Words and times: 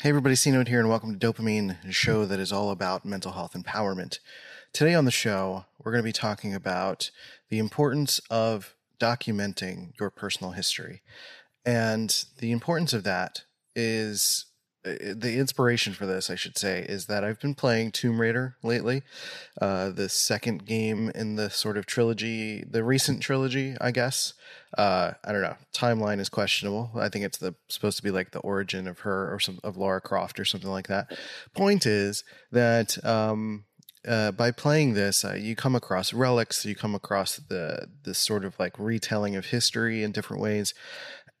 Hey 0.00 0.10
everybody, 0.10 0.36
C 0.36 0.52
Note 0.52 0.68
here, 0.68 0.78
and 0.78 0.88
welcome 0.88 1.18
to 1.18 1.32
DOPEamine, 1.32 1.84
a 1.84 1.90
show 1.90 2.24
that 2.24 2.38
is 2.38 2.52
all 2.52 2.70
about 2.70 3.04
mental 3.04 3.32
health 3.32 3.54
empowerment. 3.54 4.20
Today 4.72 4.94
on 4.94 5.06
the 5.06 5.10
show, 5.10 5.64
we're 5.76 5.90
going 5.90 6.04
to 6.04 6.08
be 6.08 6.12
talking 6.12 6.54
about 6.54 7.10
the 7.48 7.58
importance 7.58 8.20
of 8.30 8.76
documenting 9.00 9.98
your 9.98 10.10
personal 10.10 10.52
history. 10.52 11.02
And 11.66 12.14
the 12.38 12.52
importance 12.52 12.92
of 12.92 13.02
that 13.02 13.42
is 13.74 14.44
the 14.84 15.36
inspiration 15.38 15.92
for 15.92 16.06
this, 16.06 16.30
I 16.30 16.34
should 16.34 16.56
say, 16.56 16.84
is 16.88 17.06
that 17.06 17.24
I've 17.24 17.40
been 17.40 17.54
playing 17.54 17.92
Tomb 17.92 18.20
Raider 18.20 18.56
lately, 18.62 19.02
uh, 19.60 19.90
the 19.90 20.08
second 20.08 20.66
game 20.66 21.10
in 21.14 21.36
the 21.36 21.50
sort 21.50 21.76
of 21.76 21.86
trilogy, 21.86 22.64
the 22.68 22.84
recent 22.84 23.22
trilogy, 23.22 23.76
I 23.80 23.90
guess. 23.90 24.34
Uh, 24.76 25.12
I 25.24 25.32
don't 25.32 25.42
know. 25.42 25.56
Timeline 25.74 26.20
is 26.20 26.28
questionable. 26.28 26.90
I 26.94 27.08
think 27.08 27.24
it's 27.24 27.38
the 27.38 27.54
supposed 27.68 27.96
to 27.96 28.02
be 28.02 28.10
like 28.10 28.30
the 28.30 28.40
origin 28.40 28.86
of 28.86 29.00
her 29.00 29.32
or 29.32 29.40
some 29.40 29.58
of 29.64 29.76
Lara 29.76 30.00
Croft 30.00 30.38
or 30.38 30.44
something 30.44 30.70
like 30.70 30.88
that. 30.88 31.18
Point 31.54 31.86
is 31.86 32.22
that 32.52 33.02
um, 33.04 33.64
uh, 34.06 34.30
by 34.32 34.50
playing 34.50 34.94
this, 34.94 35.24
uh, 35.24 35.34
you 35.34 35.56
come 35.56 35.74
across 35.74 36.12
relics, 36.12 36.64
you 36.64 36.74
come 36.74 36.94
across 36.94 37.36
the 37.36 37.88
this 38.04 38.18
sort 38.18 38.44
of 38.44 38.58
like 38.58 38.78
retelling 38.78 39.36
of 39.36 39.46
history 39.46 40.02
in 40.02 40.12
different 40.12 40.42
ways, 40.42 40.72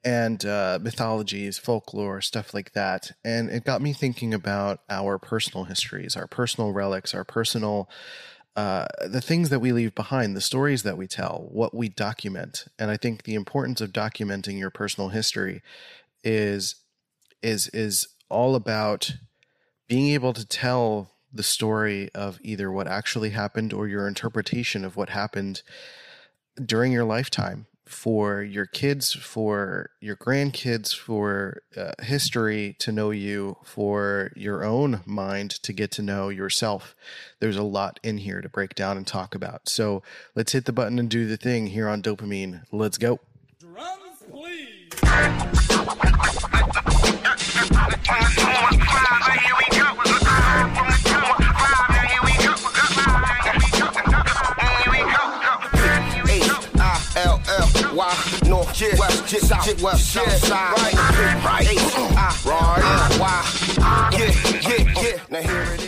and 0.04 0.44
uh, 0.44 0.78
mythologies, 0.80 1.58
folklore, 1.58 2.20
stuff 2.20 2.54
like 2.54 2.72
that. 2.72 3.12
And 3.24 3.50
it 3.50 3.64
got 3.64 3.82
me 3.82 3.92
thinking 3.92 4.32
about 4.32 4.80
our 4.88 5.18
personal 5.18 5.64
histories, 5.64 6.16
our 6.16 6.26
personal 6.26 6.72
relics, 6.72 7.14
our 7.14 7.24
personal, 7.24 7.90
uh, 8.56 8.86
the 9.06 9.20
things 9.20 9.50
that 9.50 9.60
we 9.60 9.72
leave 9.72 9.94
behind, 9.94 10.36
the 10.36 10.40
stories 10.40 10.82
that 10.82 10.96
we 10.98 11.06
tell, 11.06 11.48
what 11.50 11.74
we 11.74 11.88
document. 11.88 12.66
And 12.78 12.90
I 12.90 12.96
think 12.96 13.24
the 13.24 13.34
importance 13.34 13.80
of 13.80 13.92
documenting 13.92 14.58
your 14.58 14.70
personal 14.70 15.10
history 15.10 15.62
is 16.24 16.76
is 17.40 17.68
is 17.68 18.08
all 18.28 18.56
about 18.56 19.14
being 19.86 20.08
able 20.08 20.32
to 20.32 20.46
tell 20.46 21.12
the 21.32 21.42
story 21.42 22.10
of 22.14 22.38
either 22.42 22.70
what 22.70 22.88
actually 22.88 23.30
happened 23.30 23.72
or 23.72 23.86
your 23.86 24.08
interpretation 24.08 24.84
of 24.84 24.96
what 24.96 25.10
happened 25.10 25.62
during 26.64 26.90
your 26.90 27.04
lifetime 27.04 27.67
for 27.88 28.42
your 28.42 28.66
kids, 28.66 29.12
for 29.12 29.90
your 30.00 30.16
grandkids, 30.16 30.94
for 30.94 31.62
uh, 31.76 31.92
history 32.02 32.76
to 32.78 32.92
know 32.92 33.10
you, 33.10 33.56
for 33.64 34.30
your 34.36 34.64
own 34.64 35.00
mind 35.06 35.50
to 35.50 35.72
get 35.72 35.90
to 35.92 36.02
know 36.02 36.28
yourself. 36.28 36.94
There's 37.40 37.56
a 37.56 37.62
lot 37.62 37.98
in 38.02 38.18
here 38.18 38.40
to 38.40 38.48
break 38.48 38.74
down 38.74 38.96
and 38.96 39.06
talk 39.06 39.34
about. 39.34 39.68
So 39.68 40.02
let's 40.34 40.52
hit 40.52 40.66
the 40.66 40.72
button 40.72 40.98
and 40.98 41.08
do 41.08 41.26
the 41.26 41.36
thing 41.36 41.68
here 41.68 41.88
on 41.88 42.02
DOPEamine. 42.02 42.64
Let's 42.70 42.98
go. 42.98 43.20
Drums, 43.58 44.22
please. 44.30 44.90
yeah, 58.80 58.98
west, 58.98 59.32
yeah, 59.32 59.38
south, 59.40 59.82
west, 59.82 60.12
south 60.12 60.30
side, 60.46 60.72
right, 60.76 60.94
right, 60.94 61.44
right, 61.44 61.66
right, 62.44 63.18
why, 63.18 64.08
yeah, 64.12 64.30
yeah, 64.60 65.02
yeah, 65.02 65.20
now 65.30 65.40
here 65.40 65.74
it 65.74 65.82
is. 65.82 65.87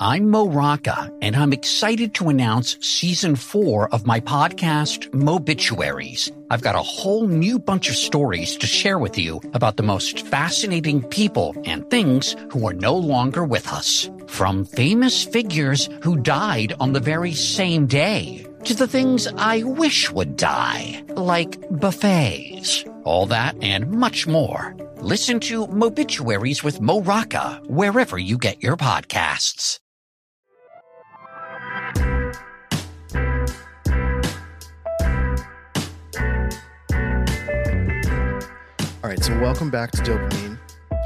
I'm 0.00 0.30
Mo 0.30 0.48
Rocca, 0.48 1.12
and 1.20 1.36
I'm 1.36 1.52
excited 1.52 2.14
to 2.14 2.30
announce 2.30 2.78
season 2.80 3.36
four 3.36 3.92
of 3.92 4.06
my 4.06 4.18
podcast, 4.18 5.10
Mobituaries. 5.10 6.32
I've 6.48 6.62
got 6.62 6.74
a 6.74 6.82
whole 6.82 7.28
new 7.28 7.58
bunch 7.58 7.90
of 7.90 7.96
stories 7.96 8.56
to 8.56 8.66
share 8.66 8.98
with 8.98 9.18
you 9.18 9.42
about 9.52 9.76
the 9.76 9.82
most 9.82 10.26
fascinating 10.26 11.02
people 11.02 11.54
and 11.66 11.88
things 11.90 12.34
who 12.50 12.66
are 12.66 12.72
no 12.72 12.96
longer 12.96 13.44
with 13.44 13.68
us. 13.68 14.08
From 14.26 14.64
famous 14.64 15.22
figures 15.22 15.90
who 16.02 16.16
died 16.16 16.72
on 16.80 16.94
the 16.94 17.00
very 17.00 17.34
same 17.34 17.86
day 17.86 18.46
to 18.64 18.72
the 18.72 18.88
things 18.88 19.26
I 19.36 19.64
wish 19.64 20.10
would 20.10 20.36
die, 20.36 21.04
like 21.10 21.58
buffets. 21.70 22.86
All 23.04 23.26
that 23.26 23.54
and 23.62 23.90
much 23.90 24.26
more. 24.26 24.74
Listen 25.04 25.38
to 25.40 25.66
Mobituaries 25.66 26.64
with 26.64 26.80
Mo 26.80 27.02
wherever 27.66 28.16
you 28.16 28.38
get 28.38 28.62
your 28.62 28.74
podcasts. 28.74 29.78
All 39.02 39.10
right, 39.10 39.22
so 39.22 39.38
welcome 39.40 39.70
back 39.70 39.90
to 39.90 39.98
DOPEamine. 39.98 40.53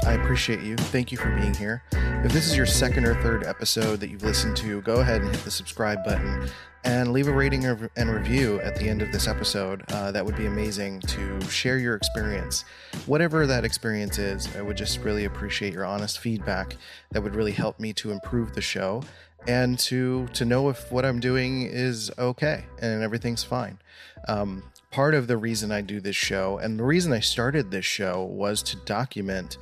I 0.05 0.13
appreciate 0.13 0.61
you. 0.61 0.75
Thank 0.75 1.11
you 1.11 1.17
for 1.17 1.29
being 1.35 1.53
here. 1.53 1.83
If 1.91 2.31
this 2.31 2.47
is 2.47 2.55
your 2.55 2.65
second 2.65 3.05
or 3.05 3.21
third 3.21 3.45
episode 3.45 3.99
that 3.99 4.09
you've 4.09 4.23
listened 4.23 4.55
to, 4.57 4.81
go 4.81 5.01
ahead 5.01 5.21
and 5.21 5.29
hit 5.29 5.43
the 5.43 5.51
subscribe 5.51 6.03
button 6.03 6.49
and 6.83 7.11
leave 7.11 7.27
a 7.27 7.31
rating 7.31 7.65
and 7.65 8.09
review 8.09 8.61
at 8.61 8.75
the 8.77 8.87
end 8.87 9.01
of 9.01 9.11
this 9.11 9.27
episode. 9.27 9.83
Uh, 9.91 10.11
that 10.11 10.25
would 10.25 10.37
be 10.37 10.45
amazing 10.45 11.01
to 11.01 11.41
share 11.41 11.77
your 11.77 11.95
experience. 11.95 12.63
Whatever 13.05 13.45
that 13.47 13.65
experience 13.65 14.17
is, 14.17 14.47
I 14.55 14.61
would 14.61 14.77
just 14.77 14.99
really 14.99 15.25
appreciate 15.25 15.73
your 15.73 15.85
honest 15.85 16.19
feedback. 16.19 16.77
That 17.11 17.21
would 17.21 17.35
really 17.35 17.51
help 17.51 17.79
me 17.79 17.91
to 17.93 18.11
improve 18.11 18.53
the 18.53 18.61
show 18.61 19.03
and 19.47 19.79
to 19.79 20.27
to 20.33 20.45
know 20.45 20.69
if 20.69 20.91
what 20.91 21.05
I'm 21.05 21.19
doing 21.19 21.63
is 21.63 22.11
okay 22.17 22.65
and 22.81 23.03
everything's 23.03 23.43
fine. 23.43 23.79
Um, 24.27 24.63
part 24.91 25.13
of 25.13 25.27
the 25.27 25.37
reason 25.37 25.71
I 25.71 25.81
do 25.81 25.99
this 25.99 26.15
show 26.15 26.57
and 26.57 26.79
the 26.79 26.83
reason 26.83 27.13
I 27.13 27.19
started 27.19 27.71
this 27.71 27.85
show 27.85 28.23
was 28.23 28.63
to 28.63 28.77
document 28.77 29.57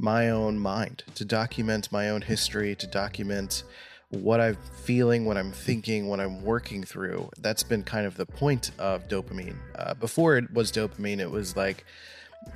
my 0.00 0.30
own 0.30 0.58
mind, 0.58 1.04
to 1.14 1.24
document 1.24 1.92
my 1.92 2.08
own 2.08 2.22
history, 2.22 2.74
to 2.76 2.86
document 2.86 3.64
what 4.10 4.40
I'm 4.40 4.56
feeling, 4.82 5.24
what 5.24 5.36
I'm 5.36 5.52
thinking, 5.52 6.08
what 6.08 6.20
I'm 6.20 6.42
working 6.42 6.82
through. 6.82 7.30
That's 7.38 7.62
been 7.62 7.82
kind 7.84 8.06
of 8.06 8.16
the 8.16 8.26
point 8.26 8.72
of 8.78 9.06
DOPEamine. 9.08 9.56
Uh, 9.76 9.94
before 9.94 10.36
it 10.36 10.52
was 10.52 10.72
DOPEamine, 10.72 11.20
it 11.20 11.30
was 11.30 11.56
like, 11.56 11.84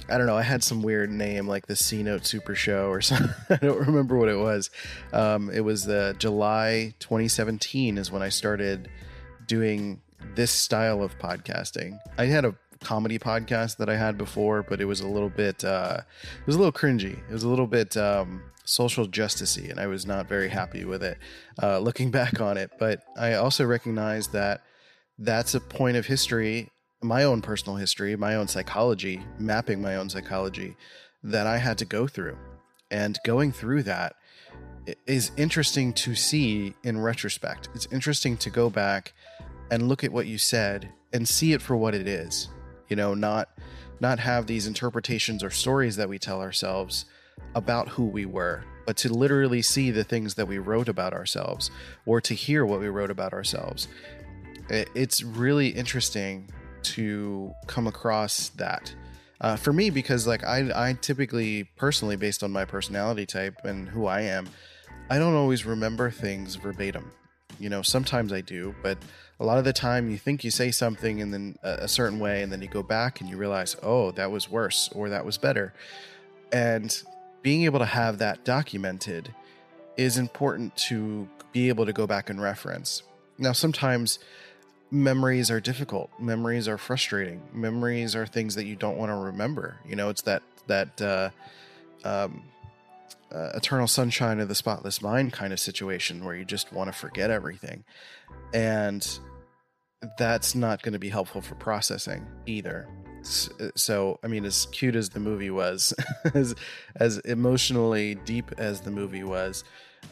I 0.09 0.19
don't 0.19 0.27
know, 0.27 0.37
I 0.37 0.43
had 0.43 0.65
some 0.65 0.82
weird 0.82 1.12
name 1.12 1.47
like 1.47 1.66
the 1.66 1.77
C 1.77 2.03
Note 2.03 2.27
Super 2.27 2.55
Show 2.55 2.88
or 2.88 3.00
something. 3.03 3.31
I 3.50 3.56
don't 3.56 3.87
remember 3.87 4.16
what 4.16 4.28
it 4.28 4.38
was. 4.38 4.71
Um, 5.12 5.50
it 5.50 5.61
was 5.61 5.84
the 5.84 6.16
July 6.19 6.94
2017 6.99 7.99
is 7.99 8.11
when 8.11 8.22
I 8.22 8.31
started 8.31 8.88
doing 9.47 10.00
this 10.34 10.50
style 10.50 11.03
of 11.03 11.19
podcasting. 11.19 11.99
I 12.19 12.25
had 12.25 12.44
a 12.44 12.55
comedy 12.84 13.19
podcast 13.19 13.78
that 13.78 13.89
I 13.89 13.97
had 13.97 14.17
before, 14.17 14.62
but 14.62 14.81
it 14.81 14.84
was 14.84 15.00
a 15.00 15.09
little 15.09 15.28
bit 15.28 15.65
uh, 15.65 15.99
it 16.41 16.47
was 16.47 16.56
a 16.56 16.59
little 16.59 16.72
cringy. 16.72 17.19
It 17.28 17.33
was 17.33 17.43
a 17.43 17.49
little 17.49 17.67
bit 17.67 17.97
um, 17.97 18.43
social 18.65 19.06
justicey, 19.06 19.71
and 19.71 19.81
I 19.81 19.87
was 19.87 20.06
not 20.06 20.28
very 20.28 20.49
happy 20.49 20.84
with 20.84 21.03
it. 21.03 21.19
Uh, 21.62 21.78
looking 21.78 22.11
back 22.21 22.41
on 22.41 22.56
it, 22.56 22.71
but 22.78 23.03
I 23.17 23.34
also 23.34 23.65
recognize 23.65 24.28
that 24.28 24.62
that's 25.19 25.55
a 25.55 25.61
point 25.61 25.97
of 25.97 26.06
history, 26.06 26.71
my 27.03 27.25
own 27.25 27.43
personal 27.43 27.77
history, 27.77 28.17
my 28.17 28.34
own 28.34 28.49
psychology, 28.49 29.23
mapping 29.39 29.81
my 29.81 29.97
own 29.97 30.09
psychology 30.09 30.77
that 31.23 31.47
I 31.47 31.59
had 31.59 31.78
to 31.78 31.84
go 31.84 32.06
through, 32.06 32.37
and 32.91 33.19
going 33.25 33.53
through 33.53 33.85
that 33.85 34.17
is 35.06 35.31
interesting 35.37 35.93
to 35.94 36.14
see 36.14 36.75
in 36.82 37.00
retrospect. 37.00 37.69
It's 37.75 37.88
interesting 37.91 38.37
to 38.38 38.50
go 38.50 38.69
back 38.69 39.14
and 39.70 39.88
look 39.88 40.05
at 40.05 40.12
what 40.12 40.26
you 40.26 40.38
said 40.38 40.93
and 41.12 41.26
see 41.26 41.53
it 41.53 41.62
for 41.62 41.76
what 41.76 41.94
it 41.94 42.06
is. 42.06 42.49
You 42.88 42.96
know, 42.96 43.14
not 43.14 43.48
not 44.00 44.19
have 44.19 44.46
these 44.46 44.66
interpretations 44.66 45.42
or 45.42 45.50
stories 45.50 45.96
that 45.96 46.08
we 46.08 46.19
tell 46.19 46.40
ourselves 46.40 47.06
about 47.54 47.88
who 47.88 48.04
we 48.04 48.26
were, 48.26 48.64
but 48.86 48.96
to 48.98 49.12
literally 49.12 49.62
see 49.62 49.90
the 49.90 50.04
things 50.04 50.34
that 50.34 50.46
we 50.46 50.58
wrote 50.58 50.88
about 50.88 51.12
ourselves 51.12 51.70
or 52.06 52.20
to 52.20 52.34
hear 52.34 52.66
what 52.66 52.81
we 52.81 52.88
wrote 52.88 53.10
about 53.10 53.32
ourselves. 53.32 53.88
It's 54.69 55.22
really 55.22 55.69
interesting 55.69 56.50
to 56.84 57.52
come 57.66 57.86
across 57.86 58.50
that. 58.50 58.94
Uh, 59.40 59.56
for 59.56 59.72
me, 59.72 59.90
because 59.90 60.26
like 60.26 60.44
I, 60.44 60.88
I 60.88 60.92
typically 60.94 61.64
personally, 61.76 62.16
based 62.16 62.42
on 62.42 62.50
my 62.50 62.64
personality 62.64 63.26
type 63.26 63.64
and 63.64 63.88
who 63.88 64.06
I 64.06 64.22
am, 64.22 64.48
I 65.10 65.19
don't 65.19 65.34
always 65.34 65.66
remember 65.66 66.10
things 66.10 66.54
verbatim. 66.54 67.10
You 67.58 67.69
know, 67.69 67.82
sometimes 67.82 68.32
I 68.32 68.40
do, 68.40 68.75
but 68.82 68.98
a 69.40 69.44
lot 69.44 69.58
of 69.58 69.64
the 69.64 69.72
time 69.72 70.10
you 70.10 70.19
think 70.19 70.44
you 70.44 70.50
say 70.50 70.70
something 70.70 71.20
and 71.20 71.32
then 71.32 71.58
a, 71.62 71.88
certain 71.88 72.19
way, 72.19 72.42
and 72.42 72.52
then 72.52 72.62
you 72.62 72.69
go 72.69 72.82
back 72.82 73.20
and 73.20 73.28
you 73.28 73.36
realize, 73.36 73.76
oh, 73.82 74.10
that 74.12 74.31
was 74.31 74.48
worse 74.48 74.88
or 74.94 75.08
that 75.08 75.25
was 75.25 75.38
better. 75.38 75.75
And 76.52 77.02
being 77.42 77.64
able 77.64 77.81
to 77.81 77.86
have 77.86 78.19
that 78.19 78.44
documented 78.44 79.34
is 79.96 80.16
important 80.19 80.76
to 80.76 81.28
be 81.52 81.69
able 81.69 81.86
to 81.86 81.92
go 81.92 82.06
back 82.06 82.31
and 82.31 82.40
reference. 82.40 83.02
Now, 83.38 83.52
sometimes 83.52 84.19
memories 84.90 85.50
are 85.50 85.60
difficult. 85.60 86.10
Memories 86.20 86.69
are 86.69 86.78
frustrating. 86.78 87.42
Memories 87.52 88.14
are 88.14 88.26
things 88.26 88.54
that 88.54 88.64
you 88.64 88.76
don't 88.76 88.96
want 88.96 89.10
to 89.10 89.16
remember. 89.16 89.76
You 89.86 89.96
know, 89.96 90.08
it's 90.08 90.22
that 90.22 90.42
that 90.66 91.02
uh, 91.02 91.31
um, 92.04 92.42
uh, 93.34 93.50
eternal 93.54 93.86
sunshine 93.86 94.38
of 94.38 94.48
the 94.48 94.54
spotless 94.54 95.02
mind 95.02 95.32
kind 95.32 95.52
of 95.52 95.58
situation 95.58 96.25
where 96.25 96.36
you 96.36 96.44
just 96.44 96.72
want 96.72 96.92
to 96.92 96.96
forget 96.96 97.31
everything, 97.31 97.84
and 98.52 99.19
that's 100.19 100.54
not 100.54 100.82
going 100.82 100.92
to 100.92 100.98
be 100.98 101.08
helpful 101.08 101.40
for 101.40 101.54
processing 101.56 102.26
either. 102.46 102.86
Uh, 103.60 103.69
so, 103.75 104.19
I 104.22 104.28
mean, 104.28 104.44
as 104.44 104.66
cute 104.66 104.94
as 104.94 105.08
the 105.08 105.20
movie 105.20 105.50
was, 105.50 105.94
as 106.34 106.54
as 106.96 107.19
emotionally 107.20 108.14
deep 108.14 108.52
as 108.58 108.81
the 108.82 108.90
movie 108.90 109.25
was, 109.25 109.64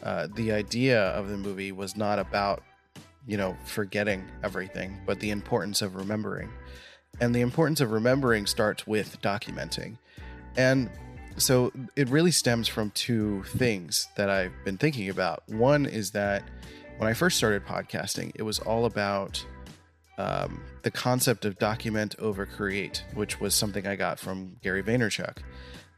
uh, 0.03 0.27
the 0.35 0.51
idea 0.51 0.99
of 0.99 1.29
the 1.29 1.37
movie 1.37 1.71
was 1.71 1.95
not 1.95 2.19
about 2.19 2.63
you 3.25 3.37
know 3.37 3.55
forgetting 3.65 4.25
everything, 4.43 4.99
but 5.05 5.19
the 5.19 5.31
importance 5.31 5.81
of 5.81 5.95
remembering. 5.95 6.49
And 7.21 7.33
the 7.33 7.41
importance 7.41 7.79
of 7.79 7.91
remembering 7.91 8.47
starts 8.47 8.87
with 8.87 9.21
documenting. 9.21 9.97
And 10.57 10.89
so 11.37 11.71
it 11.95 12.09
really 12.09 12.31
stems 12.31 12.67
from 12.67 12.91
two 12.91 13.43
things 13.43 14.07
that 14.15 14.29
I've 14.29 14.53
been 14.65 14.77
thinking 14.77 15.09
about. 15.09 15.43
One 15.47 15.85
is 15.85 16.11
that 16.11 16.43
when 16.97 17.09
I 17.09 17.13
first 17.13 17.37
started 17.37 17.65
podcasting, 17.65 18.31
it 18.35 18.43
was 18.43 18.59
all 18.59 18.85
about 18.85 19.43
um, 20.17 20.61
the 20.83 20.91
concept 20.91 21.45
of 21.45 21.57
document 21.57 22.15
over 22.19 22.45
create, 22.45 23.03
which 23.13 23.39
was 23.39 23.55
something 23.55 23.87
I 23.87 23.95
got 23.95 24.19
from 24.19 24.57
Gary 24.61 24.83
Vaynerchuk. 24.83 25.37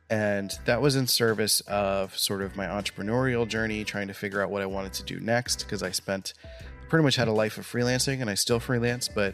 And 0.09 0.57
that 0.65 0.81
was 0.81 0.95
in 0.95 1.07
service 1.07 1.61
of 1.61 2.17
sort 2.17 2.41
of 2.41 2.55
my 2.55 2.67
entrepreneurial 2.67 3.47
journey, 3.47 3.83
trying 3.83 4.07
to 4.07 4.13
figure 4.13 4.41
out 4.41 4.51
what 4.51 4.61
I 4.61 4.67
wanted 4.67 4.93
to 4.93 5.03
do 5.03 5.19
next, 5.19 5.63
because 5.63 5.81
I 5.81 5.91
spent 5.91 6.33
pretty 6.89 7.03
much 7.03 7.15
had 7.15 7.27
a 7.27 7.31
life 7.31 7.57
of 7.57 7.65
freelancing 7.65 8.21
and 8.21 8.29
I 8.29 8.35
still 8.35 8.59
freelance, 8.59 9.07
but 9.07 9.33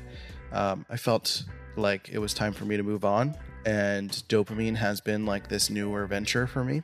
um, 0.51 0.85
I 0.89 0.97
felt 0.97 1.43
like 1.75 2.09
it 2.09 2.19
was 2.19 2.33
time 2.33 2.53
for 2.53 2.65
me 2.65 2.77
to 2.77 2.83
move 2.83 3.05
on. 3.05 3.35
And 3.65 4.09
DOPEamine 4.27 4.75
has 4.75 5.01
been 5.01 5.25
like 5.25 5.49
this 5.49 5.69
newer 5.69 6.05
venture 6.07 6.47
for 6.47 6.63
me. 6.63 6.83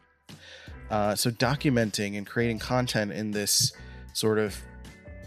Uh, 0.90 1.16
so 1.16 1.32
documenting 1.32 2.18
and 2.18 2.26
creating 2.26 2.60
content 2.60 3.12
in 3.12 3.32
this 3.32 3.74
sort 4.14 4.38
of 4.38 4.62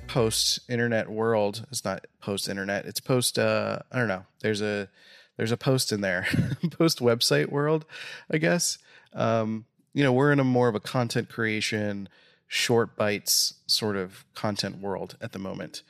post 0.06 0.60
internet 0.68 1.08
world. 1.08 1.66
It's 1.70 1.84
not 1.84 2.06
post 2.20 2.48
internet. 2.48 2.86
It's 2.86 3.00
post. 3.00 3.38
Uh, 3.38 3.80
I 3.92 3.98
don't 3.98 4.08
know. 4.08 4.24
There's 4.40 4.60
a 4.60 4.88
there's 5.36 5.52
a 5.52 5.56
post 5.56 5.92
in 5.92 6.00
there, 6.00 6.26
post 6.70 6.98
website 6.98 7.50
world, 7.50 7.84
I 8.30 8.38
guess. 8.38 8.78
Um, 9.12 9.66
you 9.94 10.02
know, 10.04 10.12
we're 10.12 10.32
in 10.32 10.40
a 10.40 10.44
more 10.44 10.68
of 10.68 10.74
a 10.74 10.80
content 10.80 11.28
creation, 11.28 12.08
short 12.46 12.96
bites 12.96 13.54
sort 13.66 13.96
of 13.96 14.24
content 14.34 14.80
world 14.80 15.16
at 15.20 15.32
the 15.32 15.38
moment, 15.38 15.82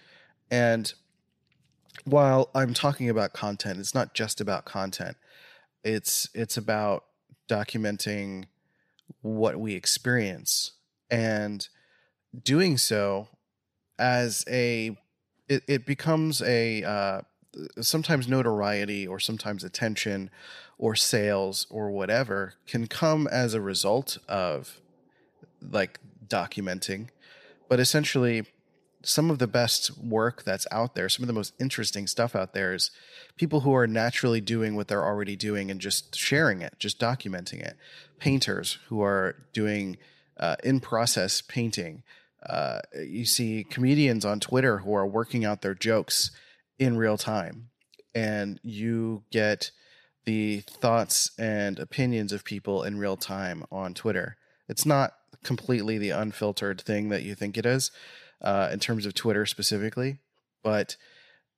and 0.50 0.92
while 2.04 2.50
I'm 2.54 2.74
talking 2.74 3.08
about 3.08 3.32
content, 3.32 3.78
it's 3.78 3.94
not 3.94 4.14
just 4.14 4.40
about 4.40 4.64
content. 4.64 5.16
It's 5.84 6.28
it's 6.34 6.56
about 6.56 7.04
documenting 7.48 8.44
what 9.22 9.58
we 9.58 9.74
experience. 9.74 10.72
And 11.10 11.66
doing 12.44 12.76
so 12.76 13.28
as 13.98 14.44
a 14.48 14.96
it, 15.48 15.62
it 15.66 15.86
becomes 15.86 16.40
a 16.42 16.84
uh, 16.84 17.20
sometimes 17.80 18.28
notoriety 18.28 19.06
or 19.06 19.18
sometimes 19.18 19.64
attention 19.64 20.30
or 20.78 20.94
sales 20.94 21.66
or 21.70 21.90
whatever 21.90 22.54
can 22.66 22.86
come 22.86 23.26
as 23.26 23.54
a 23.54 23.60
result 23.60 24.18
of 24.28 24.80
like 25.60 25.98
documenting. 26.26 27.08
But 27.68 27.80
essentially 27.80 28.46
some 29.02 29.30
of 29.30 29.38
the 29.38 29.46
best 29.46 29.96
work 29.98 30.44
that's 30.44 30.66
out 30.70 30.94
there 30.94 31.08
some 31.08 31.22
of 31.22 31.26
the 31.26 31.32
most 31.32 31.54
interesting 31.58 32.06
stuff 32.06 32.36
out 32.36 32.52
there 32.52 32.74
is 32.74 32.90
people 33.36 33.60
who 33.60 33.74
are 33.74 33.86
naturally 33.86 34.40
doing 34.40 34.76
what 34.76 34.88
they're 34.88 35.04
already 35.04 35.36
doing 35.36 35.70
and 35.70 35.80
just 35.80 36.14
sharing 36.16 36.60
it 36.60 36.74
just 36.78 36.98
documenting 36.98 37.60
it. 37.60 37.76
Painters 38.18 38.78
who 38.88 39.02
are 39.02 39.36
doing 39.52 39.96
uh, 40.40 40.56
in 40.64 40.80
process 40.80 41.40
painting. 41.42 42.02
Uh, 42.44 42.80
you 42.98 43.26
see 43.26 43.64
comedians 43.68 44.24
on 44.24 44.40
Twitter 44.40 44.78
who 44.78 44.94
are 44.94 45.06
working 45.06 45.44
out 45.44 45.60
their 45.60 45.74
jokes 45.74 46.30
in 46.78 46.96
real 46.96 47.18
time, 47.18 47.68
and 48.14 48.58
you 48.62 49.22
get 49.30 49.70
the 50.24 50.60
thoughts 50.60 51.30
and 51.38 51.78
opinions 51.78 52.32
of 52.32 52.44
people 52.44 52.82
in 52.82 52.98
real 52.98 53.16
time 53.16 53.64
on 53.70 53.92
Twitter. 53.92 54.36
It's 54.68 54.86
not 54.86 55.12
completely 55.44 55.98
the 55.98 56.10
unfiltered 56.10 56.80
thing 56.80 57.10
that 57.10 57.22
you 57.22 57.34
think 57.34 57.58
it 57.58 57.66
is 57.66 57.90
uh, 58.40 58.70
in 58.72 58.78
terms 58.78 59.06
of 59.06 59.14
Twitter 59.14 59.46
specifically, 59.46 60.18
but 60.62 60.96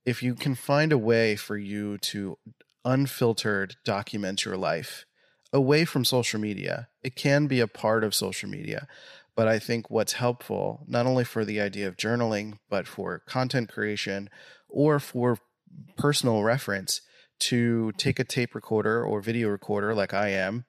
if 0.05 0.23
you 0.23 0.35
can 0.35 0.55
find 0.55 0.93
a 0.93 0.99
way 0.99 1.37
for 1.37 1.57
you 1.57 1.99
to 1.99 2.39
unfiltered 2.85 3.77
document 3.85 4.45
your 4.45 4.57
life 4.57 5.07
away 5.53 5.85
from 5.85 6.05
social 6.05 6.41
media, 6.41 6.89
it 7.03 7.15
can 7.15 7.47
be 7.47 7.61
a 7.61 7.69
part 7.69 8.03
of 8.03 8.15
social 8.15 8.49
media. 8.49 8.89
But 9.35 9.49
I 9.49 9.59
think 9.59 9.91
what's 9.91 10.15
helpful, 10.15 10.85
not 10.87 11.07
only 11.07 11.25
for 11.25 11.45
the 11.45 11.61
idea 11.61 11.89
of 11.89 11.97
journaling, 11.97 12.59
but 12.69 12.87
for 12.87 13.21
content 13.21 13.71
creation 13.71 14.29
or 14.69 14.99
for 14.99 15.39
personal 15.97 16.43
reference, 16.43 17.01
to 17.39 17.93
take 17.99 18.21
a 18.21 18.25
tape 18.25 18.55
recorder 18.55 19.05
or 19.05 19.21
video 19.21 19.49
recorder 19.49 19.95
like 19.95 20.15
I 20.15 20.29
am 20.29 20.65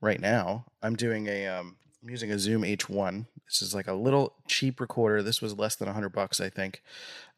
right 0.00 0.20
now. 0.20 0.66
I'm 0.82 0.96
doing 0.96 1.28
a, 1.28 1.46
um, 1.46 1.76
I'm 2.02 2.10
using 2.10 2.32
a 2.32 2.38
Zoom 2.38 2.62
H1. 2.62 3.26
This 3.48 3.62
is 3.62 3.74
like 3.74 3.86
a 3.86 3.94
little 3.94 4.34
cheap 4.48 4.80
recorder. 4.80 5.22
This 5.22 5.40
was 5.40 5.56
less 5.56 5.76
than 5.76 5.88
a 5.88 5.92
hundred 5.92 6.10
bucks, 6.10 6.40
I 6.40 6.50
think. 6.50 6.82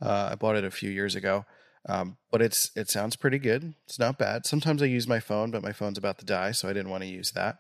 Uh, 0.01 0.31
I 0.33 0.35
bought 0.35 0.57
it 0.57 0.65
a 0.65 0.71
few 0.71 0.91
years 0.91 1.15
ago. 1.15 1.45
Um, 1.89 2.17
but 2.31 2.43
it's 2.43 2.71
it 2.77 2.91
sounds 2.91 3.17
pretty 3.17 3.39
good. 3.39 3.75
It's 3.87 3.99
not 3.99 4.19
bad. 4.19 4.47
Sometimes 4.47 4.83
I 4.83 4.87
use 4.87 5.07
my 5.07 5.21
phone, 5.21 5.51
but 5.51 5.63
my 5.63 5.73
phone's 5.73 5.99
about 5.99 6.19
to 6.19 6.25
die, 6.25 6.51
so 6.53 6.69
I 6.69 6.73
didn't 6.73 6.91
want 6.91 7.03
to 7.03 7.09
use 7.09 7.31
that. 7.33 7.59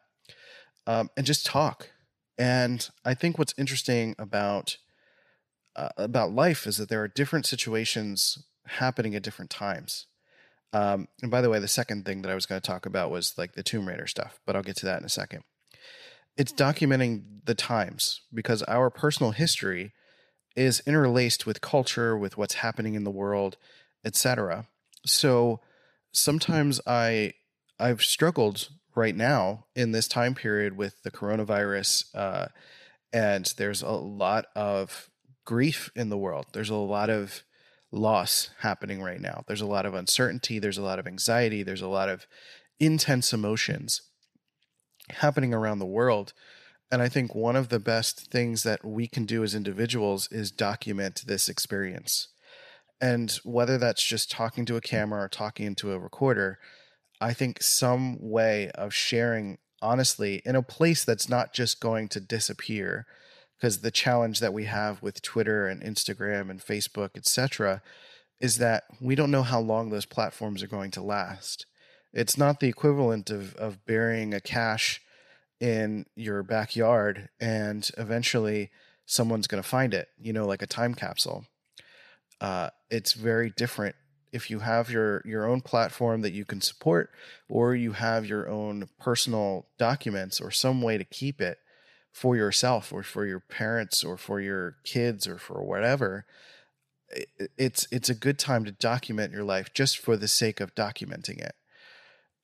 Um, 0.86 1.10
and 1.16 1.24
just 1.24 1.46
talk. 1.46 1.90
And 2.36 2.88
I 3.04 3.14
think 3.14 3.38
what's 3.38 3.54
interesting 3.56 4.14
about 4.18 4.76
uh, 5.76 5.90
about 5.96 6.32
life 6.32 6.66
is 6.66 6.76
that 6.76 6.88
there 6.88 7.02
are 7.02 7.08
different 7.08 7.46
situations 7.46 8.44
happening 8.66 9.14
at 9.14 9.22
different 9.22 9.50
times. 9.50 10.06
Um, 10.72 11.08
and 11.22 11.30
by 11.30 11.40
the 11.40 11.48
way, 11.48 11.58
the 11.58 11.68
second 11.68 12.04
thing 12.04 12.22
that 12.22 12.30
I 12.30 12.34
was 12.34 12.44
going 12.44 12.60
to 12.60 12.66
talk 12.66 12.84
about 12.84 13.10
was 13.10 13.34
like 13.38 13.54
the 13.54 13.62
Tomb 13.62 13.88
Raider 13.88 14.06
stuff, 14.06 14.40
but 14.44 14.54
I'll 14.54 14.62
get 14.62 14.76
to 14.76 14.86
that 14.86 15.00
in 15.00 15.06
a 15.06 15.10
second. 15.10 15.42
It's 16.38 16.52
documenting 16.52 17.24
the 17.44 17.56
times 17.56 18.22
because 18.32 18.62
our 18.62 18.90
personal 18.90 19.32
history 19.32 19.92
is 20.54 20.80
interlaced 20.86 21.46
with 21.46 21.60
culture, 21.60 22.16
with 22.16 22.38
what's 22.38 22.54
happening 22.54 22.94
in 22.94 23.02
the 23.02 23.10
world, 23.10 23.56
etc. 24.04 24.68
So 25.04 25.60
sometimes 26.12 26.80
I 26.86 27.32
I've 27.80 28.02
struggled 28.02 28.68
right 28.94 29.16
now 29.16 29.66
in 29.74 29.92
this 29.92 30.06
time 30.06 30.34
period 30.34 30.76
with 30.76 31.02
the 31.02 31.10
coronavirus, 31.10 32.04
uh, 32.14 32.46
and 33.12 33.52
there's 33.56 33.82
a 33.82 33.90
lot 33.90 34.46
of 34.54 35.10
grief 35.44 35.90
in 35.96 36.08
the 36.08 36.16
world. 36.16 36.46
There's 36.52 36.70
a 36.70 36.76
lot 36.76 37.10
of 37.10 37.42
loss 37.90 38.50
happening 38.60 39.02
right 39.02 39.20
now. 39.20 39.42
There's 39.48 39.60
a 39.60 39.66
lot 39.66 39.86
of 39.86 39.94
uncertainty. 39.94 40.58
There's 40.58 40.78
a 40.78 40.82
lot 40.82 40.98
of 40.98 41.06
anxiety. 41.06 41.64
There's 41.64 41.82
a 41.82 41.88
lot 41.88 42.08
of 42.08 42.26
intense 42.78 43.32
emotions 43.32 44.02
happening 45.10 45.52
around 45.54 45.78
the 45.78 45.86
world. 45.86 46.32
And 46.90 47.02
I 47.02 47.08
think 47.08 47.34
one 47.34 47.56
of 47.56 47.68
the 47.68 47.78
best 47.78 48.30
things 48.30 48.62
that 48.62 48.84
we 48.84 49.06
can 49.06 49.24
do 49.24 49.44
as 49.44 49.54
individuals 49.54 50.28
is 50.30 50.50
document 50.50 51.24
this 51.26 51.48
experience. 51.48 52.28
And 53.00 53.30
whether 53.44 53.78
that's 53.78 54.04
just 54.04 54.30
talking 54.30 54.64
to 54.66 54.76
a 54.76 54.80
camera 54.80 55.22
or 55.22 55.28
talking 55.28 55.66
into 55.66 55.92
a 55.92 55.98
recorder, 55.98 56.58
I 57.20 57.32
think 57.32 57.62
some 57.62 58.16
way 58.20 58.70
of 58.70 58.94
sharing 58.94 59.58
honestly 59.80 60.42
in 60.44 60.56
a 60.56 60.62
place 60.62 61.04
that's 61.04 61.28
not 61.28 61.52
just 61.52 61.80
going 61.80 62.08
to 62.08 62.20
disappear 62.20 63.06
because 63.56 63.80
the 63.80 63.90
challenge 63.90 64.40
that 64.40 64.52
we 64.52 64.64
have 64.64 65.02
with 65.02 65.22
Twitter 65.22 65.66
and 65.66 65.82
Instagram 65.82 66.48
and 66.48 66.60
Facebook, 66.60 67.10
etc., 67.16 67.82
is 68.40 68.58
that 68.58 68.84
we 69.00 69.16
don't 69.16 69.32
know 69.32 69.42
how 69.42 69.60
long 69.60 69.90
those 69.90 70.06
platforms 70.06 70.62
are 70.62 70.68
going 70.68 70.92
to 70.92 71.02
last. 71.02 71.66
It's 72.18 72.36
not 72.36 72.60
the 72.60 72.68
equivalent 72.68 73.30
of 73.30 73.54
of 73.56 73.84
burying 73.86 74.34
a 74.34 74.40
cache 74.40 75.00
in 75.60 76.06
your 76.14 76.42
backyard 76.42 77.28
and 77.40 77.88
eventually 77.96 78.70
someone's 79.06 79.46
going 79.46 79.62
to 79.62 79.68
find 79.68 79.94
it, 79.94 80.08
you 80.20 80.32
know, 80.32 80.46
like 80.46 80.62
a 80.62 80.66
time 80.66 80.94
capsule. 80.94 81.46
Uh, 82.40 82.70
it's 82.90 83.12
very 83.14 83.50
different 83.50 83.96
if 84.32 84.50
you 84.50 84.58
have 84.60 84.90
your 84.90 85.22
your 85.24 85.46
own 85.46 85.60
platform 85.60 86.22
that 86.22 86.32
you 86.32 86.44
can 86.44 86.60
support 86.60 87.10
or 87.48 87.74
you 87.74 87.92
have 87.92 88.26
your 88.26 88.48
own 88.48 88.88
personal 88.98 89.66
documents 89.78 90.40
or 90.40 90.50
some 90.50 90.82
way 90.82 90.98
to 90.98 91.04
keep 91.04 91.40
it 91.40 91.58
for 92.12 92.36
yourself 92.36 92.92
or 92.92 93.02
for 93.02 93.26
your 93.26 93.40
parents 93.40 94.04
or 94.04 94.16
for 94.16 94.40
your 94.40 94.76
kids 94.84 95.26
or 95.26 95.38
for 95.38 95.62
whatever 95.62 96.26
it's 97.56 97.86
it's 97.90 98.10
a 98.10 98.14
good 98.14 98.38
time 98.38 98.64
to 98.64 98.72
document 98.72 99.32
your 99.32 99.44
life 99.44 99.72
just 99.72 99.96
for 99.96 100.16
the 100.16 100.28
sake 100.28 100.60
of 100.60 100.74
documenting 100.74 101.38
it 101.38 101.54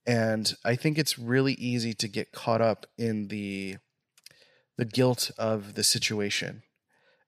And 0.07 0.53
I 0.65 0.77
think 0.77 0.99
it's 0.99 1.19
really 1.19 1.55
easy 1.55 1.95
to 1.95 2.09
get 2.09 2.33
caught 2.33 2.61
up 2.61 2.87
in 2.99 3.29
the 3.29 3.77
the 4.77 4.85
guilt 4.85 5.31
of 5.39 5.75
the 5.75 5.85
situation. 5.85 6.63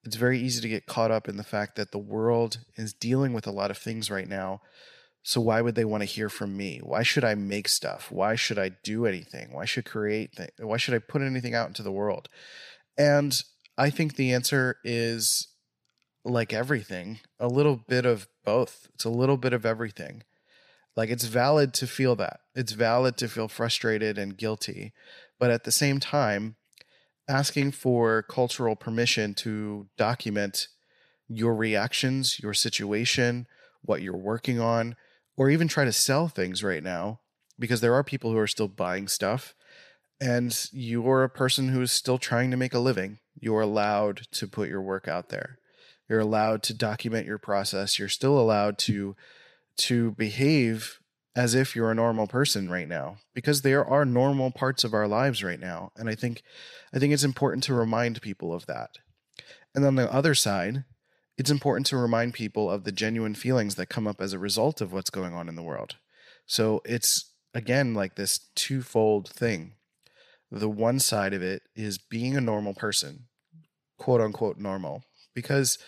It's 0.05 0.17
very 0.17 0.39
easy 0.41 0.61
to 0.61 0.69
get 0.69 0.87
caught 0.87 1.11
up 1.11 1.29
in 1.29 1.37
the 1.37 1.45
fact 1.45 1.77
that 1.77 1.93
the 1.93 1.99
world 1.99 2.59
is 2.77 2.93
dealing 2.93 3.33
with 3.33 3.47
a 3.47 3.53
lot 3.53 3.71
of 3.71 3.79
things 3.79 4.11
right 4.11 4.29
now. 4.29 4.63
So 5.23 5.41
why 5.41 5.61
would 5.61 5.75
they 5.75 5.85
want 5.85 6.03
to 6.03 6.09
hear 6.09 6.29
from 6.29 6.57
me? 6.57 6.81
Why 6.83 7.03
should 7.03 7.25
I 7.25 7.35
make 7.35 7.69
stuff? 7.69 8.13
Why 8.13 8.37
should 8.37 8.59
I 8.59 8.71
do 8.85 9.07
anything? 9.07 9.53
Why 9.53 9.65
should 9.65 9.85
create 9.85 10.37
th- 10.37 10.51
why 10.59 10.77
should 10.77 10.95
I 10.95 10.99
put 10.99 11.23
anything 11.23 11.55
out 11.55 11.69
into 11.69 11.83
the 11.83 11.93
world? 11.93 12.29
And 12.97 13.41
I 13.77 13.91
think 13.91 14.15
the 14.15 14.33
answer 14.33 14.77
is 14.85 15.49
like 16.25 16.53
everything, 16.53 17.21
a 17.41 17.49
little 17.49 17.77
bit 17.89 18.07
of 18.07 18.29
both. 18.45 18.89
It's 18.95 19.05
a 19.05 19.11
little 19.11 19.37
bit 19.37 19.53
of 19.53 19.67
everything. 19.67 20.23
Like 20.97 21.11
it's 21.11 21.27
valid 21.27 21.75
to 21.75 21.87
feel 21.87 22.17
that. 22.17 22.41
It's 22.55 22.73
valid 22.73 23.17
to 23.19 23.29
feel 23.29 23.49
frustrated 23.49 24.17
and 24.17 24.37
guilty. 24.37 24.93
But 25.39 25.51
at 25.51 25.65
the 25.65 25.73
same 25.73 26.01
time, 26.01 26.57
asking 27.29 27.73
for 27.73 28.23
cultural 28.23 28.77
permission 28.77 29.35
to 29.35 29.89
document 29.99 30.69
your 31.29 31.55
reactions, 31.55 32.41
your 32.41 32.55
situation, 32.55 33.47
what 33.83 34.01
you're 34.01 34.17
working 34.17 34.59
on, 34.59 34.97
or 35.37 35.51
even 35.51 35.69
try 35.69 35.85
to 35.85 35.93
sell 35.93 36.29
things 36.29 36.65
right 36.65 36.83
now, 36.83 37.21
because 37.59 37.81
there 37.81 37.95
are 37.95 38.05
people 38.05 38.33
who 38.33 38.39
are 38.39 38.47
still 38.47 38.69
buying 38.69 39.09
stuff 39.09 39.55
and 40.21 40.69
you're 40.73 41.25
a 41.25 41.29
person 41.29 41.69
who 41.69 41.83
is 41.83 41.93
still 41.93 42.19
trying 42.19 42.51
to 42.51 42.57
make 42.57 42.73
a 42.73 42.79
living. 42.79 43.19
You're 43.39 43.61
allowed 43.61 44.23
to 44.33 44.49
put 44.49 44.69
your 44.69 44.81
work 44.81 45.09
out 45.09 45.29
there. 45.29 45.59
You're 46.09 46.21
allowed 46.21 46.63
to 46.65 46.75
document 46.75 47.27
your 47.27 47.39
process. 47.39 47.99
You're 47.99 48.09
still 48.09 48.39
allowed 48.39 48.79
to 48.79 49.15
to 49.77 50.13
behave 50.13 51.01
as 51.35 51.55
if 51.55 51.77
you're 51.77 51.91
a 51.91 51.95
normal 51.95 52.27
person 52.27 52.71
right 52.71 52.89
now 52.89 53.19
because 53.35 53.61
there 53.61 53.85
are 53.85 54.05
normal 54.05 54.51
parts 54.51 54.85
of 54.85 54.95
our 54.95 55.07
lives 55.07 55.45
right 55.45 55.61
now 55.61 55.91
and 55.97 56.09
i 56.09 56.15
think 56.15 56.43
i 56.95 56.99
think 56.99 57.13
it's 57.13 57.25
important 57.25 57.63
to 57.63 57.75
remind 57.75 58.23
people 58.23 58.53
of 58.55 58.67
that. 58.67 58.91
And 59.75 59.85
on 59.85 59.97
the 59.97 60.13
other 60.13 60.35
side 60.35 60.85
it's 61.37 61.51
important 61.51 61.87
to 61.87 61.99
remind 61.99 62.33
people 62.33 62.71
of 62.71 62.85
the 62.85 62.93
genuine 62.93 63.35
feelings 63.35 63.75
that 63.75 63.91
come 63.91 64.07
up 64.07 64.23
as 64.23 64.33
a 64.33 64.39
result 64.39 64.81
of 64.81 64.93
what's 64.93 65.11
going 65.11 65.35
on 65.35 65.51
in 65.51 65.55
the 65.55 65.63
world. 65.63 65.97
So 66.47 66.81
it's 66.85 67.33
again 67.53 67.93
like 67.93 68.15
this 68.17 68.39
twofold 68.55 69.29
thing. 69.29 69.75
The 70.51 70.71
one 70.71 70.99
side 70.99 71.35
of 71.35 71.43
it 71.43 71.63
is 71.75 71.99
being 71.99 72.37
a 72.37 72.41
normal 72.41 72.73
person 72.73 73.27
quote 73.99 74.21
unquote 74.21 74.59
normal 74.59 75.03
because 75.35 75.79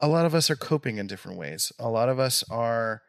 a 0.00 0.08
lot 0.08 0.26
of 0.26 0.34
us 0.34 0.50
are 0.50 0.56
coping 0.56 0.98
in 0.98 1.06
different 1.06 1.38
ways. 1.38 1.72
A 1.78 1.88
lot 1.88 2.08
of 2.08 2.18
us 2.18 2.42
are 2.50 3.02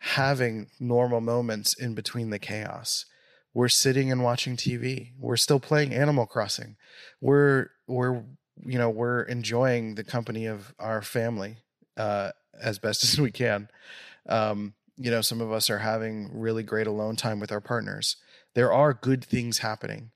having 0.00 0.68
normal 0.80 1.20
moments 1.20 1.74
in 1.74 1.94
between 1.94 2.30
the 2.30 2.38
chaos. 2.38 3.04
We're 3.52 3.68
sitting 3.68 4.10
and 4.10 4.22
watching 4.22 4.56
TV. 4.56 5.12
We're 5.18 5.36
still 5.36 5.60
playing 5.60 5.94
Animal 5.94 6.26
Crossing. 6.26 6.76
We're 7.20 7.70
we're 7.86 8.22
you 8.64 8.78
know 8.78 8.90
we're 8.90 9.22
enjoying 9.22 9.94
the 9.94 10.04
company 10.04 10.46
of 10.46 10.74
our 10.78 11.02
family 11.02 11.58
uh, 11.96 12.30
as 12.60 12.78
best 12.78 13.04
as 13.04 13.20
we 13.20 13.30
can. 13.30 13.68
Um, 14.28 14.74
you 14.96 15.10
know, 15.10 15.20
some 15.20 15.40
of 15.40 15.52
us 15.52 15.70
are 15.70 15.78
having 15.78 16.30
really 16.32 16.62
great 16.62 16.86
alone 16.86 17.16
time 17.16 17.40
with 17.40 17.52
our 17.52 17.60
partners. 17.60 18.16
There 18.54 18.72
are 18.72 18.94
good 18.94 19.24
things 19.24 19.58
happening, 19.58 20.12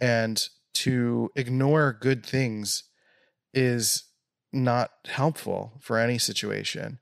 and 0.00 0.42
to 0.74 1.30
ignore 1.36 1.96
good 1.98 2.24
things 2.24 2.84
is 3.52 4.04
not 4.52 4.90
helpful 5.06 5.72
for 5.80 5.98
any 5.98 6.18
situation. 6.18 6.98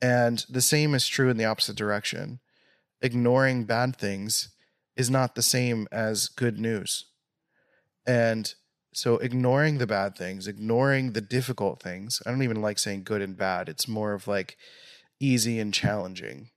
And 0.00 0.44
the 0.48 0.60
same 0.60 0.94
is 0.94 1.06
true 1.06 1.30
in 1.30 1.36
the 1.36 1.44
opposite 1.44 1.76
direction. 1.76 2.40
Ignoring 3.00 3.64
bad 3.64 3.96
things 3.96 4.50
is 4.96 5.10
not 5.10 5.34
the 5.34 5.42
same 5.42 5.86
as 5.92 6.28
good 6.28 6.58
news. 6.58 7.06
And 8.06 8.54
so 8.92 9.18
ignoring 9.18 9.78
the 9.78 9.86
bad 9.86 10.16
things, 10.16 10.46
ignoring 10.46 11.12
the 11.12 11.20
difficult 11.20 11.82
things, 11.82 12.22
I 12.24 12.30
don't 12.30 12.42
even 12.42 12.62
like 12.62 12.78
saying 12.78 13.04
good 13.04 13.20
and 13.20 13.36
bad. 13.36 13.68
It's 13.68 13.88
more 13.88 14.12
of 14.12 14.26
like 14.26 14.56
easy 15.20 15.58
and 15.58 15.72
challenging. 15.72 16.50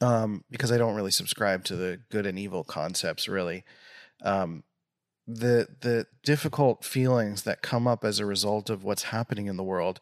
Um, 0.00 0.44
because 0.50 0.70
I 0.70 0.78
don't 0.78 0.94
really 0.94 1.10
subscribe 1.10 1.64
to 1.64 1.76
the 1.76 2.00
good 2.10 2.26
and 2.26 2.38
evil 2.38 2.62
concepts 2.62 3.26
really. 3.26 3.64
Um, 4.22 4.64
the 5.26 5.68
the 5.80 6.06
difficult 6.24 6.84
feelings 6.84 7.42
that 7.42 7.62
come 7.62 7.86
up 7.86 8.04
as 8.04 8.18
a 8.18 8.26
result 8.26 8.70
of 8.70 8.84
what's 8.84 9.04
happening 9.04 9.46
in 9.46 9.56
the 9.56 9.64
world 9.64 10.00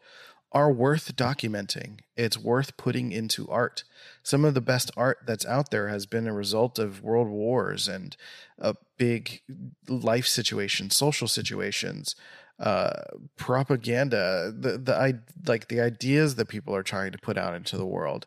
are 0.51 0.71
worth 0.71 1.15
documenting. 1.15 1.99
It's 2.15 2.37
worth 2.37 2.77
putting 2.77 3.11
into 3.11 3.49
art. 3.49 3.83
Some 4.23 4.45
of 4.45 4.53
the 4.53 4.61
best 4.61 4.91
art 4.95 5.19
that's 5.27 5.45
out 5.45 5.71
there 5.71 5.89
has 5.89 6.05
been 6.05 6.27
a 6.27 6.33
result 6.33 6.79
of 6.79 7.03
world 7.03 7.27
wars 7.27 7.87
and 7.87 8.15
a 8.57 8.75
big 8.97 9.41
life 9.87 10.25
situations, 10.25 10.95
social 10.95 11.27
situations, 11.27 12.15
uh, 12.59 13.01
propaganda, 13.35 14.51
the 14.57 14.77
the 14.77 14.95
I 14.95 15.13
like 15.45 15.67
the 15.67 15.81
ideas 15.81 16.35
that 16.35 16.47
people 16.47 16.75
are 16.75 16.83
trying 16.83 17.11
to 17.11 17.17
put 17.17 17.37
out 17.37 17.53
into 17.53 17.77
the 17.77 17.85
world. 17.85 18.25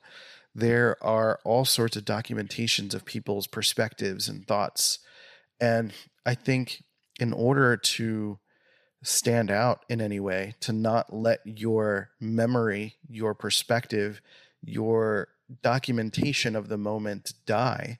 There 0.54 0.96
are 1.02 1.40
all 1.44 1.64
sorts 1.64 1.96
of 1.96 2.04
documentations 2.04 2.94
of 2.94 3.04
people's 3.04 3.46
perspectives 3.46 4.28
and 4.28 4.46
thoughts. 4.46 4.98
And 5.60 5.92
I 6.24 6.34
think 6.34 6.82
in 7.18 7.32
order 7.32 7.76
to 7.76 8.38
stand 9.02 9.50
out 9.50 9.84
in 9.88 10.00
any 10.00 10.20
way, 10.20 10.54
to 10.60 10.72
not 10.72 11.12
let 11.12 11.40
your 11.44 12.10
memory, 12.20 12.96
your 13.08 13.34
perspective, 13.34 14.20
your 14.62 15.28
documentation 15.62 16.54
of 16.54 16.68
the 16.68 16.78
moment 16.78 17.32
die. 17.46 17.98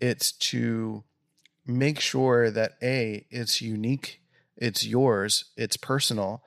It's 0.00 0.32
to 0.32 1.04
make 1.66 2.00
sure 2.00 2.50
that 2.50 2.76
A, 2.82 3.26
it's 3.30 3.60
unique, 3.60 4.22
it's 4.56 4.86
yours, 4.86 5.46
it's 5.56 5.76
personal, 5.76 6.42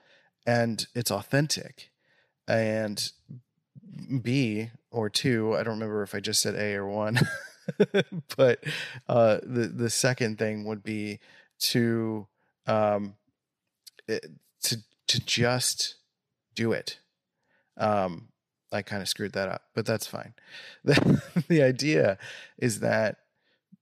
and 0.46 0.86
it's 0.96 1.12
authentic. 1.12 1.92
And 2.48 3.12
B 4.22 4.70
or 4.92 5.10
two, 5.10 5.56
I 5.56 5.64
don't 5.64 5.76
remember 5.76 6.04
if 6.04 6.16
I 6.16 6.20
just 6.20 6.42
said 6.42 6.56
A 6.56 6.76
or 6.76 6.88
one, 6.88 7.20
but 8.38 8.64
uh, 9.08 9.40
the 9.44 9.72
the 9.74 9.90
second 9.90 10.38
thing 10.38 10.66
would 10.66 10.84
be 10.84 11.20
to 11.60 12.28
um, 12.68 13.16
to 14.08 14.78
to 15.08 15.26
just 15.26 15.96
do 16.56 16.72
it. 16.72 17.00
Um, 17.78 18.30
I 18.72 18.82
kind 18.82 19.02
of 19.02 19.08
screwed 19.08 19.34
that 19.34 19.50
up, 19.50 19.64
but 19.74 19.86
that's 19.86 20.08
fine. 20.08 20.34
The, 20.84 21.22
the 21.48 21.64
idea 21.64 22.18
is 22.58 22.80
that 22.82 23.18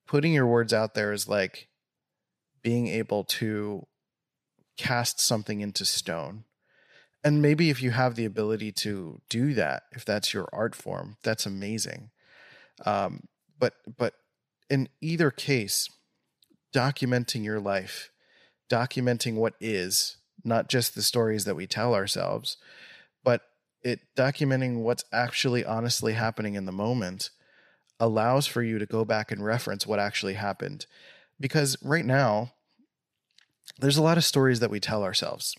putting 0.05 0.33
your 0.33 0.45
words 0.45 0.73
out 0.73 0.93
there 0.93 1.13
is 1.13 1.27
like 1.27 1.67
being 2.61 2.87
able 2.87 3.23
to 3.23 3.87
cast 4.77 5.19
something 5.19 5.61
into 5.61 5.85
stone. 5.85 6.43
And 7.23 7.41
maybe 7.41 7.69
if 7.69 7.81
you 7.81 7.91
have 7.91 8.15
the 8.15 8.25
ability 8.25 8.71
to 8.83 9.21
do 9.29 9.53
that, 9.53 9.83
if 9.91 10.03
that's 10.03 10.33
your 10.33 10.47
art 10.51 10.75
form, 10.75 11.17
that's 11.23 11.45
amazing. 11.45 12.09
Um, 12.85 13.27
but 13.59 13.75
but 13.97 14.15
in 14.69 14.89
either 15.01 15.29
case, 15.29 15.87
documenting 16.73 17.43
your 17.43 17.59
life 17.59 18.11
documenting 18.71 19.35
what 19.35 19.53
is, 19.59 20.17
not 20.43 20.69
just 20.69 20.95
the 20.95 21.01
stories 21.01 21.45
that 21.45 21.55
we 21.55 21.67
tell 21.67 21.93
ourselves, 21.93 22.57
but 23.23 23.41
it 23.83 23.99
documenting 24.15 24.81
what's 24.81 25.03
actually 25.11 25.65
honestly 25.65 26.13
happening 26.13 26.55
in 26.55 26.65
the 26.65 26.71
moment 26.71 27.29
allows 27.99 28.47
for 28.47 28.63
you 28.63 28.79
to 28.79 28.85
go 28.85 29.03
back 29.03 29.31
and 29.31 29.45
reference 29.45 29.85
what 29.85 29.99
actually 29.99 30.33
happened. 30.33 30.85
Because 31.39 31.77
right 31.83 32.05
now, 32.05 32.53
there's 33.79 33.97
a 33.97 34.03
lot 34.03 34.17
of 34.17 34.25
stories 34.25 34.59
that 34.59 34.71
we 34.71 34.79
tell 34.79 35.03
ourselves. 35.03 35.55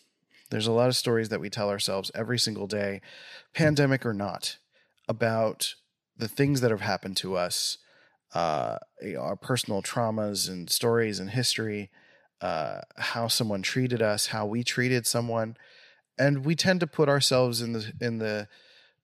There's 0.50 0.66
a 0.66 0.72
lot 0.72 0.88
of 0.88 0.96
stories 0.96 1.28
that 1.28 1.40
we 1.40 1.50
tell 1.50 1.70
ourselves 1.70 2.10
every 2.14 2.38
single 2.38 2.66
day, 2.66 3.00
pandemic 3.54 4.04
or 4.04 4.14
not, 4.14 4.58
about 5.08 5.74
the 6.16 6.28
things 6.28 6.60
that 6.60 6.70
have 6.70 6.80
happened 6.80 7.16
to 7.18 7.36
us, 7.36 7.78
uh, 8.34 8.78
our 9.18 9.36
personal 9.36 9.82
traumas 9.82 10.48
and 10.48 10.70
stories 10.70 11.18
and 11.18 11.30
history, 11.30 11.90
uh, 12.42 12.80
how 12.98 13.28
someone 13.28 13.62
treated 13.62 14.02
us, 14.02 14.26
how 14.26 14.44
we 14.44 14.64
treated 14.64 15.06
someone, 15.06 15.56
and 16.18 16.44
we 16.44 16.56
tend 16.56 16.80
to 16.80 16.86
put 16.86 17.08
ourselves 17.08 17.62
in 17.62 17.72
the 17.72 17.92
in 18.00 18.18
the 18.18 18.48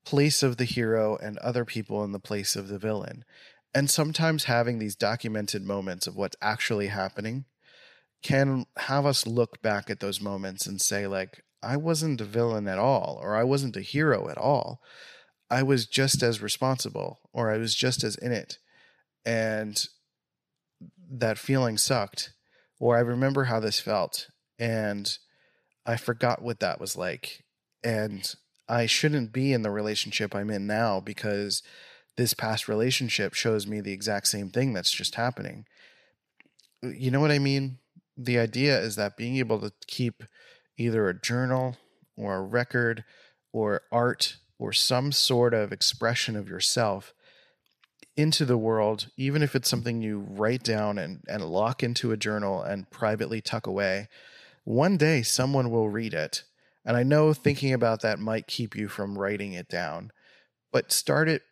place 0.04 0.42
of 0.42 0.56
the 0.56 0.64
hero 0.64 1.16
and 1.16 1.38
other 1.38 1.64
people 1.64 2.02
in 2.02 2.12
the 2.12 2.18
place 2.18 2.56
of 2.56 2.68
the 2.68 2.78
villain. 2.78 3.24
And 3.74 3.88
sometimes 3.88 4.44
having 4.44 4.78
these 4.78 4.96
documented 4.96 5.62
moments 5.62 6.06
of 6.06 6.16
what's 6.16 6.36
actually 6.40 6.88
happening 6.88 7.44
can 8.22 8.66
have 8.78 9.06
us 9.06 9.26
look 9.26 9.62
back 9.62 9.88
at 9.88 10.00
those 10.00 10.20
moments 10.20 10.66
and 10.66 10.80
say 10.80 11.06
like 11.06 11.44
I 11.62 11.76
wasn't 11.76 12.20
a 12.20 12.24
villain 12.24 12.66
at 12.66 12.78
all 12.78 13.20
or 13.22 13.36
I 13.36 13.44
wasn't 13.44 13.76
a 13.76 13.82
hero 13.82 14.28
at 14.28 14.38
all. 14.38 14.80
I 15.50 15.62
was 15.62 15.86
just 15.86 16.22
as 16.22 16.42
responsible 16.42 17.20
or 17.32 17.52
I 17.52 17.58
was 17.58 17.74
just 17.74 18.02
as 18.02 18.16
in 18.16 18.32
it. 18.32 18.58
And 19.24 19.86
that 21.10 21.38
feeling 21.38 21.78
sucked 21.78 22.32
or 22.78 22.96
I 22.96 23.00
remember 23.00 23.44
how 23.44 23.60
this 23.60 23.80
felt 23.80 24.28
and 24.58 25.18
I 25.86 25.96
forgot 25.96 26.42
what 26.42 26.60
that 26.60 26.80
was 26.80 26.96
like. 26.96 27.44
And 27.82 28.32
I 28.68 28.86
shouldn't 28.86 29.32
be 29.32 29.52
in 29.52 29.62
the 29.62 29.70
relationship 29.70 30.34
I'm 30.34 30.50
in 30.50 30.66
now 30.66 31.00
because 31.00 31.62
this 32.16 32.34
past 32.34 32.68
relationship 32.68 33.34
shows 33.34 33.66
me 33.66 33.80
the 33.80 33.92
exact 33.92 34.26
same 34.28 34.50
thing 34.50 34.72
that's 34.72 34.90
just 34.90 35.14
happening. 35.14 35.64
You 36.82 37.10
know 37.10 37.20
what 37.20 37.30
I 37.30 37.38
mean? 37.38 37.78
The 38.16 38.38
idea 38.38 38.78
is 38.80 38.96
that 38.96 39.16
being 39.16 39.36
able 39.36 39.60
to 39.60 39.72
keep 39.86 40.24
either 40.76 41.08
a 41.08 41.20
journal 41.20 41.76
or 42.16 42.36
a 42.36 42.42
record 42.42 43.04
or 43.52 43.82
art 43.90 44.36
or 44.58 44.72
some 44.72 45.12
sort 45.12 45.54
of 45.54 45.72
expression 45.72 46.36
of 46.36 46.48
yourself 46.48 47.14
into 48.18 48.44
the 48.44 48.58
world, 48.58 49.06
even 49.16 49.44
if 49.44 49.54
it's 49.54 49.68
something 49.68 50.02
you 50.02 50.18
write 50.18 50.64
down 50.64 50.98
and, 50.98 51.22
and 51.28 51.44
lock 51.44 51.84
into 51.84 52.10
a 52.10 52.16
journal 52.16 52.60
and 52.60 52.90
privately 52.90 53.40
tuck 53.40 53.64
away, 53.64 54.08
one 54.64 54.96
day 54.96 55.22
someone 55.22 55.70
will 55.70 55.88
read 55.88 56.12
it. 56.12 56.42
And 56.84 56.96
I 56.96 57.04
know 57.04 57.32
thinking 57.32 57.72
about 57.72 58.02
that 58.02 58.18
might 58.18 58.48
keep 58.48 58.74
you 58.74 58.88
from 58.88 59.16
writing 59.16 59.52
it 59.52 59.68
down, 59.68 60.10
but 60.72 60.90
start 60.90 61.28
it 61.28 61.42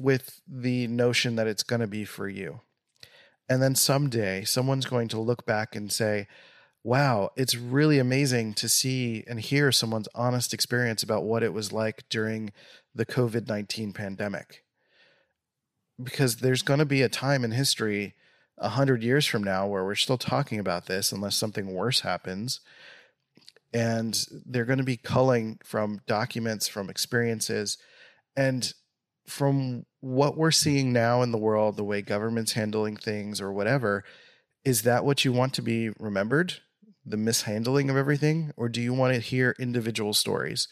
with 0.00 0.40
the 0.46 0.86
notion 0.86 1.34
that 1.34 1.48
it's 1.48 1.64
going 1.64 1.80
to 1.80 1.88
be 1.88 2.04
for 2.04 2.28
you. 2.28 2.60
And 3.48 3.60
then 3.60 3.74
someday 3.74 4.44
someone's 4.44 4.86
going 4.86 5.08
to 5.08 5.20
look 5.20 5.44
back 5.44 5.74
and 5.74 5.90
say, 5.90 6.28
wow, 6.84 7.30
it's 7.36 7.56
really 7.56 7.98
amazing 7.98 8.54
to 8.54 8.68
see 8.68 9.24
and 9.26 9.40
hear 9.40 9.72
someone's 9.72 10.08
honest 10.14 10.54
experience 10.54 11.02
about 11.02 11.24
what 11.24 11.42
it 11.42 11.52
was 11.52 11.72
like 11.72 12.04
during 12.08 12.52
the 12.94 13.06
COVID 13.06 13.48
19 13.48 13.92
pandemic 13.92 14.61
because 16.04 16.36
there's 16.36 16.62
going 16.62 16.78
to 16.78 16.84
be 16.84 17.02
a 17.02 17.08
time 17.08 17.44
in 17.44 17.52
history 17.52 18.14
a 18.58 18.70
hundred 18.70 19.02
years 19.02 19.26
from 19.26 19.42
now 19.42 19.66
where 19.66 19.84
we're 19.84 19.94
still 19.94 20.18
talking 20.18 20.58
about 20.58 20.86
this 20.86 21.12
unless 21.12 21.36
something 21.36 21.72
worse 21.72 22.00
happens. 22.00 22.60
And 23.74 24.24
they're 24.46 24.66
going 24.66 24.78
to 24.78 24.84
be 24.84 24.98
culling 24.98 25.58
from 25.64 26.00
documents 26.06 26.68
from 26.68 26.90
experiences. 26.90 27.78
And 28.36 28.72
from 29.26 29.86
what 30.00 30.36
we're 30.36 30.50
seeing 30.50 30.92
now 30.92 31.22
in 31.22 31.32
the 31.32 31.38
world 31.38 31.76
the 31.76 31.84
way 31.84 32.02
government's 32.02 32.52
handling 32.52 32.96
things 32.96 33.40
or 33.40 33.52
whatever 33.52 34.04
is 34.64 34.82
that 34.82 35.04
what 35.04 35.24
you 35.24 35.32
want 35.32 35.54
to 35.54 35.62
be 35.62 35.90
remembered? 35.98 36.54
The 37.04 37.16
mishandling 37.16 37.90
of 37.90 37.96
everything? 37.96 38.52
Or 38.56 38.68
do 38.68 38.80
you 38.80 38.92
want 38.94 39.14
to 39.14 39.20
hear 39.20 39.56
individual 39.58 40.14
stories 40.14 40.68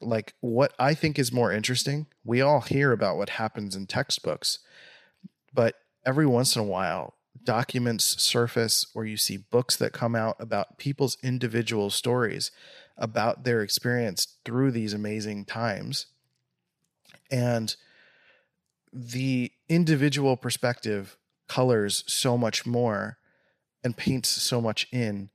like 0.00 0.34
what 0.40 0.72
I 0.78 0.94
think 0.94 1.18
is 1.18 1.32
more 1.32 1.52
interesting, 1.52 2.06
we 2.24 2.40
all 2.40 2.60
hear 2.60 2.92
about 2.92 3.16
what 3.16 3.30
happens 3.30 3.76
in 3.76 3.86
textbooks, 3.86 4.58
but 5.52 5.76
every 6.04 6.26
once 6.26 6.56
in 6.56 6.62
a 6.62 6.66
while, 6.66 7.14
documents 7.42 8.22
surface 8.22 8.86
or 8.94 9.04
you 9.04 9.16
see 9.16 9.36
books 9.36 9.76
that 9.76 9.92
come 9.92 10.14
out 10.14 10.36
about 10.38 10.78
people's 10.78 11.18
individual 11.22 11.90
stories 11.90 12.50
about 12.96 13.44
their 13.44 13.60
experience 13.60 14.38
through 14.44 14.70
these 14.70 14.94
amazing 14.94 15.44
times. 15.44 16.06
And 17.30 17.74
the 18.92 19.50
individual 19.68 20.36
perspective 20.36 21.16
colors 21.48 22.04
so 22.06 22.38
much 22.38 22.64
more 22.64 23.18
and 23.82 23.96
paints 23.96 24.28
so 24.28 24.60
much 24.60 24.86
in 24.92 25.30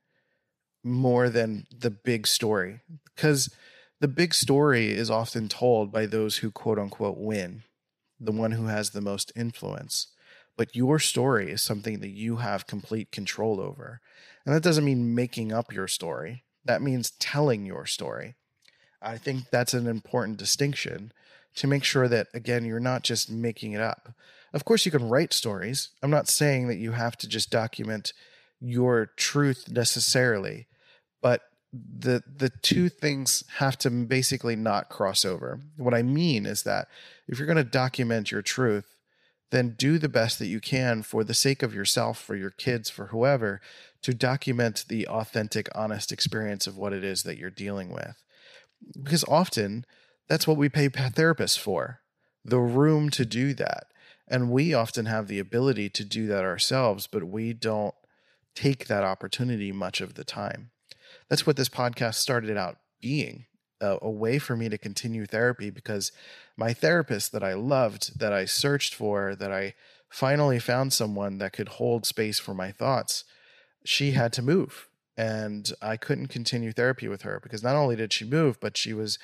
more 0.83 1.29
than 1.29 1.67
the 1.77 1.91
big 1.91 2.25
story 2.25 2.79
because 3.15 3.53
the 3.99 4.07
big 4.07 4.33
story 4.33 4.91
is 4.91 5.09
often 5.09 5.49
told 5.49 5.91
by 5.91 6.05
those 6.05 6.37
who 6.37 6.51
quote 6.51 6.79
unquote 6.79 7.17
win, 7.17 7.63
the 8.19 8.31
one 8.31 8.51
who 8.51 8.65
has 8.65 8.91
the 8.91 9.01
most 9.01 9.31
influence. 9.35 10.07
But 10.57 10.75
your 10.75 10.99
story 10.99 11.51
is 11.51 11.61
something 11.61 11.99
that 11.99 12.09
you 12.09 12.37
have 12.37 12.67
complete 12.67 13.11
control 13.11 13.61
over. 13.61 14.01
And 14.45 14.55
that 14.55 14.63
doesn't 14.63 14.85
mean 14.85 15.15
making 15.15 15.51
up 15.53 15.73
your 15.73 15.87
story, 15.87 16.43
that 16.65 16.81
means 16.81 17.11
telling 17.11 17.65
your 17.65 17.85
story. 17.85 18.35
I 19.01 19.17
think 19.17 19.49
that's 19.49 19.73
an 19.73 19.87
important 19.87 20.37
distinction 20.37 21.13
to 21.55 21.67
make 21.67 21.83
sure 21.83 22.07
that, 22.07 22.27
again, 22.33 22.65
you're 22.65 22.79
not 22.79 23.03
just 23.03 23.31
making 23.31 23.71
it 23.71 23.81
up. 23.81 24.13
Of 24.53 24.65
course, 24.65 24.85
you 24.85 24.91
can 24.91 25.07
write 25.07 25.33
stories. 25.33 25.89
I'm 26.03 26.11
not 26.11 26.27
saying 26.27 26.67
that 26.67 26.77
you 26.77 26.91
have 26.91 27.17
to 27.17 27.27
just 27.27 27.49
document 27.49 28.13
your 28.59 29.11
truth 29.15 29.65
necessarily, 29.69 30.67
but 31.21 31.41
the 31.71 32.23
the 32.37 32.49
two 32.49 32.89
things 32.89 33.43
have 33.57 33.77
to 33.79 33.89
basically 33.89 34.55
not 34.55 34.89
cross 34.89 35.23
over. 35.23 35.61
What 35.77 35.93
I 35.93 36.01
mean 36.01 36.45
is 36.45 36.63
that 36.63 36.87
if 37.27 37.37
you're 37.37 37.47
going 37.47 37.57
to 37.57 37.63
document 37.63 38.31
your 38.31 38.41
truth, 38.41 38.95
then 39.51 39.75
do 39.77 39.97
the 39.97 40.09
best 40.09 40.39
that 40.39 40.47
you 40.47 40.59
can 40.59 41.03
for 41.03 41.23
the 41.23 41.33
sake 41.33 41.61
of 41.61 41.73
yourself, 41.73 42.19
for 42.19 42.35
your 42.35 42.49
kids, 42.49 42.89
for 42.89 43.07
whoever, 43.07 43.61
to 44.01 44.13
document 44.13 44.85
the 44.87 45.07
authentic, 45.07 45.67
honest 45.75 46.11
experience 46.11 46.65
of 46.67 46.77
what 46.77 46.93
it 46.93 47.03
is 47.03 47.23
that 47.23 47.37
you're 47.37 47.49
dealing 47.49 47.91
with. 47.91 48.23
Because 49.01 49.23
often 49.25 49.85
that's 50.27 50.47
what 50.47 50.57
we 50.57 50.69
pay 50.69 50.89
therapists 50.89 51.57
for 51.57 52.01
the 52.45 52.59
room 52.59 53.09
to 53.11 53.25
do 53.25 53.53
that. 53.53 53.85
And 54.27 54.51
we 54.51 54.73
often 54.73 55.05
have 55.07 55.27
the 55.27 55.39
ability 55.39 55.89
to 55.89 56.05
do 56.05 56.27
that 56.27 56.43
ourselves, 56.43 57.07
but 57.07 57.23
we 57.23 57.53
don't 57.53 57.95
take 58.55 58.87
that 58.87 59.03
opportunity 59.03 59.71
much 59.71 60.01
of 60.01 60.13
the 60.13 60.23
time 60.23 60.71
that's 61.29 61.45
what 61.45 61.55
this 61.55 61.69
podcast 61.69 62.15
started 62.15 62.57
out 62.57 62.77
being 63.01 63.45
uh, 63.81 63.97
a 64.01 64.09
way 64.09 64.39
for 64.39 64.55
me 64.55 64.69
to 64.69 64.77
continue 64.77 65.25
therapy 65.25 65.69
because 65.69 66.11
my 66.57 66.73
therapist 66.73 67.31
that 67.31 67.43
I 67.43 67.53
loved, 67.53 68.19
that 68.19 68.33
I 68.33 68.45
searched 68.45 68.93
for, 68.93 69.35
that 69.35 69.51
I 69.51 69.75
finally 70.09 70.59
found 70.59 70.91
someone 70.91 71.37
that 71.37 71.53
could 71.53 71.69
hold 71.69 72.05
space 72.05 72.39
for 72.39 72.53
my 72.53 72.71
thoughts, 72.71 73.23
she 73.85 74.11
had 74.11 74.33
to 74.33 74.41
move. 74.41 74.87
And 75.15 75.71
I 75.81 75.97
couldn't 75.97 76.27
continue 76.27 76.71
therapy 76.71 77.07
with 77.07 77.23
her 77.23 77.39
because 77.41 77.61
not 77.61 77.75
only 77.75 77.95
did 77.95 78.13
she 78.13 78.25
move, 78.25 78.59
but 78.59 78.77
she 78.77 78.93
was 78.93 79.19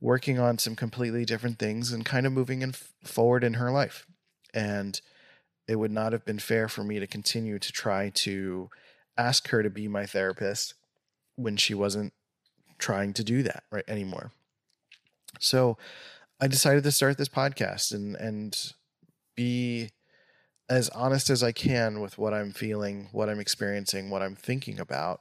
working 0.00 0.38
on 0.38 0.58
some 0.58 0.76
completely 0.76 1.24
different 1.24 1.58
things 1.58 1.92
and 1.92 2.04
kind 2.04 2.26
of 2.26 2.32
moving 2.32 2.62
in 2.62 2.72
forward 3.04 3.44
in 3.44 3.54
her 3.54 3.70
life. 3.70 4.06
And 4.54 5.00
it 5.68 5.76
would 5.76 5.90
not 5.90 6.12
have 6.12 6.24
been 6.24 6.38
fair 6.38 6.68
for 6.68 6.82
me 6.82 6.98
to 6.98 7.06
continue 7.06 7.58
to 7.58 7.72
try 7.72 8.10
to 8.10 8.70
ask 9.18 9.48
her 9.48 9.62
to 9.62 9.70
be 9.70 9.88
my 9.88 10.06
therapist 10.06 10.74
when 11.40 11.56
she 11.56 11.74
wasn't 11.74 12.12
trying 12.78 13.12
to 13.14 13.24
do 13.24 13.42
that 13.42 13.64
right 13.70 13.84
anymore. 13.88 14.32
So 15.38 15.78
I 16.40 16.46
decided 16.46 16.82
to 16.84 16.92
start 16.92 17.18
this 17.18 17.28
podcast 17.28 17.92
and 17.92 18.16
and 18.16 18.56
be 19.36 19.90
as 20.68 20.88
honest 20.90 21.30
as 21.30 21.42
I 21.42 21.52
can 21.52 22.00
with 22.00 22.16
what 22.16 22.32
I'm 22.32 22.52
feeling, 22.52 23.08
what 23.12 23.28
I'm 23.28 23.40
experiencing, 23.40 24.08
what 24.08 24.22
I'm 24.22 24.36
thinking 24.36 24.78
about 24.78 25.20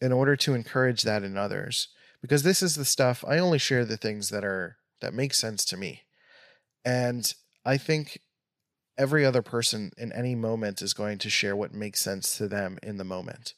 in 0.00 0.12
order 0.12 0.36
to 0.36 0.54
encourage 0.54 1.02
that 1.02 1.22
in 1.22 1.36
others 1.36 1.88
because 2.20 2.42
this 2.42 2.62
is 2.62 2.76
the 2.76 2.84
stuff 2.84 3.24
I 3.26 3.38
only 3.38 3.58
share 3.58 3.84
the 3.84 3.96
things 3.96 4.30
that 4.30 4.44
are 4.44 4.76
that 5.00 5.14
make 5.14 5.34
sense 5.34 5.64
to 5.66 5.76
me. 5.76 6.02
And 6.84 7.32
I 7.64 7.76
think 7.76 8.20
every 8.98 9.24
other 9.24 9.42
person 9.42 9.90
in 9.96 10.12
any 10.12 10.34
moment 10.34 10.82
is 10.82 10.94
going 10.94 11.18
to 11.18 11.30
share 11.30 11.56
what 11.56 11.74
makes 11.74 12.00
sense 12.00 12.36
to 12.36 12.48
them 12.48 12.78
in 12.82 12.98
the 12.98 13.04
moment 13.04 13.54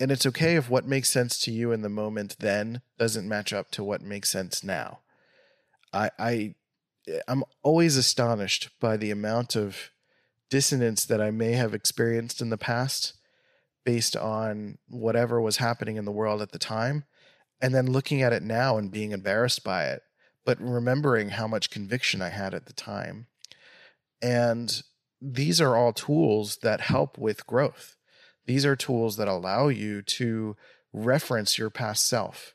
and 0.00 0.10
it's 0.10 0.26
okay 0.26 0.56
if 0.56 0.70
what 0.70 0.86
makes 0.86 1.10
sense 1.10 1.38
to 1.40 1.50
you 1.50 1.72
in 1.72 1.82
the 1.82 1.88
moment 1.88 2.36
then 2.38 2.82
doesn't 2.98 3.28
match 3.28 3.52
up 3.52 3.70
to 3.72 3.84
what 3.84 4.02
makes 4.02 4.30
sense 4.30 4.62
now. 4.62 5.00
I 5.92 6.10
I 6.18 6.54
I'm 7.26 7.44
always 7.62 7.96
astonished 7.96 8.70
by 8.80 8.96
the 8.96 9.10
amount 9.10 9.56
of 9.56 9.90
dissonance 10.50 11.04
that 11.06 11.20
I 11.20 11.30
may 11.30 11.52
have 11.52 11.74
experienced 11.74 12.40
in 12.40 12.50
the 12.50 12.58
past 12.58 13.14
based 13.84 14.16
on 14.16 14.78
whatever 14.88 15.40
was 15.40 15.58
happening 15.58 15.96
in 15.96 16.04
the 16.04 16.12
world 16.12 16.42
at 16.42 16.52
the 16.52 16.58
time 16.58 17.04
and 17.60 17.74
then 17.74 17.90
looking 17.90 18.22
at 18.22 18.32
it 18.32 18.42
now 18.42 18.78
and 18.78 18.90
being 18.90 19.12
embarrassed 19.12 19.64
by 19.64 19.86
it 19.86 20.02
but 20.48 20.58
remembering 20.62 21.28
how 21.28 21.46
much 21.46 21.68
conviction 21.68 22.22
I 22.22 22.30
had 22.30 22.54
at 22.54 22.64
the 22.64 22.72
time. 22.72 23.26
And 24.22 24.82
these 25.20 25.60
are 25.60 25.76
all 25.76 25.92
tools 25.92 26.60
that 26.62 26.80
help 26.80 27.18
with 27.18 27.46
growth 27.46 27.97
these 28.48 28.64
are 28.64 28.74
tools 28.74 29.18
that 29.18 29.28
allow 29.28 29.68
you 29.68 30.00
to 30.00 30.56
reference 30.94 31.58
your 31.58 31.68
past 31.68 32.08
self 32.08 32.54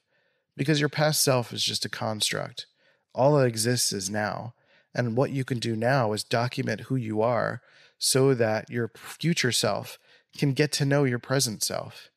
because 0.57 0.79
your 0.79 0.89
past 0.89 1.23
self 1.23 1.53
is 1.53 1.63
just 1.63 1.85
a 1.85 1.89
construct. 1.89 2.65
All 3.13 3.37
that 3.37 3.45
exists 3.45 3.93
is 3.93 4.09
now. 4.09 4.55
And 4.95 5.15
what 5.15 5.29
you 5.29 5.45
can 5.45 5.59
do 5.59 5.75
now 5.75 6.11
is 6.13 6.23
document 6.23 6.81
who 6.81 6.95
you 6.95 7.21
are 7.21 7.61
so 7.99 8.33
that 8.33 8.71
your 8.71 8.91
future 8.95 9.51
self 9.51 9.99
can 10.35 10.53
get 10.53 10.71
to 10.73 10.85
know 10.85 11.03
your 11.03 11.19
present 11.19 11.63
self. 11.63 12.09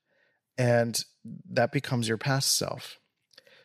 And 0.56 1.04
that 1.46 1.70
becomes 1.70 2.08
your 2.08 2.16
past 2.16 2.56
self. 2.56 2.98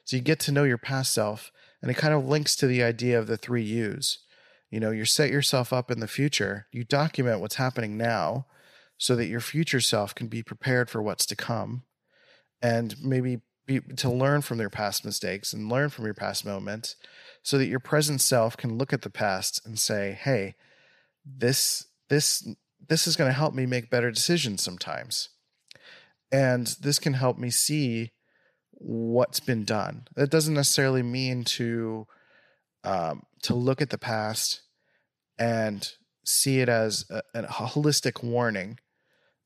So 0.04 0.18
you 0.18 0.22
get 0.22 0.42
to 0.42 0.52
know 0.52 0.66
your 0.66 0.78
past 0.78 1.14
self, 1.14 1.54
and 1.82 1.90
it 1.90 1.96
kind 1.96 2.14
of 2.14 2.28
links 2.28 2.58
to 2.58 2.68
the 2.68 2.84
idea 2.84 3.18
of 3.18 3.28
the 3.28 3.38
three 3.38 3.64
U's. 3.64 4.20
You 4.70 4.82
know, 4.82 4.92
you 4.92 5.06
set 5.06 5.32
yourself 5.32 5.72
up 5.72 5.90
in 5.90 6.02
the 6.02 6.08
future, 6.08 6.68
you 6.74 6.84
document 6.84 7.40
what's 7.40 7.56
happening 7.56 7.98
now, 7.98 8.46
so 9.02 9.16
that 9.16 9.26
your 9.26 9.40
future 9.40 9.82
self 9.82 10.14
can 10.14 10.28
be 10.28 10.44
prepared 10.44 10.88
for 10.88 11.02
what's 11.02 11.26
to 11.26 11.36
come 11.36 11.82
and 12.62 12.94
maybe 13.02 13.40
be, 13.66 13.80
to 13.80 14.08
learn 14.08 14.44
from 14.44 14.60
their 14.60 14.70
past 14.70 15.04
mistakes 15.04 15.54
and 15.54 15.72
learn 15.72 15.90
from 15.90 16.06
your 16.06 16.14
past 16.14 16.46
moments 16.46 16.96
so 17.42 17.58
that 17.58 17.66
your 17.66 17.80
present 17.80 18.22
self 18.22 18.56
can 18.56 18.78
look 18.78 18.94
at 18.94 19.02
the 19.02 19.10
past 19.10 19.60
and 19.66 19.80
say 19.80 20.12
hey 20.22 20.54
this 21.26 21.88
this 22.10 22.48
this 22.88 23.08
is 23.08 23.16
going 23.16 23.30
to 23.30 23.38
help 23.38 23.56
me 23.56 23.66
make 23.66 23.90
better 23.90 24.12
decisions 24.12 24.62
sometimes. 24.62 25.30
And 26.32 26.68
this 26.82 27.00
can 27.00 27.14
help 27.14 27.40
me 27.40 27.50
see 27.50 28.12
what's 28.72 29.40
been 29.40 29.64
done. 29.64 30.08
That 30.16 30.30
doesn't 30.30 30.54
necessarily 30.54 31.02
mean 31.02 31.44
to 31.46 32.06
um, 32.84 33.24
to 33.44 33.56
look 33.56 33.82
at 33.82 33.90
the 33.90 33.98
past 33.98 34.62
and 35.40 35.92
see 36.24 36.60
it 36.60 36.70
as 36.70 37.06
a, 37.10 37.22
a 37.34 37.44
holistic 37.48 38.24
warning 38.24 38.80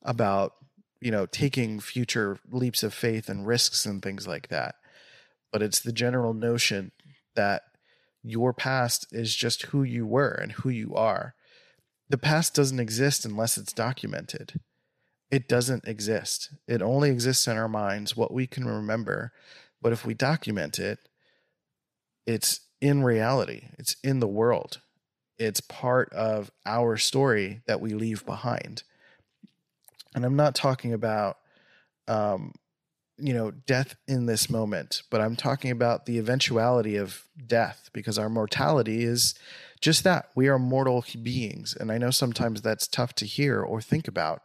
about 0.06 0.54
you 1.00 1.10
know 1.10 1.26
taking 1.26 1.80
future 1.80 2.38
leaps 2.50 2.82
of 2.82 2.94
faith 2.94 3.28
and 3.28 3.46
risks 3.46 3.84
and 3.84 4.02
things 4.02 4.26
like 4.26 4.48
that. 4.48 4.76
But 5.52 5.62
it's 5.62 5.80
the 5.80 5.92
general 5.92 6.32
notion 6.32 6.92
that 7.34 7.62
your 8.22 8.54
past 8.54 9.06
is 9.12 9.36
just 9.36 9.64
who 9.64 9.82
you 9.82 10.06
were 10.06 10.32
and 10.32 10.52
who 10.52 10.70
you 10.70 10.94
are. 10.94 11.34
The 12.08 12.18
past 12.18 12.54
doesn't 12.54 12.80
exist 12.80 13.24
unless 13.24 13.58
it's 13.58 13.72
documented. 13.72 14.60
It 15.30 15.48
doesn't 15.48 15.86
exist. 15.86 16.50
It 16.66 16.80
only 16.80 17.10
exists 17.10 17.46
in 17.46 17.56
our 17.58 17.68
minds 17.68 18.16
what 18.16 18.32
we 18.32 18.46
can 18.46 18.64
remember. 18.64 19.32
But 19.82 19.92
if 19.92 20.06
we 20.06 20.14
document 20.14 20.78
it 20.78 21.00
it's 22.26 22.60
in 22.80 23.04
reality. 23.04 23.68
It's 23.78 23.96
in 24.02 24.20
the 24.20 24.26
world. 24.26 24.80
It's 25.38 25.60
part 25.60 26.12
of 26.12 26.50
our 26.66 26.96
story 26.96 27.62
that 27.66 27.80
we 27.80 27.90
leave 27.90 28.26
behind 28.26 28.82
and 30.16 30.24
i'm 30.24 30.36
not 30.36 30.56
talking 30.56 30.92
about 30.92 31.38
um 32.08 32.52
you 33.18 33.32
know 33.32 33.50
death 33.50 33.94
in 34.08 34.26
this 34.26 34.50
moment 34.50 35.02
but 35.10 35.20
i'm 35.20 35.36
talking 35.36 35.70
about 35.70 36.06
the 36.06 36.18
eventuality 36.18 36.96
of 36.96 37.24
death 37.46 37.88
because 37.92 38.18
our 38.18 38.28
mortality 38.28 39.04
is 39.04 39.34
just 39.80 40.04
that. 40.04 40.30
We 40.34 40.48
are 40.48 40.58
mortal 40.58 41.04
beings. 41.22 41.76
And 41.78 41.92
i 41.92 41.98
know 41.98 42.10
sometimes 42.10 42.62
that's 42.62 42.88
tough 42.88 43.14
to 43.16 43.26
hear 43.26 43.62
or 43.62 43.80
think 43.80 44.08
about 44.08 44.42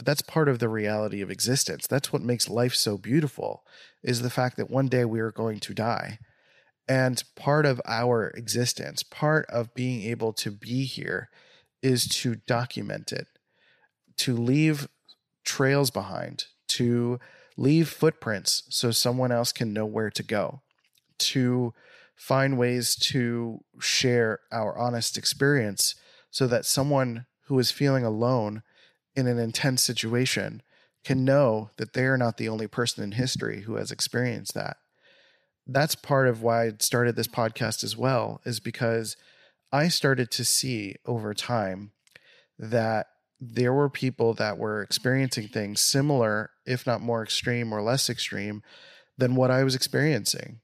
but 0.00 0.06
that's 0.06 0.22
part 0.22 0.48
of 0.48 0.60
the 0.60 0.68
reality 0.70 1.20
of 1.20 1.30
existence. 1.30 1.86
That's 1.86 2.10
what 2.10 2.22
makes 2.22 2.48
life 2.48 2.74
so 2.74 2.96
beautiful 2.96 3.66
is 4.02 4.22
the 4.22 4.30
fact 4.30 4.56
that 4.56 4.70
one 4.70 4.88
day 4.88 5.04
we 5.04 5.20
are 5.20 5.30
going 5.30 5.60
to 5.60 5.74
die. 5.74 6.20
And 6.88 7.22
part 7.36 7.66
of 7.66 7.82
our 7.84 8.28
existence, 8.28 9.02
part 9.02 9.44
of 9.50 9.74
being 9.74 10.00
able 10.04 10.32
to 10.32 10.50
be 10.50 10.86
here 10.86 11.28
is 11.82 12.08
to 12.22 12.36
document 12.36 13.12
it, 13.12 13.26
to 14.16 14.34
leave 14.34 14.88
trails 15.50 15.90
behind, 15.90 16.44
to 16.68 17.18
leave 17.56 17.88
footprints 17.88 18.62
so 18.68 18.92
someone 18.92 19.32
else 19.32 19.50
can 19.52 19.72
know 19.72 19.84
where 19.84 20.10
to 20.10 20.22
go, 20.22 20.62
to 21.18 21.74
find 22.14 22.56
ways 22.56 22.94
to 22.94 23.58
share 23.80 24.38
our 24.52 24.78
honest 24.78 25.18
experience 25.18 25.96
so 26.30 26.46
that 26.46 26.64
someone 26.64 27.26
who 27.46 27.58
is 27.58 27.72
feeling 27.72 28.04
alone 28.04 28.62
in 29.16 29.26
an 29.26 29.40
intense 29.40 29.82
situation 29.82 30.62
can 31.04 31.24
know 31.24 31.70
that 31.78 31.94
they 31.94 32.04
are 32.04 32.16
not 32.16 32.36
the 32.36 32.48
only 32.48 32.68
person 32.68 33.02
in 33.02 33.12
history 33.12 33.62
who 33.62 33.74
has 33.74 33.90
experienced 33.90 34.54
that. 34.54 34.76
That's 35.66 35.96
part 35.96 36.28
of 36.28 36.42
why 36.42 36.66
I 36.66 36.72
started 36.78 37.16
this 37.16 37.26
podcast 37.26 37.82
as 37.82 37.96
well, 37.96 38.40
is 38.44 38.60
because 38.60 39.16
I 39.72 39.88
started 39.88 40.30
to 40.30 40.44
see 40.44 40.94
over 41.04 41.34
time 41.34 41.90
that 42.58 43.08
there 43.40 43.72
were 43.72 43.88
people 43.88 44.34
that 44.34 44.58
were 44.58 44.82
experiencing 44.82 45.48
things 45.48 45.80
similar, 45.80 46.50
if 46.66 46.86
not 46.86 47.00
more 47.00 47.22
extreme 47.22 47.72
or 47.72 47.80
less 47.80 48.10
extreme, 48.10 48.62
than 49.16 49.34
what 49.34 49.50
I 49.50 49.64
was 49.64 49.74
experiencing. 49.74 50.60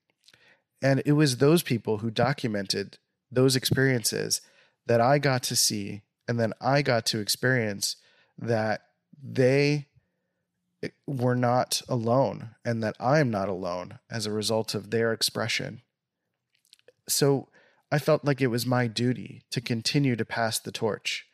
And 0.82 1.02
it 1.06 1.12
was 1.12 1.38
those 1.38 1.62
people 1.62 1.98
who 1.98 2.10
documented 2.10 2.98
those 3.30 3.56
experiences 3.56 4.40
that 4.86 5.00
I 5.00 5.18
got 5.18 5.42
to 5.44 5.56
see 5.56 6.02
and 6.28 6.40
then 6.40 6.52
I 6.60 6.82
got 6.82 7.06
to 7.06 7.20
experience 7.20 7.96
that 8.38 8.82
they 9.22 9.86
eh, 10.82 10.88
we're 11.06 11.34
not 11.34 11.82
alone 11.88 12.50
and 12.64 12.82
that 12.82 12.96
I'm 13.00 13.30
not 13.30 13.48
alone 13.48 13.98
as 14.10 14.26
a 14.26 14.32
result 14.32 14.74
of 14.74 14.90
their 14.90 15.12
expression. 15.12 15.82
So 17.08 17.48
I 17.90 17.98
felt 17.98 18.24
like 18.24 18.40
it 18.40 18.48
was 18.48 18.66
my 18.66 18.88
duty 18.88 19.42
to 19.50 19.60
continue 19.60 20.16
to 20.16 20.24
pass 20.24 20.58
the 20.58 20.72
torch, 20.72 21.26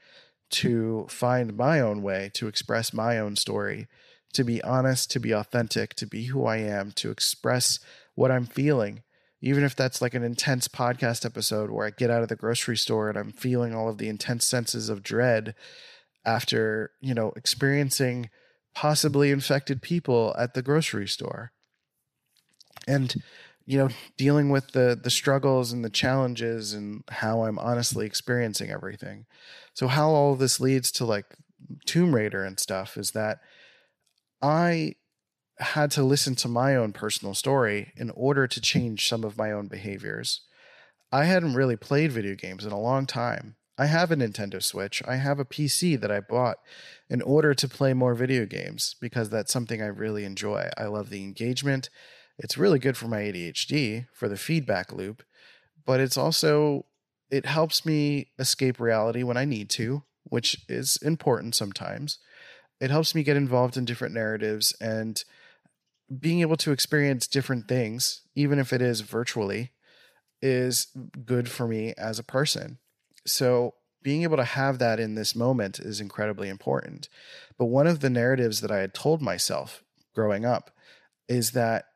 to 0.53 1.07
find 1.09 1.57
my 1.57 1.81
own 1.81 2.03
way, 2.03 2.31
to 2.35 2.47
express 2.47 2.93
my 2.93 3.19
own 3.19 3.37
story, 3.37 3.89
to 4.35 4.45
be 4.45 4.63
honest, 4.63 5.11
to 5.11 5.21
be 5.21 5.33
authentic, 5.33 5.95
to 5.95 6.07
be 6.07 6.27
who 6.27 6.45
I 6.45 6.59
am, 6.59 6.93
to 6.93 7.11
express 7.11 7.79
what 8.15 8.31
I'm 8.31 8.47
feeling. 8.47 9.03
Even 9.41 9.65
if 9.65 9.75
that's 9.75 10.01
like 10.01 10.15
an 10.15 10.23
intense 10.23 10.69
podcast 10.69 11.27
episode 11.27 11.71
where 11.71 11.87
I 11.87 11.91
get 11.91 12.11
out 12.11 12.23
of 12.23 12.29
the 12.29 12.37
grocery 12.37 12.77
store 12.77 13.09
and 13.09 13.19
I'm 13.19 13.33
feeling 13.33 13.75
all 13.75 13.89
of 13.89 13.99
the 13.99 14.09
intense 14.09 14.47
senses 14.47 14.89
of 14.89 15.03
dread 15.03 15.55
after, 16.25 16.93
you 17.01 17.13
know, 17.13 17.33
experiencing 17.35 18.31
possibly 18.75 19.31
infected 19.31 19.83
people 19.83 20.35
at 20.39 20.55
the 20.55 20.63
grocery 20.63 21.09
store. 21.09 21.53
And 22.87 23.15
you 23.65 23.79
know, 23.79 23.89
dealing 24.17 24.51
with 24.51 24.73
the 24.73 24.99
the 25.01 25.11
struggles 25.11 25.73
and 25.73 25.85
the 25.85 25.91
challenges 25.91 26.73
and 26.73 27.05
how 27.09 27.45
I'm 27.45 27.59
honestly 27.59 28.07
experiencing 28.07 28.71
everything. 28.71 29.27
So 29.75 29.89
how 29.89 30.11
all 30.11 30.35
this 30.35 30.61
leads 30.61 30.91
to 30.93 31.05
like 31.05 31.27
Tomb 31.87 32.15
Raider 32.15 32.45
and 32.45 32.59
stuff 32.59 32.97
is 32.97 33.13
that 33.13 33.39
I 34.41 34.95
had 35.59 35.91
to 35.93 36.03
listen 36.03 36.35
to 36.37 36.49
my 36.49 36.75
own 36.75 36.93
personal 36.93 37.35
story 37.35 37.93
in 37.97 38.11
order 38.11 38.47
to 38.47 38.61
change 38.61 39.09
some 39.09 39.25
of 39.25 39.39
my 39.39 39.53
own 39.53 39.69
behaviors. 39.69 40.41
I 41.13 41.25
hadn't 41.25 41.55
really 41.55 41.77
played 41.77 42.11
video 42.11 42.35
games 42.35 42.65
in 42.65 42.73
a 42.73 42.81
long 42.81 43.07
time. 43.07 43.57
I 43.79 43.87
have 43.87 44.11
a 44.11 44.17
Nintendo 44.17 44.63
Switch. 44.63 45.03
I 45.07 45.17
have 45.17 45.39
a 45.39 45.45
PC 45.45 46.01
that 46.01 46.11
I 46.11 46.21
bought 46.21 46.59
in 47.09 47.23
order 47.23 47.55
to 47.55 47.69
play 47.69 47.95
more 47.95 48.15
video 48.15 48.45
games 48.47 48.97
because 49.01 49.31
that's 49.31 49.53
something 49.53 49.81
I 49.81 49.87
really 49.87 50.25
enjoy. 50.25 50.69
I 50.77 50.85
love 50.85 51.11
the 51.11 51.23
engagement. 51.23 51.89
It's 52.39 52.59
really 52.59 52.79
good 52.79 52.97
for 52.97 53.09
my 53.09 53.21
ADHD 53.21 54.07
for 54.13 54.29
the 54.29 54.37
feedback 54.37 54.93
loop, 54.93 55.23
but 55.85 56.01
it's 56.01 56.17
also 56.17 56.87
it 57.31 57.47
helps 57.47 57.87
me 57.87 58.29
escape 58.39 58.79
reality 58.79 59.23
when 59.23 59.37
I 59.37 59.45
need 59.45 59.71
to, 59.71 60.03
which 60.25 60.65
is 60.69 60.99
important 60.99 61.55
sometimes. 61.55 62.19
It 62.81 62.91
helps 62.91 63.15
me 63.15 63.23
get 63.23 63.37
involved 63.37 63.77
in 63.77 63.85
different 63.85 64.15
narratives 64.15 64.75
and 64.81 65.23
being 66.21 66.41
able 66.41 66.57
to 66.59 66.73
experience 66.73 67.27
different 67.27 67.69
things, 67.69 68.23
even 68.35 68.59
if 68.59 68.73
it 68.73 68.83
is 68.83 69.01
virtually, 69.01 69.71
is 70.43 70.89
good 71.25 71.49
for 71.49 71.67
me 71.67 71.95
as 71.97 72.19
a 72.19 72.25
person. 72.25 72.79
So 73.27 73.75
being 74.03 74.25
able 74.25 74.37
to 74.37 74.45
have 74.45 74.79
that 74.79 74.99
in 75.01 75.15
this 75.15 75.35
moment 75.35 75.79
is 75.79 76.01
incredibly 76.01 76.49
important. 76.49 77.09
But 77.57 77.67
one 77.67 77.87
of 77.87 78.01
the 78.01 78.11
narratives 78.11 78.61
that 78.61 78.71
I 78.71 78.79
had 78.79 78.95
told 78.95 79.23
myself 79.23 79.83
growing 80.15 80.45
up 80.45 80.71
is 81.29 81.53
that 81.53 81.87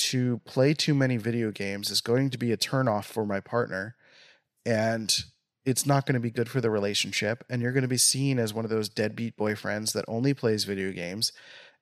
to 0.00 0.38
play 0.46 0.72
too 0.72 0.94
many 0.94 1.18
video 1.18 1.50
games 1.50 1.90
is 1.90 2.00
going 2.00 2.30
to 2.30 2.38
be 2.38 2.52
a 2.52 2.56
turnoff 2.56 3.04
for 3.04 3.26
my 3.26 3.38
partner 3.38 3.94
and 4.64 5.24
it's 5.66 5.84
not 5.84 6.06
going 6.06 6.14
to 6.14 6.20
be 6.20 6.30
good 6.30 6.48
for 6.48 6.62
the 6.62 6.70
relationship 6.70 7.44
and 7.50 7.60
you're 7.60 7.72
going 7.72 7.82
to 7.82 7.88
be 7.88 7.98
seen 7.98 8.38
as 8.38 8.54
one 8.54 8.64
of 8.64 8.70
those 8.70 8.88
deadbeat 8.88 9.36
boyfriends 9.36 9.92
that 9.92 10.04
only 10.08 10.32
plays 10.32 10.64
video 10.64 10.90
games 10.90 11.32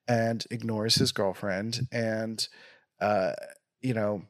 and 0.08 0.44
ignores 0.50 0.96
his 0.96 1.12
girlfriend 1.12 1.86
and 1.92 2.48
uh 3.00 3.32
you 3.80 3.94
know 3.94 4.22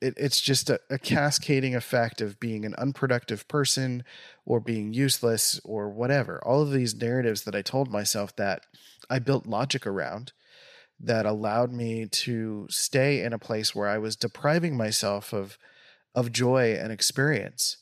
it, 0.00 0.14
it's 0.16 0.40
just 0.40 0.70
a, 0.70 0.80
a 0.88 0.98
cascading 0.98 1.74
effect 1.74 2.22
of 2.22 2.40
being 2.40 2.64
an 2.64 2.74
unproductive 2.76 3.46
person 3.48 4.02
or 4.46 4.58
being 4.58 4.94
useless 4.94 5.60
or 5.62 5.90
whatever. 5.90 6.40
All 6.44 6.62
of 6.62 6.70
these 6.70 6.94
narratives 6.94 7.42
that 7.42 7.54
I 7.54 7.60
told 7.60 7.90
myself 7.90 8.34
that 8.36 8.64
I 9.10 9.18
built 9.18 9.46
logic 9.46 9.86
around 9.86 10.32
that 11.02 11.26
allowed 11.26 11.72
me 11.72 12.06
to 12.06 12.66
stay 12.68 13.22
in 13.22 13.32
a 13.32 13.38
place 13.38 13.74
where 13.74 13.88
I 13.88 13.98
was 13.98 14.16
depriving 14.16 14.76
myself 14.76 15.32
of 15.32 15.58
of 16.14 16.32
joy 16.32 16.74
and 16.74 16.92
experience. 16.92 17.76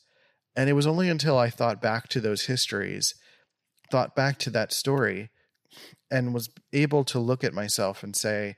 And 0.55 0.69
it 0.69 0.73
was 0.73 0.85
only 0.85 1.09
until 1.09 1.37
I 1.37 1.49
thought 1.49 1.81
back 1.81 2.07
to 2.09 2.21
those 2.21 2.45
histories, 2.45 3.15
thought 3.91 4.15
back 4.15 4.37
to 4.39 4.49
that 4.51 4.71
story, 4.71 5.29
and 6.11 6.33
was 6.33 6.49
able 6.73 7.03
to 7.05 7.19
look 7.19 7.43
at 7.43 7.53
myself 7.53 8.03
and 8.03 8.15
say, 8.15 8.55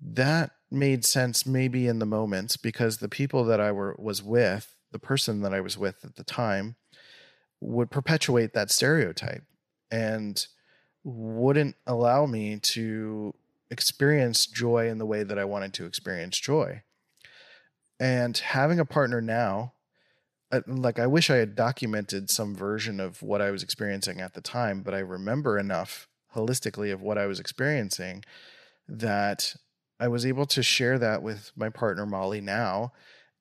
that 0.00 0.52
made 0.70 1.04
sense 1.04 1.44
maybe 1.44 1.86
in 1.86 1.98
the 1.98 2.06
moments 2.06 2.56
because 2.56 2.98
the 2.98 3.08
people 3.08 3.44
that 3.44 3.60
I 3.60 3.72
were 3.72 3.94
was 3.98 4.22
with, 4.22 4.74
the 4.92 4.98
person 4.98 5.42
that 5.42 5.52
I 5.52 5.60
was 5.60 5.76
with 5.76 6.04
at 6.04 6.16
the 6.16 6.24
time, 6.24 6.76
would 7.60 7.90
perpetuate 7.90 8.54
that 8.54 8.70
stereotype 8.70 9.44
and 9.90 10.46
wouldn't 11.04 11.76
allow 11.86 12.24
me 12.26 12.58
to 12.58 13.34
experience 13.70 14.46
joy 14.46 14.88
in 14.88 14.98
the 14.98 15.06
way 15.06 15.22
that 15.22 15.38
I 15.38 15.44
wanted 15.44 15.72
to 15.74 15.86
experience 15.86 16.38
joy. 16.38 16.82
And 17.98 18.36
having 18.36 18.80
a 18.80 18.84
partner 18.84 19.20
now, 19.20 19.74
uh, 20.50 20.62
like 20.66 20.98
I 20.98 21.06
wish 21.06 21.30
I 21.30 21.36
had 21.36 21.54
documented 21.54 22.30
some 22.30 22.54
version 22.54 22.98
of 22.98 23.22
what 23.22 23.40
I 23.40 23.50
was 23.50 23.62
experiencing 23.62 24.20
at 24.20 24.34
the 24.34 24.40
time, 24.40 24.82
but 24.82 24.94
I 24.94 24.98
remember 24.98 25.58
enough 25.58 26.08
holistically 26.34 26.92
of 26.92 27.02
what 27.02 27.18
I 27.18 27.26
was 27.26 27.38
experiencing 27.38 28.24
that 28.88 29.54
I 30.00 30.08
was 30.08 30.24
able 30.24 30.46
to 30.46 30.62
share 30.62 30.98
that 30.98 31.22
with 31.22 31.52
my 31.54 31.68
partner 31.68 32.06
Molly 32.06 32.40
now, 32.40 32.92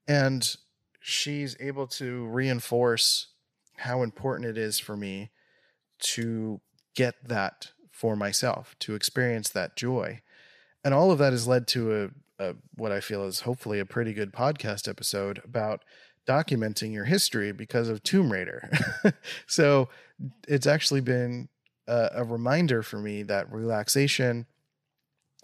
and 0.07 0.55
she's 0.99 1.55
able 1.59 1.87
to 1.87 2.27
reinforce 2.27 3.27
how 3.77 4.03
important 4.03 4.49
it 4.49 4.57
is 4.57 4.77
for 4.77 4.97
me 4.97 5.31
to 5.99 6.59
get 6.95 7.15
that 7.27 7.71
for 7.99 8.15
myself, 8.15 8.77
to 8.79 8.95
experience 8.95 9.49
that 9.49 9.75
joy. 9.75 10.21
And 10.85 10.93
all 10.93 11.11
of 11.11 11.17
that 11.17 11.33
has 11.33 11.49
led 11.49 11.67
to 11.67 12.13
a, 12.39 12.43
a 12.51 12.55
what 12.75 12.93
I 12.93 13.01
feel 13.01 13.25
is 13.25 13.41
hopefully 13.41 13.77
a 13.77 13.85
pretty 13.85 14.13
good 14.13 14.31
podcast 14.31 14.87
episode 14.87 15.41
about 15.43 15.83
documenting 16.25 16.93
your 16.93 17.03
history 17.03 17.51
because 17.51 17.89
of 17.89 18.01
Tomb 18.01 18.31
Raider. 18.31 18.69
so 19.47 19.89
it's 20.47 20.65
actually 20.65 21.01
been 21.01 21.49
a, 21.89 22.09
a, 22.15 22.23
reminder 22.23 22.83
for 22.83 22.99
me 22.99 23.21
that 23.23 23.51
relaxation 23.51 24.45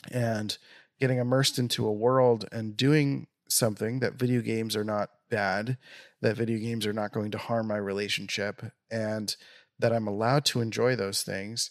and 0.09 0.57
getting 1.01 1.17
immersed 1.17 1.59
into 1.59 1.85
a 1.85 1.91
world 1.91 2.47
and 2.53 2.77
doing 2.77 3.27
something 3.49 3.99
that 3.99 4.13
video 4.13 4.39
games 4.39 4.77
are 4.77 4.85
not 4.85 5.09
bad, 5.29 5.77
that 6.21 6.37
video 6.37 6.57
games 6.57 6.85
are 6.85 6.93
not 6.93 7.11
going 7.11 7.31
to 7.31 7.37
harm 7.37 7.67
my 7.67 7.75
relationship, 7.77 8.63
and 8.89 9.35
that 9.77 9.91
I'm 9.91 10.07
allowed 10.07 10.45
to 10.45 10.61
enjoy 10.61 10.95
those 10.95 11.21
things 11.21 11.69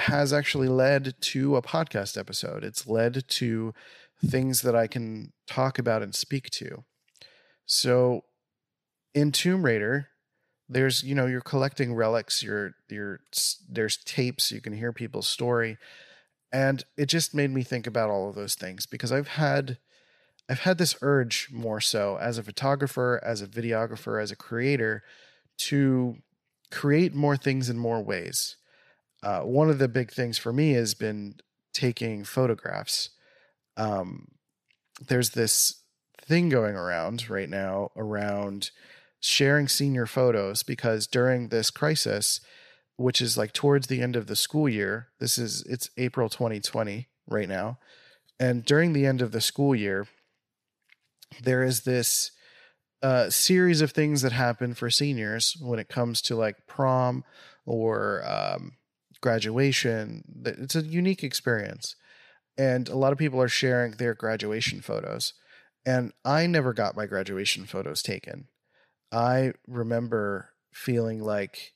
has 0.00 0.32
actually 0.32 0.68
led 0.68 1.14
to 1.20 1.56
a 1.56 1.62
podcast 1.62 2.18
episode. 2.18 2.64
It's 2.64 2.86
led 2.86 3.28
to 3.28 3.74
things 4.24 4.62
that 4.62 4.76
I 4.76 4.86
can 4.86 5.32
talk 5.46 5.78
about 5.78 6.02
and 6.02 6.14
speak 6.14 6.50
to. 6.50 6.84
So 7.66 8.24
in 9.14 9.32
Tomb 9.32 9.64
Raider, 9.64 10.08
there's 10.68 11.02
you 11.02 11.14
know 11.14 11.26
you're 11.26 11.40
collecting 11.40 11.94
relics, 11.94 12.42
you're 12.42 12.74
you're 12.88 13.20
there's 13.68 13.96
tapes, 14.04 14.52
you 14.52 14.60
can 14.60 14.72
hear 14.72 14.92
people's 14.92 15.28
story, 15.28 15.78
and 16.52 16.84
it 16.96 17.06
just 17.06 17.34
made 17.34 17.50
me 17.50 17.62
think 17.62 17.86
about 17.86 18.10
all 18.10 18.28
of 18.28 18.34
those 18.34 18.54
things 18.54 18.86
because 18.86 19.10
I've 19.10 19.28
had 19.28 19.78
I've 20.48 20.60
had 20.60 20.78
this 20.78 20.96
urge 21.02 21.48
more 21.52 21.80
so 21.80 22.18
as 22.20 22.38
a 22.38 22.42
photographer, 22.42 23.20
as 23.24 23.40
a 23.40 23.46
videographer, 23.46 24.22
as 24.22 24.30
a 24.30 24.36
creator 24.36 25.02
to 25.68 26.16
create 26.70 27.14
more 27.14 27.36
things 27.36 27.68
in 27.68 27.78
more 27.78 28.02
ways. 28.02 28.56
Uh, 29.22 29.40
one 29.40 29.68
of 29.68 29.78
the 29.78 29.88
big 29.88 30.10
things 30.10 30.38
for 30.38 30.52
me 30.52 30.72
has 30.72 30.94
been 30.94 31.34
taking 31.72 32.24
photographs. 32.24 33.10
Um, 33.76 34.28
there's 35.00 35.30
this 35.30 35.82
thing 36.22 36.48
going 36.48 36.76
around 36.76 37.28
right 37.28 37.48
now 37.48 37.90
around 37.96 38.70
sharing 39.20 39.68
senior 39.68 40.06
photos 40.06 40.62
because 40.62 41.06
during 41.06 41.48
this 41.48 41.70
crisis, 41.70 42.40
which 42.96 43.20
is 43.20 43.36
like 43.36 43.52
towards 43.52 43.86
the 43.86 44.00
end 44.00 44.16
of 44.16 44.26
the 44.26 44.36
school 44.36 44.68
year, 44.68 45.08
this 45.18 45.38
is 45.38 45.62
it's 45.62 45.90
April 45.96 46.28
2020 46.28 47.08
right 47.28 47.48
now. 47.48 47.78
And 48.38 48.64
during 48.64 48.92
the 48.92 49.06
end 49.06 49.20
of 49.20 49.32
the 49.32 49.40
school 49.40 49.74
year, 49.74 50.06
there 51.42 51.62
is 51.62 51.82
this 51.82 52.32
uh, 53.02 53.30
series 53.30 53.80
of 53.80 53.92
things 53.92 54.22
that 54.22 54.32
happen 54.32 54.74
for 54.74 54.90
seniors 54.90 55.56
when 55.60 55.78
it 55.78 55.88
comes 55.88 56.20
to 56.22 56.36
like 56.36 56.66
prom 56.66 57.24
or 57.64 58.22
um, 58.26 58.72
graduation. 59.20 60.24
It's 60.44 60.74
a 60.74 60.82
unique 60.82 61.22
experience. 61.22 61.96
And 62.58 62.88
a 62.88 62.96
lot 62.96 63.12
of 63.12 63.18
people 63.18 63.40
are 63.40 63.48
sharing 63.48 63.92
their 63.92 64.14
graduation 64.14 64.80
photos. 64.80 65.34
And 65.86 66.12
I 66.24 66.46
never 66.46 66.72
got 66.72 66.96
my 66.96 67.06
graduation 67.06 67.64
photos 67.64 68.02
taken. 68.02 68.48
I 69.12 69.54
remember 69.66 70.50
feeling 70.72 71.22
like 71.22 71.72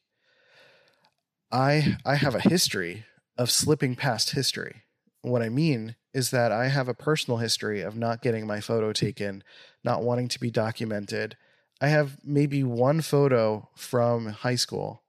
I 1.50 1.96
I 2.04 2.16
have 2.16 2.34
a 2.34 2.40
history 2.40 3.04
of 3.36 3.50
slipping 3.50 3.96
past 3.96 4.30
history. 4.30 4.82
What 5.22 5.42
I 5.42 5.48
mean 5.48 5.96
is 6.12 6.30
that 6.30 6.52
I 6.52 6.68
have 6.68 6.88
a 6.88 6.94
personal 6.94 7.38
history 7.38 7.80
of 7.80 7.96
not 7.96 8.22
getting 8.22 8.46
my 8.46 8.60
photo 8.60 8.92
taken, 8.92 9.42
not 9.82 10.02
wanting 10.02 10.28
to 10.28 10.40
be 10.40 10.50
documented. 10.50 11.36
I 11.80 11.88
have 11.88 12.18
maybe 12.22 12.62
one 12.62 13.00
photo 13.00 13.68
from 13.74 14.26
high 14.26 14.54
school 14.54 15.02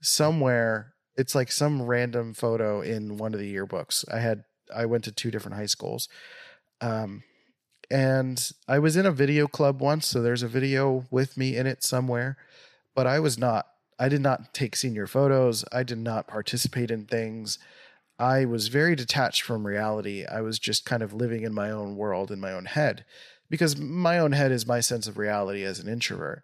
somewhere. 0.00 0.94
It's 1.16 1.34
like 1.34 1.50
some 1.50 1.82
random 1.82 2.34
photo 2.34 2.80
in 2.80 3.16
one 3.16 3.34
of 3.34 3.40
the 3.40 3.54
yearbooks. 3.54 4.04
I 4.12 4.20
had 4.20 4.44
I 4.74 4.86
went 4.86 5.04
to 5.04 5.12
two 5.12 5.30
different 5.30 5.56
high 5.56 5.66
schools. 5.66 6.08
Um, 6.80 7.22
and 7.90 8.50
I 8.66 8.78
was 8.80 8.96
in 8.96 9.06
a 9.06 9.12
video 9.12 9.46
club 9.46 9.80
once, 9.80 10.06
so 10.06 10.20
there's 10.20 10.42
a 10.42 10.48
video 10.48 11.06
with 11.10 11.36
me 11.36 11.56
in 11.56 11.66
it 11.66 11.84
somewhere, 11.84 12.36
but 12.94 13.06
I 13.06 13.20
was 13.20 13.38
not 13.38 13.66
I 13.98 14.08
did 14.08 14.20
not 14.20 14.52
take 14.52 14.76
senior 14.76 15.06
photos. 15.06 15.64
I 15.72 15.82
did 15.82 15.98
not 15.98 16.26
participate 16.26 16.90
in 16.90 17.06
things. 17.06 17.58
I 18.18 18.44
was 18.44 18.68
very 18.68 18.94
detached 18.94 19.42
from 19.42 19.66
reality. 19.66 20.24
I 20.24 20.40
was 20.40 20.58
just 20.58 20.84
kind 20.84 21.02
of 21.02 21.12
living 21.12 21.42
in 21.42 21.54
my 21.54 21.70
own 21.70 21.96
world 21.96 22.30
in 22.30 22.40
my 22.40 22.52
own 22.52 22.66
head 22.66 23.04
because 23.48 23.76
my 23.76 24.18
own 24.18 24.32
head 24.32 24.52
is 24.52 24.66
my 24.66 24.80
sense 24.80 25.06
of 25.06 25.18
reality 25.18 25.62
as 25.64 25.78
an 25.78 25.88
introvert. 25.88 26.42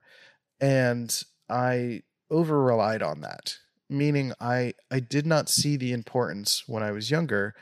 And 0.61 1.22
I 1.48 2.02
over 2.30 2.62
relied 2.62 3.02
on 3.02 3.20
that, 3.20 3.58
meaning 3.92 4.33
I 4.40 4.74
I 4.90 5.00
did 5.00 5.26
not 5.26 5.48
see 5.48 5.76
the 5.76 5.92
importance 5.92 6.64
when 6.66 6.83
I 6.83 6.92
was 6.92 7.11
younger 7.11 7.55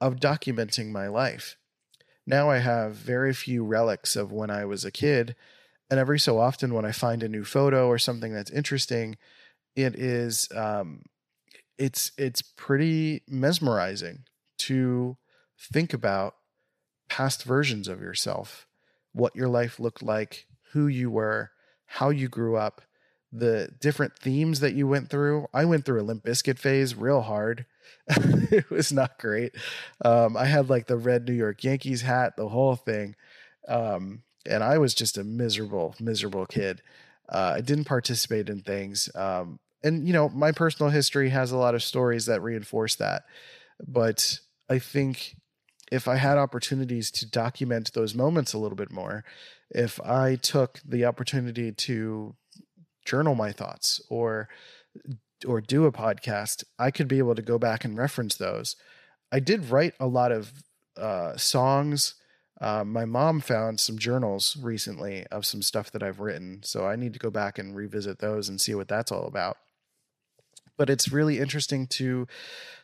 of 0.00 0.16
documenting 0.16 0.90
my 0.90 1.06
life 1.06 1.56
now 2.26 2.50
I 2.50 2.58
have 2.58 2.92
very 2.94 3.34
few 3.34 3.64
relics 3.64 4.16
of 4.16 4.32
when 4.32 4.50
I 4.50 4.64
was 4.64 4.84
a 4.84 4.90
kid. 4.90 5.36
And 5.90 6.00
every 6.00 6.18
so 6.18 6.38
often, 6.38 6.72
when 6.72 6.84
I 6.84 6.92
find 6.92 7.22
a 7.22 7.28
new 7.28 7.44
photo 7.44 7.88
or 7.88 7.98
something 7.98 8.32
that's 8.32 8.50
interesting, 8.50 9.16
it 9.76 9.94
is 9.94 10.48
um, 10.54 11.02
it's 11.76 12.12
it's 12.16 12.40
pretty 12.40 13.22
mesmerizing 13.28 14.24
to 14.58 15.16
think 15.58 15.92
about 15.92 16.36
past 17.08 17.42
versions 17.42 17.86
of 17.86 18.00
yourself, 18.00 18.66
what 19.12 19.36
your 19.36 19.48
life 19.48 19.78
looked 19.78 20.02
like, 20.02 20.46
who 20.72 20.86
you 20.86 21.10
were, 21.10 21.50
how 21.84 22.08
you 22.08 22.28
grew 22.28 22.56
up, 22.56 22.80
the 23.34 23.68
different 23.80 24.16
themes 24.18 24.60
that 24.60 24.74
you 24.74 24.86
went 24.86 25.10
through. 25.10 25.46
I 25.52 25.64
went 25.64 25.84
through 25.84 26.00
a 26.00 26.04
Limp 26.04 26.24
Bizkit 26.24 26.58
phase 26.58 26.94
real 26.94 27.22
hard. 27.22 27.66
it 28.08 28.70
was 28.70 28.92
not 28.92 29.18
great. 29.18 29.54
Um, 30.04 30.36
I 30.36 30.44
had 30.44 30.70
like 30.70 30.86
the 30.86 30.96
red 30.96 31.26
New 31.26 31.34
York 31.34 31.64
Yankees 31.64 32.02
hat, 32.02 32.36
the 32.36 32.48
whole 32.48 32.76
thing. 32.76 33.16
Um, 33.66 34.22
and 34.46 34.62
I 34.62 34.78
was 34.78 34.94
just 34.94 35.18
a 35.18 35.24
miserable, 35.24 35.96
miserable 35.98 36.46
kid. 36.46 36.80
Uh, 37.28 37.54
I 37.56 37.60
didn't 37.60 37.86
participate 37.86 38.48
in 38.48 38.60
things. 38.60 39.10
Um, 39.14 39.58
and, 39.82 40.06
you 40.06 40.12
know, 40.12 40.28
my 40.28 40.52
personal 40.52 40.90
history 40.90 41.30
has 41.30 41.50
a 41.50 41.56
lot 41.56 41.74
of 41.74 41.82
stories 41.82 42.26
that 42.26 42.42
reinforce 42.42 42.94
that. 42.96 43.24
But 43.84 44.38
I 44.70 44.78
think 44.78 45.36
if 45.90 46.06
I 46.06 46.16
had 46.16 46.38
opportunities 46.38 47.10
to 47.12 47.28
document 47.28 47.92
those 47.94 48.14
moments 48.14 48.52
a 48.52 48.58
little 48.58 48.76
bit 48.76 48.92
more, 48.92 49.24
if 49.70 50.00
I 50.02 50.36
took 50.36 50.80
the 50.86 51.04
opportunity 51.04 51.72
to 51.72 52.36
journal 53.04 53.34
my 53.34 53.52
thoughts 53.52 54.00
or 54.08 54.48
or 55.46 55.60
do 55.60 55.84
a 55.84 55.92
podcast, 55.92 56.64
I 56.78 56.90
could 56.90 57.08
be 57.08 57.18
able 57.18 57.34
to 57.34 57.42
go 57.42 57.58
back 57.58 57.84
and 57.84 57.98
reference 57.98 58.36
those. 58.36 58.76
I 59.30 59.40
did 59.40 59.70
write 59.70 59.94
a 60.00 60.06
lot 60.06 60.32
of 60.32 60.52
uh, 60.96 61.36
songs. 61.36 62.14
Uh, 62.60 62.84
my 62.84 63.04
mom 63.04 63.40
found 63.40 63.80
some 63.80 63.98
journals 63.98 64.56
recently 64.56 65.26
of 65.26 65.44
some 65.44 65.60
stuff 65.60 65.90
that 65.90 66.02
I've 66.02 66.20
written, 66.20 66.60
so 66.62 66.86
I 66.86 66.96
need 66.96 67.12
to 67.12 67.18
go 67.18 67.30
back 67.30 67.58
and 67.58 67.74
revisit 67.74 68.20
those 68.20 68.48
and 68.48 68.60
see 68.60 68.74
what 68.74 68.88
that's 68.88 69.12
all 69.12 69.26
about. 69.26 69.56
But 70.76 70.88
it's 70.88 71.12
really 71.12 71.38
interesting 71.38 71.86
to 71.88 72.26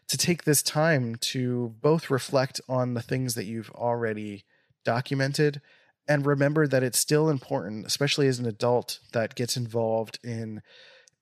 to 0.08 0.18
take 0.18 0.42
this 0.42 0.62
time 0.62 1.14
to 1.14 1.76
both 1.80 2.10
reflect 2.10 2.60
on 2.68 2.94
the 2.94 3.02
things 3.02 3.36
that 3.36 3.44
you've 3.44 3.70
already 3.70 4.44
documented 4.84 5.60
and 6.10 6.26
remember 6.26 6.66
that 6.66 6.82
it's 6.82 6.98
still 6.98 7.30
important, 7.30 7.86
especially 7.86 8.26
as 8.26 8.40
an 8.40 8.46
adult 8.46 8.98
that 9.12 9.36
gets 9.36 9.56
involved 9.56 10.18
in 10.24 10.60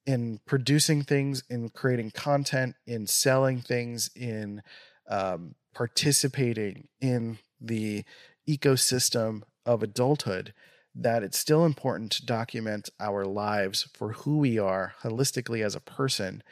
in 0.07 0.41
producing 0.47 1.03
things, 1.03 1.43
in 1.51 1.69
creating 1.69 2.11
content, 2.11 2.75
in 2.87 3.07
selling 3.07 3.61
things, 3.61 4.09
in 4.17 4.63
um, 5.11 5.55
participating 5.75 6.89
in 7.03 7.39
the 7.61 8.03
ecosystem 8.49 9.43
of 9.67 9.83
adulthood, 9.83 10.55
that 10.95 11.23
it's 11.23 11.39
still 11.39 11.67
important 11.67 12.11
to 12.13 12.25
document 12.25 12.89
our 12.99 13.27
lives 13.27 13.87
for 13.93 14.13
who 14.13 14.39
we 14.39 14.59
are 14.59 14.95
holistically 15.03 15.63
as 15.63 15.75
a 15.75 15.81
person 15.81 16.43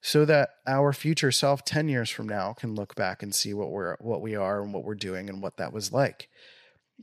so 0.00 0.24
that 0.24 0.48
our 0.66 0.94
future 0.94 1.30
self 1.30 1.62
10 1.66 1.90
years 1.90 2.08
from 2.08 2.26
now 2.26 2.54
can 2.54 2.74
look 2.74 2.94
back 2.94 3.22
and 3.22 3.34
see 3.34 3.52
what 3.52 3.70
we're 3.70 3.96
what 4.00 4.22
we 4.22 4.34
are 4.34 4.62
and 4.62 4.72
what 4.72 4.82
we're 4.82 4.94
doing 4.94 5.28
and 5.28 5.42
what 5.42 5.58
that 5.58 5.74
was 5.74 5.92
like 5.92 6.30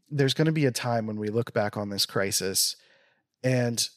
there's 0.10 0.34
going 0.34 0.46
to 0.46 0.52
be 0.52 0.66
a 0.66 0.72
time 0.72 1.08
when 1.08 1.20
we 1.20 1.30
look 1.30 1.54
back 1.54 1.78
on 1.78 1.90
this 1.90 2.06
crisis 2.06 2.76
and 3.44 3.90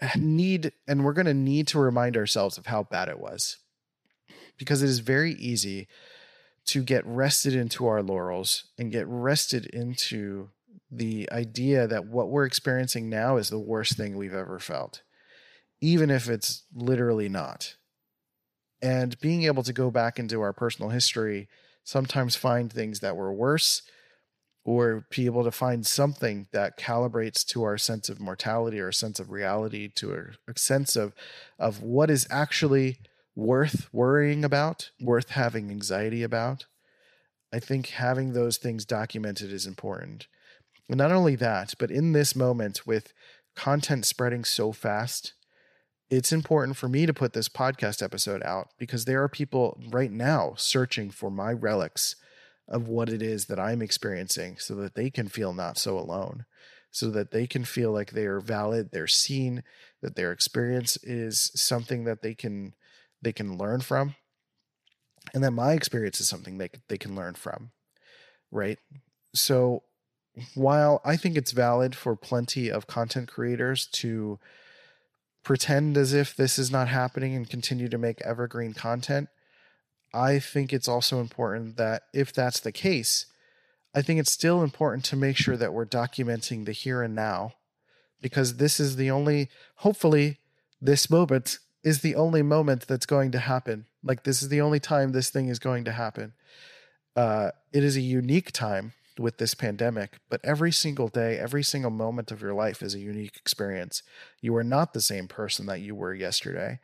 need 0.16 0.72
and 0.86 1.04
we're 1.04 1.12
going 1.12 1.26
to 1.26 1.34
need 1.34 1.68
to 1.68 1.78
remind 1.78 2.16
ourselves 2.16 2.58
of 2.58 2.66
how 2.66 2.84
bad 2.84 3.08
it 3.08 3.20
was. 3.20 3.58
Because 4.58 4.82
it 4.82 4.88
is 4.88 5.00
very 5.00 5.32
easy 5.32 5.88
to 6.66 6.82
get 6.82 7.04
rested 7.06 7.54
into 7.54 7.86
our 7.86 8.02
laurels 8.02 8.66
and 8.78 8.92
get 8.92 9.06
rested 9.08 9.66
into 9.66 10.50
the 10.90 11.28
idea 11.32 11.86
that 11.86 12.06
what 12.06 12.28
we're 12.28 12.44
experiencing 12.44 13.08
now 13.08 13.36
is 13.36 13.48
the 13.48 13.58
worst 13.58 13.96
thing 13.96 14.16
we've 14.16 14.34
ever 14.34 14.58
felt 14.58 15.02
even 15.82 16.10
if 16.10 16.30
it's 16.30 16.62
literally 16.72 17.28
not. 17.28 17.74
And 18.80 19.18
being 19.20 19.42
able 19.42 19.64
to 19.64 19.72
go 19.72 19.90
back 19.90 20.18
into 20.18 20.40
our 20.40 20.52
personal 20.52 20.90
history 20.90 21.48
sometimes 21.84 22.36
find 22.36 22.72
things 22.72 23.00
that 23.00 23.16
were 23.16 23.32
worse 23.32 23.82
or 24.64 25.06
be 25.10 25.26
able 25.26 25.44
to 25.44 25.50
find 25.50 25.86
something 25.86 26.46
that 26.52 26.78
calibrates 26.78 27.44
to 27.44 27.64
our 27.64 27.76
sense 27.76 28.08
of 28.08 28.20
mortality 28.20 28.78
or 28.78 28.88
a 28.88 28.94
sense 28.94 29.18
of 29.18 29.30
reality 29.30 29.88
to 29.88 30.12
a, 30.12 30.50
a, 30.50 30.58
sense 30.58 30.94
of 30.94 31.14
of 31.58 31.82
what 31.82 32.10
is 32.10 32.26
actually 32.30 32.98
worth 33.34 33.88
worrying 33.92 34.44
about 34.44 34.90
worth 35.00 35.30
having 35.30 35.70
anxiety 35.70 36.22
about. 36.22 36.66
I 37.52 37.58
think 37.58 37.88
having 37.88 38.32
those 38.32 38.56
things 38.56 38.84
documented 38.84 39.52
is 39.52 39.66
important. 39.66 40.26
And 40.88 40.98
not 40.98 41.12
only 41.12 41.36
that 41.36 41.74
but 41.78 41.90
in 41.90 42.12
this 42.12 42.36
moment 42.36 42.86
with 42.86 43.12
content 43.56 44.06
spreading 44.06 44.44
so 44.44 44.72
fast, 44.72 45.34
it's 46.08 46.32
important 46.32 46.76
for 46.76 46.88
me 46.88 47.06
to 47.06 47.14
put 47.14 47.32
this 47.32 47.48
podcast 47.48 48.02
episode 48.02 48.42
out 48.42 48.68
because 48.78 49.06
there 49.06 49.22
are 49.22 49.28
people 49.28 49.80
right 49.90 50.12
now 50.12 50.54
searching 50.56 51.10
for 51.10 51.30
my 51.30 51.52
relics 51.52 52.16
of 52.68 52.88
what 52.88 53.08
it 53.08 53.22
is 53.22 53.46
that 53.46 53.60
I'm 53.60 53.82
experiencing 53.82 54.56
so 54.58 54.74
that 54.76 54.94
they 54.94 55.10
can 55.10 55.28
feel 55.28 55.52
not 55.52 55.78
so 55.78 55.98
alone, 55.98 56.44
so 56.90 57.10
that 57.10 57.30
they 57.30 57.46
can 57.46 57.64
feel 57.64 57.92
like 57.92 58.12
they 58.12 58.26
are 58.26 58.40
valid, 58.40 58.90
they're 58.92 59.06
seen, 59.06 59.62
that 60.00 60.16
their 60.16 60.32
experience 60.32 60.96
is 61.02 61.50
something 61.54 62.04
that 62.04 62.22
they 62.22 62.34
can 62.34 62.74
they 63.20 63.32
can 63.32 63.56
learn 63.56 63.80
from 63.80 64.16
and 65.32 65.44
that 65.44 65.52
my 65.52 65.72
experience 65.74 66.20
is 66.20 66.28
something 66.28 66.58
they 66.58 66.70
they 66.88 66.98
can 66.98 67.14
learn 67.14 67.34
from 67.34 67.70
right? 68.50 68.78
So 69.34 69.84
while 70.54 71.00
i 71.04 71.16
think 71.16 71.36
it's 71.36 71.52
valid 71.52 71.94
for 71.94 72.16
plenty 72.16 72.70
of 72.70 72.86
content 72.86 73.28
creators 73.28 73.86
to 73.86 74.38
pretend 75.42 75.96
as 75.96 76.12
if 76.12 76.34
this 76.34 76.58
is 76.58 76.70
not 76.70 76.88
happening 76.88 77.34
and 77.34 77.50
continue 77.50 77.88
to 77.88 77.98
make 77.98 78.20
evergreen 78.22 78.72
content 78.72 79.28
i 80.14 80.38
think 80.38 80.72
it's 80.72 80.88
also 80.88 81.20
important 81.20 81.76
that 81.76 82.02
if 82.12 82.32
that's 82.32 82.60
the 82.60 82.72
case 82.72 83.26
i 83.94 84.02
think 84.02 84.18
it's 84.20 84.32
still 84.32 84.62
important 84.62 85.04
to 85.04 85.16
make 85.16 85.36
sure 85.36 85.56
that 85.56 85.72
we're 85.72 85.86
documenting 85.86 86.64
the 86.64 86.72
here 86.72 87.02
and 87.02 87.14
now 87.14 87.52
because 88.20 88.56
this 88.56 88.78
is 88.78 88.96
the 88.96 89.10
only 89.10 89.48
hopefully 89.76 90.38
this 90.80 91.10
moment 91.10 91.58
is 91.84 92.00
the 92.00 92.14
only 92.14 92.42
moment 92.42 92.86
that's 92.86 93.06
going 93.06 93.32
to 93.32 93.38
happen. 93.38 93.86
Like 94.02 94.22
this 94.22 94.42
is 94.42 94.48
the 94.48 94.60
only 94.60 94.80
time 94.80 95.12
this 95.12 95.30
thing 95.30 95.48
is 95.48 95.58
going 95.58 95.84
to 95.84 95.92
happen. 95.92 96.32
Uh, 97.14 97.50
it 97.72 97.84
is 97.84 97.96
a 97.96 98.00
unique 98.00 98.52
time 98.52 98.92
with 99.18 99.38
this 99.38 99.54
pandemic, 99.54 100.18
but 100.30 100.40
every 100.42 100.72
single 100.72 101.08
day, 101.08 101.38
every 101.38 101.62
single 101.62 101.90
moment 101.90 102.30
of 102.30 102.40
your 102.40 102.54
life 102.54 102.82
is 102.82 102.94
a 102.94 103.00
unique 103.00 103.36
experience. 103.36 104.02
You 104.40 104.56
are 104.56 104.64
not 104.64 104.94
the 104.94 105.00
same 105.00 105.28
person 105.28 105.66
that 105.66 105.80
you 105.80 105.94
were 105.94 106.14
yesterday. 106.14 106.80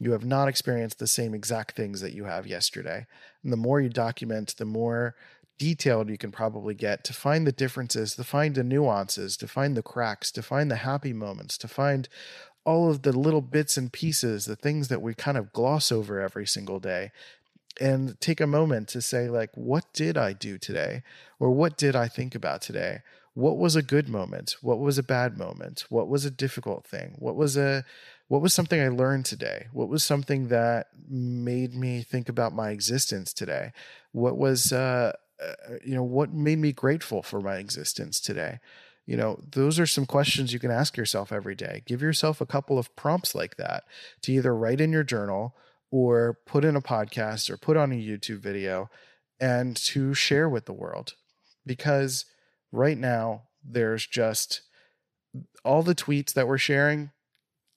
You 0.00 0.12
have 0.12 0.24
not 0.24 0.48
experienced 0.48 0.98
the 0.98 1.06
same 1.06 1.34
exact 1.34 1.76
things 1.76 2.00
that 2.00 2.14
you 2.14 2.24
have 2.24 2.46
yesterday. 2.46 3.06
And 3.44 3.52
the 3.52 3.58
more 3.58 3.80
you 3.80 3.90
document, 3.90 4.54
the 4.56 4.64
more 4.64 5.14
detailed 5.58 6.08
you 6.08 6.16
can 6.16 6.32
probably 6.32 6.74
get 6.74 7.04
to 7.04 7.12
find 7.12 7.46
the 7.46 7.52
differences, 7.52 8.16
to 8.16 8.24
find 8.24 8.54
the 8.54 8.64
nuances, 8.64 9.36
to 9.36 9.46
find 9.46 9.76
the 9.76 9.82
cracks, 9.82 10.32
to 10.32 10.42
find 10.42 10.70
the 10.70 10.76
happy 10.76 11.12
moments, 11.12 11.58
to 11.58 11.68
find 11.68 12.08
all 12.64 12.90
of 12.90 13.02
the 13.02 13.12
little 13.12 13.42
bits 13.42 13.76
and 13.76 13.92
pieces, 13.92 14.46
the 14.46 14.56
things 14.56 14.88
that 14.88 15.02
we 15.02 15.12
kind 15.14 15.36
of 15.36 15.52
gloss 15.52 15.92
over 15.92 16.18
every 16.18 16.46
single 16.46 16.80
day, 16.80 17.12
and 17.78 18.18
take 18.20 18.40
a 18.40 18.46
moment 18.46 18.88
to 18.88 19.02
say, 19.02 19.28
like, 19.28 19.50
what 19.54 19.84
did 19.92 20.16
I 20.16 20.32
do 20.32 20.56
today? 20.56 21.02
Or 21.38 21.50
what 21.50 21.76
did 21.76 21.94
I 21.94 22.08
think 22.08 22.34
about 22.34 22.62
today? 22.62 23.00
What 23.34 23.58
was 23.58 23.76
a 23.76 23.82
good 23.82 24.08
moment? 24.08 24.56
What 24.62 24.78
was 24.78 24.96
a 24.96 25.02
bad 25.02 25.36
moment? 25.38 25.84
What 25.90 26.08
was 26.08 26.24
a 26.24 26.30
difficult 26.30 26.86
thing? 26.86 27.16
What 27.18 27.36
was 27.36 27.56
a 27.56 27.84
what 28.30 28.40
was 28.40 28.54
something 28.54 28.80
I 28.80 28.88
learned 28.88 29.26
today? 29.26 29.66
What 29.72 29.88
was 29.88 30.04
something 30.04 30.48
that 30.48 30.86
made 31.08 31.74
me 31.74 32.02
think 32.02 32.28
about 32.28 32.54
my 32.54 32.70
existence 32.70 33.32
today? 33.32 33.72
What 34.12 34.38
was 34.38 34.72
uh, 34.72 35.12
uh 35.42 35.74
you 35.84 35.94
know 35.94 36.04
what 36.04 36.32
made 36.32 36.58
me 36.58 36.72
grateful 36.72 37.22
for 37.22 37.40
my 37.40 37.56
existence 37.56 38.20
today? 38.20 38.60
you 39.10 39.16
know, 39.16 39.40
those 39.50 39.80
are 39.80 39.86
some 39.86 40.06
questions 40.06 40.52
you 40.52 40.60
can 40.60 40.70
ask 40.70 40.96
yourself 40.96 41.32
every 41.32 41.56
day. 41.56 41.82
Give 41.84 42.00
yourself 42.00 42.40
a 42.40 42.46
couple 42.46 42.78
of 42.78 42.94
prompts 42.94 43.34
like 43.34 43.56
that 43.56 43.82
to 44.22 44.32
either 44.32 44.54
write 44.54 44.80
in 44.80 44.92
your 44.92 45.02
journal 45.02 45.56
or 45.90 46.38
put 46.46 46.64
in 46.64 46.76
a 46.76 46.80
podcast 46.80 47.50
or 47.50 47.56
put 47.56 47.76
on 47.76 47.90
a 47.90 47.96
YouTube 47.96 48.38
video 48.38 48.88
and 49.40 49.76
to 49.76 50.14
share 50.14 50.48
with 50.48 50.66
the 50.66 50.72
world. 50.72 51.14
Because 51.66 52.24
right 52.70 52.96
now, 52.96 53.42
there's 53.64 54.06
just 54.06 54.62
all 55.64 55.82
the 55.82 55.94
tweets 55.96 56.32
that 56.34 56.46
we're 56.46 56.56
sharing. 56.56 57.10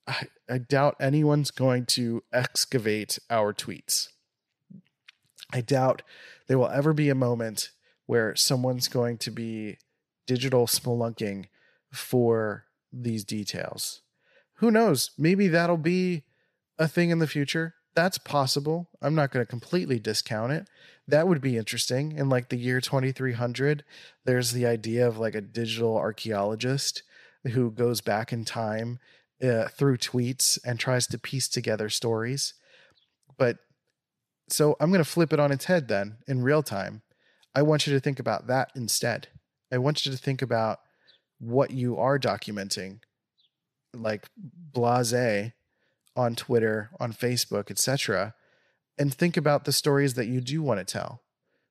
I, 0.08 0.28
I 0.50 0.58
doubt 0.58 0.96
anyone's 1.00 1.52
going 1.52 1.86
to 1.88 2.24
excavate 2.32 3.20
our 3.30 3.54
tweets. 3.54 4.10
I 5.52 5.62
doubt 5.62 6.02
there 6.48 6.58
will 6.58 6.70
ever 6.70 6.94
be 6.94 7.10
a 7.10 7.16
moment 7.16 7.70
where 8.06 8.36
someone's 8.36 8.88
going 8.88 9.18
to 9.20 9.32
be 9.32 9.78
digital 10.28 10.68
spelunking 10.68 11.46
for 11.92 12.66
these 12.92 13.24
details. 13.24 14.02
Who 14.56 14.72
knows? 14.72 15.12
Maybe 15.18 15.48
that'll 15.48 15.78
be 15.78 16.24
a 16.78 16.88
thing 16.88 17.10
in 17.10 17.20
the 17.20 17.28
future. 17.28 17.76
That's 17.96 18.18
possible. 18.18 18.90
I'm 19.02 19.16
not 19.16 19.32
going 19.32 19.46
to 19.46 19.50
completely 19.50 20.00
discount 20.00 20.52
it. 20.52 20.68
That 21.08 21.28
would 21.28 21.42
be 21.42 21.58
interesting. 21.58 22.14
In 22.14 22.30
like 22.30 22.50
the 22.50 22.58
year 22.58 22.82
2300, 22.82 23.84
there's 24.26 24.52
the 24.52 24.66
idea 24.66 25.08
of 25.08 25.20
like 25.20 25.36
a 25.36 25.42
digital 25.42 25.96
archaeologist 25.96 27.04
who 27.44 27.72
goes 27.72 28.02
back 28.02 28.34
in 28.34 28.46
time 28.46 29.00
uh, 29.44 29.68
through 29.68 29.98
tweets 29.98 30.58
and 30.66 30.80
tries 30.80 31.06
to 31.08 31.18
piece 31.18 31.48
together 31.48 31.90
stories. 31.90 32.54
But 33.38 33.58
so 34.50 34.76
I'm 34.80 34.90
going 34.90 35.04
to 35.04 35.10
flip 35.10 35.34
it 35.34 35.40
on 35.40 35.52
its 35.52 35.66
head 35.66 35.88
then 35.88 36.18
in 36.28 36.44
real 36.44 36.64
time. 36.64 37.02
I 37.56 37.62
want 37.62 37.86
you 37.86 37.94
to 37.94 38.00
think 38.00 38.20
about 38.20 38.48
that 38.48 38.72
instead. 38.76 39.28
I 39.72 39.78
want 39.78 40.06
you 40.06 40.12
to 40.12 40.18
think 40.18 40.42
about 40.42 40.80
what 41.40 41.72
you 41.72 41.98
are 41.98 42.18
documenting, 42.18 43.00
like 43.94 44.28
blase 44.38 45.52
on 46.16 46.36
Twitter, 46.36 46.90
on 47.00 47.14
Facebook, 47.14 47.70
etc., 47.70 48.34
and 49.00 49.14
think 49.14 49.36
about 49.36 49.66
the 49.66 49.72
stories 49.72 50.14
that 50.14 50.28
you 50.28 50.40
do 50.40 50.62
want 50.62 50.80
to 50.80 50.86
tell. 50.86 51.22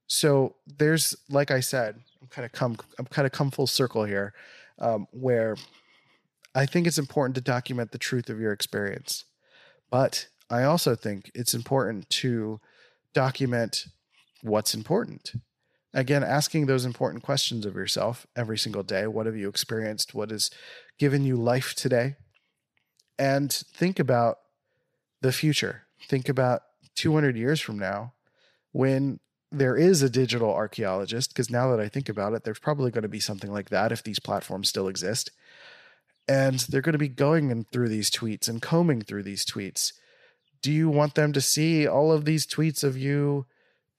So 0.08 0.56
there's, 0.66 1.14
like 1.30 1.50
I 1.52 1.60
said, 1.60 2.00
I'm 2.20 2.26
kind 2.28 2.44
of 2.44 2.52
come, 2.52 2.76
I'm 2.98 3.06
kind 3.06 3.26
of 3.26 3.32
come 3.32 3.50
full 3.50 3.68
circle 3.68 4.04
here, 4.04 4.34
um, 4.80 5.06
where 5.12 5.56
I 6.54 6.66
think 6.66 6.86
it's 6.86 6.98
important 6.98 7.34
to 7.36 7.40
document 7.40 7.92
the 7.92 7.98
truth 7.98 8.28
of 8.28 8.40
your 8.40 8.52
experience, 8.52 9.24
but 9.90 10.28
I 10.50 10.64
also 10.64 10.94
think 10.94 11.30
it's 11.34 11.54
important 11.54 12.10
to 12.10 12.60
document 13.14 13.86
what's 14.42 14.74
important. 14.74 15.32
Again 15.94 16.22
asking 16.22 16.66
those 16.66 16.84
important 16.84 17.22
questions 17.22 17.66
of 17.66 17.74
yourself 17.74 18.26
every 18.34 18.58
single 18.58 18.82
day 18.82 19.06
what 19.06 19.26
have 19.26 19.36
you 19.36 19.48
experienced? 19.48 20.14
What 20.14 20.30
has 20.30 20.50
given 20.98 21.24
you 21.24 21.36
life 21.36 21.74
today? 21.74 22.16
And 23.18 23.52
think 23.52 23.98
about 23.98 24.38
the 25.20 25.32
future. 25.32 25.82
Think 26.08 26.28
about 26.28 26.62
200 26.96 27.36
years 27.36 27.60
from 27.60 27.78
now 27.78 28.14
when 28.72 29.20
there 29.50 29.76
is 29.76 30.02
a 30.02 30.10
digital 30.10 30.50
archaeologist 30.50 31.30
because 31.30 31.50
now 31.50 31.70
that 31.70 31.80
i 31.80 31.88
think 31.88 32.08
about 32.08 32.32
it 32.32 32.42
there's 32.42 32.58
probably 32.58 32.90
going 32.90 33.02
to 33.02 33.08
be 33.08 33.20
something 33.20 33.52
like 33.52 33.68
that 33.68 33.92
if 33.92 34.02
these 34.02 34.18
platforms 34.18 34.68
still 34.68 34.88
exist 34.88 35.30
and 36.28 36.60
they're 36.60 36.80
going 36.80 36.92
to 36.92 36.98
be 36.98 37.08
going 37.08 37.66
through 37.72 37.88
these 37.88 38.10
tweets 38.10 38.48
and 38.48 38.62
combing 38.62 39.02
through 39.02 39.22
these 39.22 39.44
tweets. 39.44 39.92
Do 40.62 40.70
you 40.70 40.88
want 40.88 41.14
them 41.14 41.32
to 41.32 41.40
see 41.40 41.86
all 41.86 42.12
of 42.12 42.24
these 42.24 42.46
tweets 42.46 42.84
of 42.84 42.96
you 42.96 43.46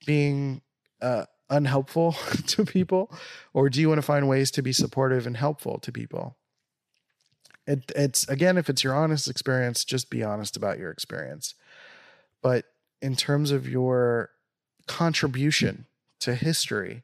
being 0.06 0.62
uh, 1.02 1.26
unhelpful 1.50 2.12
to 2.46 2.64
people? 2.64 3.12
Or 3.52 3.68
do 3.68 3.80
you 3.80 3.88
want 3.88 3.98
to 3.98 4.02
find 4.02 4.28
ways 4.28 4.50
to 4.52 4.62
be 4.62 4.72
supportive 4.72 5.26
and 5.26 5.36
helpful 5.36 5.78
to 5.80 5.92
people? 5.92 6.36
It, 7.66 7.90
it's 7.96 8.28
again 8.28 8.58
if 8.58 8.68
it's 8.68 8.84
your 8.84 8.94
honest 8.94 9.28
experience 9.28 9.86
just 9.86 10.10
be 10.10 10.22
honest 10.22 10.54
about 10.54 10.78
your 10.78 10.90
experience. 10.90 11.54
But 12.42 12.66
in 13.00 13.16
terms 13.16 13.50
of 13.50 13.68
your 13.68 14.30
contribution 14.86 15.86
to 16.20 16.34
history 16.34 17.02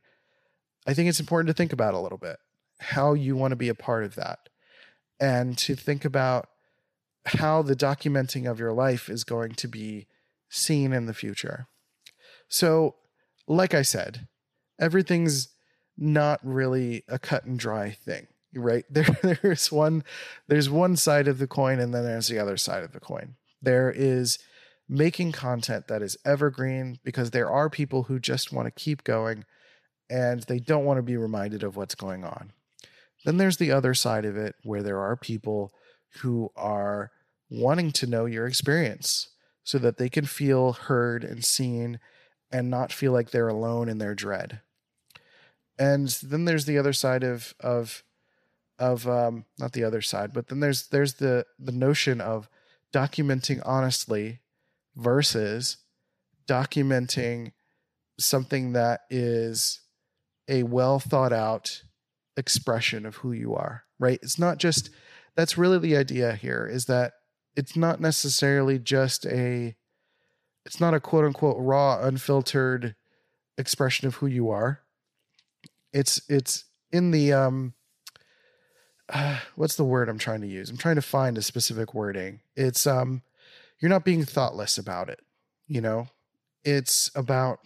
i 0.86 0.94
think 0.94 1.08
it's 1.08 1.20
important 1.20 1.48
to 1.48 1.54
think 1.54 1.72
about 1.72 1.94
a 1.94 1.98
little 1.98 2.18
bit 2.18 2.38
how 2.78 3.12
you 3.12 3.36
want 3.36 3.52
to 3.52 3.56
be 3.56 3.68
a 3.68 3.74
part 3.74 4.04
of 4.04 4.14
that 4.14 4.48
and 5.20 5.56
to 5.58 5.76
think 5.76 6.04
about 6.04 6.48
how 7.26 7.62
the 7.62 7.76
documenting 7.76 8.50
of 8.50 8.58
your 8.58 8.72
life 8.72 9.08
is 9.08 9.24
going 9.24 9.52
to 9.52 9.68
be 9.68 10.06
seen 10.48 10.92
in 10.92 11.06
the 11.06 11.14
future 11.14 11.68
so 12.48 12.96
like 13.50 13.74
I 13.74 13.82
said, 13.82 14.28
everything's 14.78 15.48
not 15.96 16.40
really 16.42 17.04
a 17.08 17.18
cut 17.18 17.44
and 17.44 17.58
dry 17.58 17.90
thing, 17.90 18.28
right? 18.54 18.84
There, 18.90 19.38
there's 19.42 19.72
one, 19.72 20.04
there's 20.48 20.70
one 20.70 20.96
side 20.96 21.28
of 21.28 21.38
the 21.38 21.46
coin, 21.46 21.80
and 21.80 21.94
then 21.94 22.04
there's 22.04 22.28
the 22.28 22.38
other 22.38 22.56
side 22.56 22.84
of 22.84 22.92
the 22.92 23.00
coin. 23.00 23.36
There 23.62 23.90
is 23.90 24.38
making 24.88 25.32
content 25.32 25.88
that 25.88 26.02
is 26.02 26.16
evergreen 26.24 26.98
because 27.04 27.30
there 27.30 27.50
are 27.50 27.70
people 27.70 28.04
who 28.04 28.18
just 28.18 28.52
want 28.52 28.66
to 28.66 28.82
keep 28.82 29.04
going 29.04 29.44
and 30.08 30.42
they 30.44 30.58
don't 30.58 30.84
want 30.84 30.98
to 30.98 31.02
be 31.02 31.16
reminded 31.16 31.62
of 31.62 31.76
what's 31.76 31.94
going 31.94 32.24
on. 32.24 32.52
Then 33.24 33.36
there's 33.36 33.58
the 33.58 33.72
other 33.72 33.94
side 33.94 34.24
of 34.24 34.36
it 34.36 34.54
where 34.62 34.82
there 34.82 34.98
are 34.98 35.16
people 35.16 35.72
who 36.20 36.50
are 36.56 37.10
wanting 37.50 37.92
to 37.92 38.06
know 38.06 38.26
your 38.26 38.46
experience 38.46 39.28
so 39.62 39.78
that 39.78 39.98
they 39.98 40.08
can 40.08 40.24
feel 40.24 40.72
heard 40.72 41.24
and 41.24 41.44
seen 41.44 42.00
and 42.50 42.70
not 42.70 42.92
feel 42.92 43.12
like 43.12 43.30
they're 43.30 43.48
alone 43.48 43.88
in 43.88 43.98
their 43.98 44.14
dread. 44.14 44.60
And 45.78 46.08
then 46.22 46.44
there's 46.44 46.66
the 46.66 46.78
other 46.78 46.92
side 46.92 47.22
of 47.22 47.54
of 47.60 48.02
of 48.78 49.06
um, 49.06 49.44
not 49.58 49.72
the 49.72 49.84
other 49.84 50.00
side, 50.00 50.32
but 50.32 50.48
then 50.48 50.60
there's 50.60 50.88
there's 50.88 51.14
the 51.14 51.44
the 51.58 51.72
notion 51.72 52.20
of 52.20 52.48
documenting 52.92 53.62
honestly 53.64 54.40
versus 54.96 55.78
documenting 56.48 57.52
something 58.18 58.72
that 58.72 59.02
is 59.08 59.80
a 60.48 60.64
well 60.64 60.98
thought 60.98 61.32
out 61.32 61.82
expression 62.36 63.04
of 63.04 63.16
who 63.16 63.32
you 63.32 63.54
are 63.54 63.84
right? 64.00 64.18
It's 64.22 64.38
not 64.38 64.58
just 64.58 64.90
that's 65.36 65.56
really 65.56 65.78
the 65.78 65.96
idea 65.96 66.32
here 66.32 66.66
is 66.66 66.86
that 66.86 67.12
it's 67.54 67.76
not 67.76 68.00
necessarily 68.00 68.80
just 68.80 69.24
a 69.26 69.76
it's 70.66 70.80
not 70.80 70.94
a 70.94 71.00
quote 71.00 71.24
unquote 71.24 71.56
raw 71.58 72.00
unfiltered 72.02 72.96
expression 73.56 74.08
of 74.08 74.16
who 74.16 74.26
you 74.26 74.50
are. 74.50 74.80
It's 75.92 76.22
it's 76.28 76.64
in 76.90 77.12
the 77.12 77.32
um 77.32 77.74
uh, 79.08 79.38
what's 79.54 79.76
the 79.76 79.84
word 79.84 80.08
i'm 80.08 80.18
trying 80.18 80.40
to 80.40 80.48
use? 80.48 80.70
I'm 80.70 80.78
trying 80.78 80.96
to 80.96 81.02
find 81.02 81.38
a 81.38 81.42
specific 81.42 81.94
wording. 81.94 82.40
It's 82.56 82.86
um 82.86 83.22
you're 83.78 83.90
not 83.90 84.04
being 84.04 84.24
thoughtless 84.24 84.78
about 84.78 85.08
it 85.08 85.20
you 85.68 85.80
know? 85.80 86.08
It's 86.64 87.10
about 87.14 87.60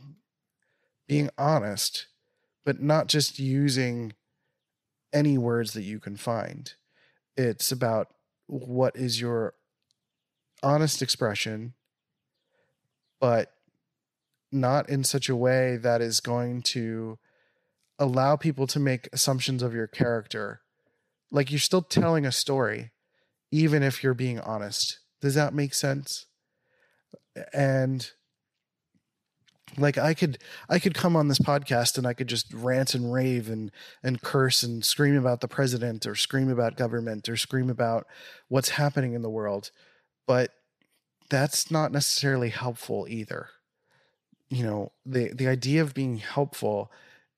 being 1.07 1.31
honest 1.39 2.07
but 2.65 2.83
not 2.83 3.09
just 3.09 3.39
using 3.39 4.15
any 5.15 5.39
words 5.39 5.73
that 5.73 5.83
you 5.83 5.99
can 5.99 6.17
find 6.17 6.75
it's 7.37 7.73
about 7.73 8.09
what 8.47 8.95
is 8.97 9.21
your 9.21 9.55
honest 10.63 11.01
expression 11.01 11.73
but 13.21 13.55
not 14.53 14.89
in 14.89 15.03
such 15.03 15.29
a 15.29 15.37
way 15.37 15.77
that 15.77 16.01
is 16.01 16.21
going 16.21 16.63
to 16.63 17.19
allow 17.99 18.37
people 18.37 18.67
to 18.69 18.79
make 18.79 19.09
assumptions 19.13 19.63
of 19.63 19.75
your 19.75 19.87
character. 19.87 20.61
Like 21.31 21.51
you're 21.51 21.59
still 21.59 21.83
telling 21.83 22.25
a 22.25 22.33
story, 22.33 22.93
even 23.51 23.83
if 23.83 24.03
you're 24.03 24.15
being 24.15 24.41
honest. 24.41 25.01
Does 25.21 25.35
that 25.35 25.55
make 25.55 25.75
sense? 25.75 26.27
And 27.53 28.11
like 29.77 29.99
I 29.99 30.15
could 30.15 30.39
I 30.69 30.79
could 30.79 30.95
come 30.95 31.17
on 31.17 31.29
this 31.29 31.39
podcast 31.39 31.99
and 31.99 32.07
I 32.07 32.15
could 32.15 32.29
just 32.29 32.53
rant 32.53 32.95
and 32.95 33.13
rave 33.13 33.49
and 33.49 33.71
and 34.03 34.21
curse 34.21 34.63
and 34.63 34.85
scream 34.85 35.17
about 35.17 35.41
the 35.41 35.49
president 35.49 36.07
or 36.07 36.15
scream 36.15 36.51
about 36.51 36.77
government 36.77 37.29
or 37.29 37.37
scream 37.37 37.71
about 37.71 38.07
what's 38.49 38.71
happening 38.71 39.15
in 39.15 39.23
the 39.23 39.31
world. 39.31 39.71
But 40.27 40.53
that's 41.31 41.71
not 41.71 41.93
necessarily 41.93 42.51
helpful 42.51 43.07
either. 43.09 43.49
You 44.49 44.65
know, 44.65 44.93
the 45.05 45.33
the 45.33 45.49
idea 45.49 45.83
of 45.83 45.95
being 45.95 46.19
helpful 46.19 46.91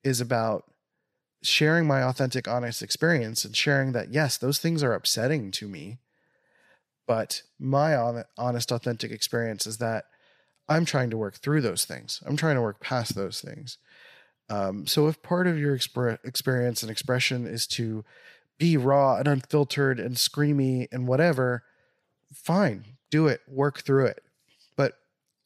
is 0.03 0.21
about 0.21 0.65
sharing 1.43 1.87
my 1.87 2.03
authentic 2.03 2.47
honest 2.47 2.81
experience 2.81 3.45
and 3.45 3.55
sharing 3.55 3.91
that 3.93 4.11
yes, 4.11 4.37
those 4.37 4.59
things 4.59 4.83
are 4.83 4.93
upsetting 4.93 5.51
to 5.51 5.67
me, 5.67 5.99
but 7.07 7.43
my 7.59 8.23
honest 8.37 8.71
authentic 8.71 9.11
experience 9.11 9.65
is 9.65 9.77
that 9.77 10.05
I'm 10.69 10.85
trying 10.85 11.09
to 11.11 11.17
work 11.17 11.35
through 11.35 11.61
those 11.61 11.85
things. 11.85 12.21
I'm 12.25 12.37
trying 12.37 12.55
to 12.55 12.61
work 12.61 12.79
past 12.79 13.15
those 13.15 13.41
things. 13.41 13.77
Um, 14.49 14.85
so 14.87 15.07
if 15.07 15.21
part 15.21 15.47
of 15.47 15.57
your 15.57 15.77
exp- 15.77 16.19
experience 16.23 16.81
and 16.81 16.91
expression 16.91 17.45
is 17.45 17.67
to 17.67 18.03
be 18.57 18.77
raw 18.77 19.17
and 19.17 19.27
unfiltered 19.27 19.99
and 19.99 20.15
screamy 20.15 20.87
and 20.91 21.07
whatever, 21.07 21.63
fine, 22.33 22.97
do 23.11 23.27
it, 23.27 23.41
work 23.47 23.81
through 23.81 24.05
it. 24.05 24.23
But 24.75 24.93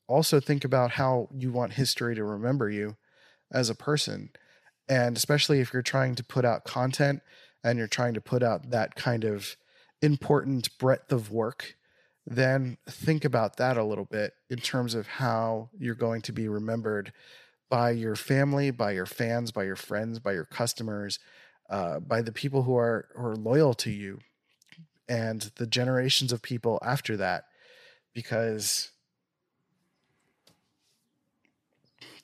also 0.08 0.40
think 0.40 0.64
about 0.64 0.92
how 0.92 1.30
you 1.36 1.52
want 1.52 1.74
history 1.74 2.16
to 2.16 2.24
remember 2.24 2.70
you 2.70 2.98
as 3.52 3.70
a 3.70 3.76
person. 3.76 4.30
And 4.88 5.18
especially 5.18 5.60
if 5.60 5.74
you're 5.74 5.82
trying 5.82 6.16
to 6.16 6.24
put 6.24 6.46
out 6.46 6.64
content 6.64 7.22
and 7.64 7.78
you're 7.78 7.88
trying 7.88 8.14
to 8.14 8.22
put 8.22 8.44
out 8.44 8.72
that 8.72 8.96
kind 8.96 9.24
of 9.24 9.56
important 10.02 10.78
breadth 10.78 11.12
of 11.12 11.32
work, 11.32 11.76
then 12.26 12.78
think 12.88 13.26
about 13.26 13.58
that 13.58 13.78
a 13.78 13.84
little 13.84 14.06
bit 14.06 14.34
in 14.50 14.60
terms 14.60 14.94
of 14.94 15.08
how 15.08 15.70
you're 15.78 15.96
going 15.96 16.22
to 16.22 16.32
be 16.32 16.48
remembered 16.48 17.12
by 17.70 17.92
your 17.92 18.16
family, 18.16 18.70
by 18.70 18.92
your 18.92 19.06
fans, 19.06 19.52
by 19.52 19.64
your 19.64 19.76
friends, 19.76 20.20
by 20.20 20.34
your 20.34 20.46
customers, 20.46 21.20
uh, 21.70 22.00
by 22.00 22.22
the 22.22 22.32
people 22.32 22.64
who 22.64 22.76
are, 22.78 23.08
who 23.16 23.26
are 23.26 23.36
loyal 23.36 23.74
to 23.74 23.90
you, 23.90 24.20
and 25.08 25.52
the 25.56 25.68
generations 25.68 26.32
of 26.32 26.42
people 26.42 26.80
after 26.84 27.18
that 27.18 27.46
because 28.14 28.92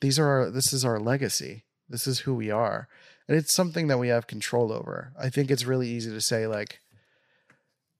these 0.00 0.18
are 0.18 0.26
our, 0.26 0.50
this 0.50 0.72
is 0.72 0.84
our 0.84 1.00
legacy. 1.00 1.64
This 1.88 2.06
is 2.06 2.20
who 2.20 2.34
we 2.34 2.50
are. 2.50 2.88
And 3.26 3.36
it's 3.36 3.52
something 3.52 3.88
that 3.88 3.98
we 3.98 4.08
have 4.08 4.26
control 4.26 4.72
over. 4.72 5.12
I 5.18 5.28
think 5.28 5.50
it's 5.50 5.64
really 5.64 5.88
easy 5.88 6.10
to 6.10 6.20
say 6.20 6.46
like 6.46 6.80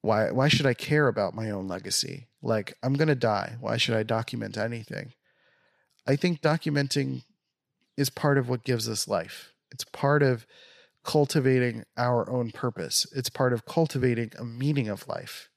why 0.02 0.30
why 0.30 0.48
should 0.48 0.66
I 0.66 0.74
care 0.74 1.08
about 1.08 1.34
my 1.34 1.50
own 1.50 1.68
legacy? 1.68 2.28
Like 2.42 2.74
I'm 2.82 2.94
going 2.94 3.08
to 3.08 3.14
die. 3.14 3.56
Why 3.60 3.76
should 3.76 3.94
I 3.94 4.02
document 4.02 4.56
anything? 4.56 5.12
I 6.06 6.16
think 6.16 6.40
documenting 6.40 7.24
is 7.96 8.10
part 8.10 8.38
of 8.38 8.48
what 8.48 8.64
gives 8.64 8.88
us 8.88 9.08
life. 9.08 9.52
It's 9.70 9.84
part 9.84 10.22
of 10.22 10.46
cultivating 11.04 11.84
our 11.96 12.28
own 12.30 12.50
purpose. 12.50 13.06
It's 13.14 13.28
part 13.28 13.52
of 13.52 13.66
cultivating 13.66 14.32
a 14.38 14.44
meaning 14.44 14.88
of 14.88 15.08
life. 15.08 15.48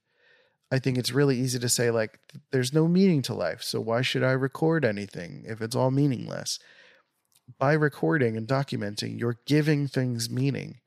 I 0.72 0.80
think 0.80 0.98
it's 0.98 1.12
really 1.12 1.38
easy 1.38 1.60
to 1.60 1.68
say, 1.68 1.92
like, 1.92 2.18
there's 2.52 2.74
no 2.74 2.88
meaning 2.88 3.22
to 3.24 3.34
life. 3.34 3.62
So 3.62 3.82
why 3.82 4.02
should 4.02 4.24
I 4.24 4.32
record 4.32 4.86
anything 4.86 5.44
if 5.46 5.62
it's 5.62 5.76
all 5.76 5.92
meaningless? 5.92 6.60
By 7.60 7.74
recording 7.74 8.38
and 8.38 8.48
documenting, 8.48 9.20
you're 9.20 9.40
giving 9.46 9.88
things 9.88 10.30
meaning. 10.30 10.80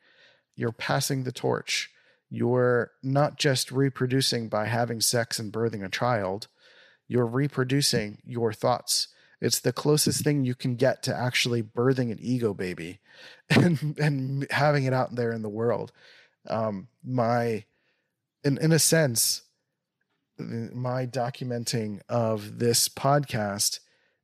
You're 0.57 0.73
passing 0.73 1.25
the 1.25 1.33
torch. 1.33 1.91
You're 2.35 2.91
not 3.03 3.39
just 3.39 3.71
reproducing 3.71 4.49
by 4.49 4.67
having 4.67 5.01
sex 5.01 5.39
and 5.39 5.53
birthing 5.53 5.85
a 5.85 5.89
child, 5.89 6.49
you're 7.07 7.27
reproducing 7.27 8.19
your 8.25 8.53
thoughts. 8.53 9.09
It's 9.41 9.61
the 9.61 9.73
closest 9.73 10.25
thing 10.25 10.45
you 10.45 10.55
can 10.55 10.75
get 10.75 11.03
to 11.05 11.15
actually 11.15 11.63
birthing 11.63 12.11
an 12.11 12.19
ego 12.21 12.55
baby 12.55 13.01
and, 13.51 13.99
and 13.99 14.47
having 14.51 14.85
it 14.85 14.93
out 14.93 15.15
there 15.15 15.33
in 15.33 15.43
the 15.43 15.49
world. 15.49 15.93
Um, 16.49 16.89
my, 17.05 17.65
in, 18.43 18.59
in 18.59 18.73
a 18.73 18.79
sense, 18.79 19.43
my 20.39 21.07
documenting 21.07 22.01
of 22.09 22.59
this 22.59 22.89
podcast 22.89 23.81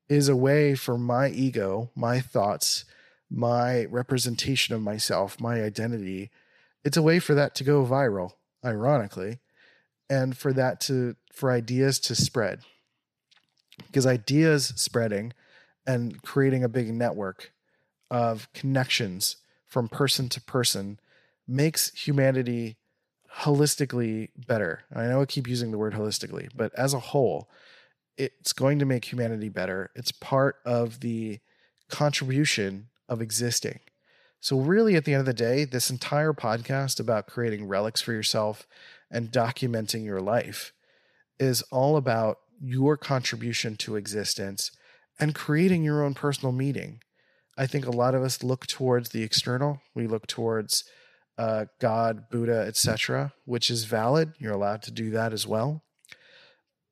is 0.09 0.29
a 0.29 0.37
way 0.37 0.75
for 0.75 0.99
my 0.99 1.29
ego, 1.29 1.91
my 1.95 2.19
thoughts, 2.21 2.85
my 3.31 3.85
representation 3.85 4.75
of 4.75 4.83
myself, 4.83 5.41
my 5.41 5.63
identity. 5.63 6.31
It's 6.85 6.97
a 6.97 7.03
way 7.03 7.19
for 7.19 7.35
that 7.35 7.55
to 7.57 7.65
go 7.65 7.85
viral, 7.85 8.33
ironically, 8.65 9.39
and 10.09 10.37
for 10.37 10.53
that 10.53 10.81
to, 10.83 11.17
for 11.33 11.51
ideas 11.51 11.99
to 12.01 12.15
spread. 12.15 12.61
Because 13.87 14.07
ideas 14.07 14.73
spreading 14.77 15.33
and 15.87 16.23
creating 16.23 16.65
a 16.65 16.69
big 16.69 16.93
network 16.93 17.53
of 18.11 18.53
connections 18.53 19.37
from 19.67 19.89
person 19.89 20.29
to 20.31 20.41
person 20.41 20.99
makes 21.47 21.95
humanity 21.95 22.77
holistically 23.39 24.29
better. 24.47 24.83
I 24.95 25.07
know 25.07 25.23
I 25.23 25.25
keep 25.25 25.49
using 25.49 25.71
the 25.71 25.79
word 25.79 25.95
holistically, 25.95 26.49
but 26.55 26.75
as 26.75 26.93
a 26.93 26.99
whole, 26.99 27.49
it's 28.17 28.53
going 28.53 28.79
to 28.81 28.85
make 28.85 29.05
humanity 29.11 29.49
better. 29.49 29.91
It's 29.95 30.13
part 30.13 30.57
of 30.65 31.01
the 31.01 31.39
contribution 31.89 32.89
of 33.09 33.23
existing. 33.23 33.81
So, 34.41 34.59
really, 34.59 34.97
at 34.97 35.05
the 35.05 35.13
end 35.13 35.21
of 35.21 35.27
the 35.27 35.35
day, 35.35 35.65
this 35.65 35.91
entire 35.91 36.33
podcast 36.33 36.99
about 36.99 37.27
creating 37.27 37.69
relics 37.69 38.01
for 38.01 38.13
yourself 38.13 38.67
and 39.11 39.31
documenting 39.31 40.05
your 40.05 40.21
life 40.21 40.73
is 41.39 41.63
all 41.71 41.97
about 41.97 42.39
your 42.59 42.97
contribution 42.97 43.77
to 43.77 43.97
existence 43.97 44.71
and 45.19 45.35
creating 45.35 45.85
your 45.85 46.03
own 46.03 46.15
personal 46.15 46.53
meaning. 46.53 47.01
I 47.59 47.67
think 47.67 47.85
a 47.85 47.91
lot 47.91 48.15
of 48.15 48.23
us 48.23 48.43
look 48.43 48.67
towards 48.67 49.11
the 49.11 49.23
external, 49.23 49.83
we 49.95 50.07
look 50.07 50.27
towards 50.27 50.85
uh, 51.37 51.67
God, 51.79 52.31
Buddha, 52.31 52.65
etc., 52.67 53.33
which 53.45 53.71
is 53.71 53.85
valid. 53.85 54.33
You're 54.39 54.53
allowed 54.53 54.83
to 54.83 54.91
do 54.91 55.11
that 55.11 55.33
as 55.33 55.47
well. 55.47 55.83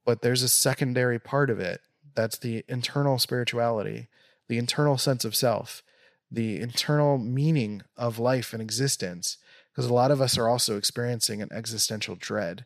But 0.05 0.23
there's 0.23 0.43
a 0.43 0.49
secondary 0.49 1.19
part 1.19 1.51
of 1.51 1.61
it 1.61 1.81
that's 2.15 2.39
the 2.39 2.65
internal 2.69 3.19
spirituality, 3.19 4.09
the 4.49 4.59
internal 4.59 4.99
sense 4.99 5.25
of 5.25 5.37
self, 5.37 5.83
the 6.31 6.61
internal 6.61 7.19
meaning 7.19 7.83
of 7.97 8.19
life 8.19 8.53
and 8.53 8.63
existence. 8.63 9.39
Because 9.73 9.89
a 9.89 9.95
lot 9.95 10.11
of 10.11 10.21
us 10.21 10.37
are 10.37 10.49
also 10.49 10.77
experiencing 10.77 11.41
an 11.41 11.53
existential 11.53 12.17
dread. 12.17 12.65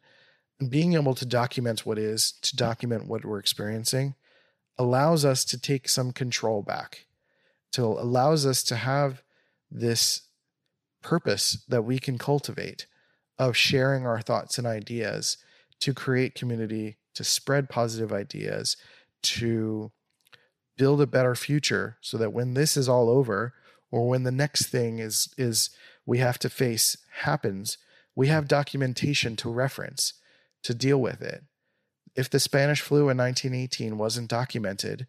And 0.59 0.71
being 0.71 0.95
able 0.95 1.15
to 1.15 1.27
document 1.27 1.85
what 1.85 1.99
is, 1.99 2.33
to 2.43 2.57
document 2.57 3.07
what 3.07 3.25
we're 3.25 3.39
experiencing, 3.39 4.15
allows 4.79 5.25
us 5.25 5.45
to 5.47 5.61
take 5.61 5.89
some 5.89 6.13
control 6.13 6.63
back, 6.63 7.07
to 7.73 7.83
allows 7.85 8.47
us 8.47 8.63
to 8.65 8.77
have 8.77 9.23
this 9.71 10.23
purpose 11.03 11.65
that 11.69 11.83
we 11.83 11.99
can 11.99 12.17
cultivate 12.17 12.87
of 13.39 13.57
sharing 13.57 14.07
our 14.07 14.21
thoughts 14.21 14.57
and 14.57 14.67
ideas 14.67 15.37
to 15.81 15.93
create 15.93 16.35
community, 16.35 16.97
to 17.15 17.25
spread 17.25 17.69
positive 17.69 18.13
ideas, 18.13 18.77
to 19.23 19.91
build 20.77 21.01
a 21.01 21.07
better 21.07 21.35
future 21.35 21.97
so 22.01 22.17
that 22.19 22.33
when 22.33 22.55
this 22.55 22.77
is 22.77 22.89
all 22.89 23.09
over 23.09 23.55
or 23.91 24.09
when 24.09 24.23
the 24.23 24.33
next 24.33 24.67
thing 24.67 24.99
is 24.99 25.33
is 25.37 25.71
we 26.05 26.19
have 26.19 26.39
to 26.41 26.51
face 26.51 26.97
happens, 27.21 27.79
we 28.15 28.29
have 28.29 28.49
documentation 28.49 29.37
to 29.37 29.51
reference 29.51 30.15
to 30.63 30.75
deal 30.75 30.99
with 30.99 31.23
it. 31.23 31.45
If 32.15 32.29
the 32.29 32.41
Spanish 32.41 32.81
flu 32.81 33.09
in 33.09 33.17
1918 33.17 33.97
wasn't 33.97 34.29
documented, 34.29 35.07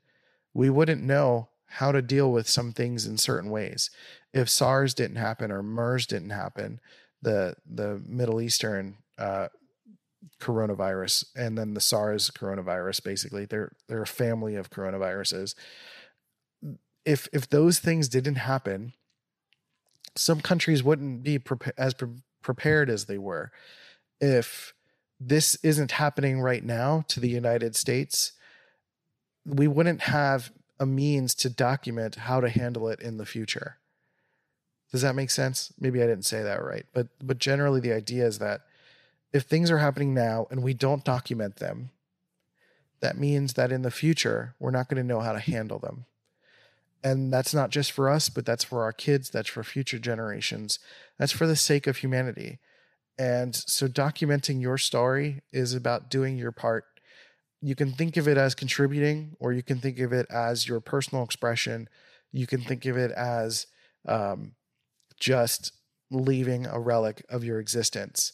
we 0.54 0.70
wouldn't 0.70 1.04
know 1.04 1.50
how 1.66 1.92
to 1.92 2.02
deal 2.02 2.32
with 2.32 2.48
some 2.48 2.72
things 2.72 3.06
in 3.06 3.18
certain 3.18 3.50
ways 3.50 3.90
if 4.34 4.50
SARS 4.50 4.94
didn't 4.94 5.18
happen 5.18 5.52
or 5.52 5.62
MERS 5.62 6.08
didn't 6.08 6.32
happen, 6.32 6.80
the 7.22 7.56
the 7.72 8.02
Middle 8.06 8.42
Eastern 8.42 8.98
uh, 9.18 9.48
coronavirus 10.40 11.26
and 11.36 11.58
then 11.58 11.74
the 11.74 11.82
SARS 11.82 12.32
coronavirus. 12.32 13.04
Basically, 13.04 13.46
they're 13.46 13.74
they're 13.88 14.04
a 14.04 14.08
family 14.08 14.56
of 14.56 14.70
coronaviruses. 14.70 15.56
If 17.06 17.28
if 17.34 17.50
those 17.50 17.80
things 17.80 18.08
didn't 18.08 18.36
happen, 18.36 18.94
some 20.16 20.42
countries 20.42 20.84
wouldn't 20.84 21.24
be 21.24 21.40
prepa- 21.40 21.74
as 21.78 21.94
pre- 21.94 22.24
prepared 22.42 22.90
as 22.90 23.06
they 23.06 23.18
were. 23.18 23.52
If 24.22 24.74
this 25.20 25.56
isn't 25.64 25.94
happening 25.94 26.42
right 26.42 26.64
now 26.64 27.04
to 27.10 27.20
the 27.20 27.30
United 27.30 27.76
States, 27.76 28.34
we 29.46 29.68
wouldn't 29.68 30.02
have 30.02 30.52
a 30.80 30.86
means 30.86 31.36
to 31.36 31.50
document 31.50 32.16
how 32.16 32.42
to 32.42 32.50
handle 32.50 32.88
it 32.90 33.00
in 33.00 33.18
the 33.18 33.26
future. 33.26 33.78
Does 34.92 35.02
that 35.02 35.16
make 35.16 35.32
sense? 35.32 35.74
Maybe 35.80 36.04
I 36.04 36.08
didn't 36.08 36.26
say 36.26 36.44
that 36.44 36.64
right, 36.64 36.86
but 36.94 37.08
but 37.22 37.40
generally 37.40 37.80
the 37.80 37.94
idea 37.94 38.26
is 38.26 38.40
that 38.40 38.62
if 39.34 39.44
things 39.44 39.72
are 39.72 39.80
happening 39.80 40.14
now 40.14 40.48
and 40.52 40.64
we 40.64 40.74
don't 40.74 41.04
document 41.04 41.58
them, 41.58 41.90
that 43.02 43.18
means 43.18 43.54
that 43.54 43.72
in 43.72 43.82
the 43.82 43.92
future 43.92 44.56
we're 44.60 44.72
not 44.72 44.88
going 44.88 45.02
to 45.02 45.08
know 45.08 45.20
how 45.20 45.34
to 45.34 45.40
handle 45.40 45.80
them. 45.80 46.06
And 47.04 47.34
that's 47.34 47.54
not 47.54 47.70
just 47.70 47.92
for 47.92 48.10
us, 48.10 48.30
but 48.30 48.46
that's 48.46 48.64
for 48.64 48.84
our 48.84 48.94
kids, 48.94 49.30
that's 49.30 49.50
for 49.50 49.64
future 49.64 50.00
generations. 50.00 50.80
That's 51.20 51.34
for 51.34 51.46
the 51.46 51.58
sake 51.58 51.86
of 51.86 51.98
humanity. 51.98 52.60
And 53.18 53.54
so 53.56 53.88
documenting 53.88 54.62
your 54.62 54.78
story 54.78 55.42
is 55.52 55.74
about 55.74 56.10
doing 56.10 56.38
your 56.38 56.54
part. 56.54 56.86
You 57.62 57.76
can 57.76 57.92
think 57.92 58.16
of 58.16 58.28
it 58.28 58.38
as 58.38 58.56
contributing, 58.56 59.36
or 59.40 59.52
you 59.52 59.64
can 59.64 59.80
think 59.80 60.00
of 60.00 60.14
it 60.14 60.28
as 60.30 60.68
your 60.68 60.80
personal 60.80 61.24
expression. 61.24 61.90
You 62.32 62.48
can 62.48 62.62
think 62.62 62.86
of 62.86 62.98
it 62.98 63.12
as 63.12 63.68
um, 64.08 64.54
just 65.20 65.74
leaving 66.10 66.66
a 66.66 66.80
relic 66.80 67.26
of 67.30 67.44
your 67.44 67.60
existence. 67.60 68.34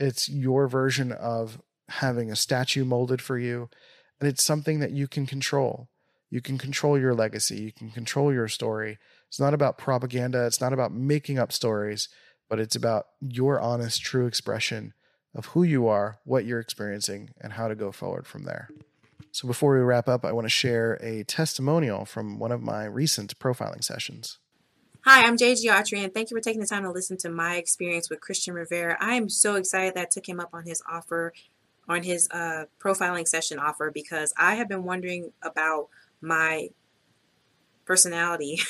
It's 0.00 0.30
your 0.30 0.66
version 0.66 1.12
of 1.12 1.60
having 1.90 2.30
a 2.30 2.36
statue 2.36 2.86
molded 2.86 3.20
for 3.20 3.38
you, 3.38 3.68
and 4.18 4.28
it's 4.28 4.42
something 4.42 4.80
that 4.80 4.92
you 4.92 5.06
can 5.06 5.26
control. 5.26 5.88
You 6.30 6.40
can 6.40 6.56
control 6.56 6.98
your 6.98 7.14
legacy, 7.14 7.60
you 7.60 7.72
can 7.72 7.90
control 7.90 8.32
your 8.32 8.48
story. 8.48 8.98
It's 9.28 9.38
not 9.38 9.52
about 9.52 9.76
propaganda, 9.76 10.46
it's 10.46 10.60
not 10.60 10.72
about 10.72 10.92
making 10.92 11.38
up 11.38 11.52
stories, 11.52 12.08
but 12.48 12.58
it's 12.58 12.74
about 12.74 13.08
your 13.20 13.60
honest, 13.60 14.00
true 14.02 14.26
expression 14.26 14.94
of 15.34 15.46
who 15.46 15.62
you 15.62 15.86
are, 15.86 16.18
what 16.24 16.46
you're 16.46 16.60
experiencing, 16.60 17.30
and 17.40 17.52
how 17.52 17.68
to 17.68 17.74
go 17.74 17.92
forward 17.92 18.26
from 18.26 18.44
there. 18.44 18.70
So, 19.32 19.46
before 19.46 19.74
we 19.74 19.80
wrap 19.80 20.08
up, 20.08 20.24
I 20.24 20.32
want 20.32 20.46
to 20.46 20.50
share 20.50 20.94
a 20.94 21.24
testimonial 21.24 22.04
from 22.04 22.38
one 22.38 22.50
of 22.50 22.62
my 22.62 22.84
recent 22.86 23.38
profiling 23.38 23.84
sessions. 23.84 24.38
Hi, 25.06 25.26
I'm 25.26 25.38
JG 25.38 25.64
Autry, 25.64 26.04
and 26.04 26.12
thank 26.12 26.30
you 26.30 26.36
for 26.36 26.42
taking 26.42 26.60
the 26.60 26.66
time 26.66 26.82
to 26.82 26.90
listen 26.90 27.16
to 27.18 27.30
my 27.30 27.56
experience 27.56 28.10
with 28.10 28.20
Christian 28.20 28.52
Rivera. 28.52 28.98
I 29.00 29.14
am 29.14 29.30
so 29.30 29.54
excited 29.54 29.94
that 29.94 30.02
I 30.02 30.04
took 30.10 30.28
him 30.28 30.38
up 30.38 30.50
on 30.52 30.66
his 30.66 30.82
offer, 30.86 31.32
on 31.88 32.02
his 32.02 32.28
uh, 32.30 32.64
profiling 32.78 33.26
session 33.26 33.58
offer, 33.58 33.90
because 33.90 34.34
I 34.36 34.56
have 34.56 34.68
been 34.68 34.84
wondering 34.84 35.32
about 35.40 35.88
my 36.20 36.68
personality. 37.86 38.60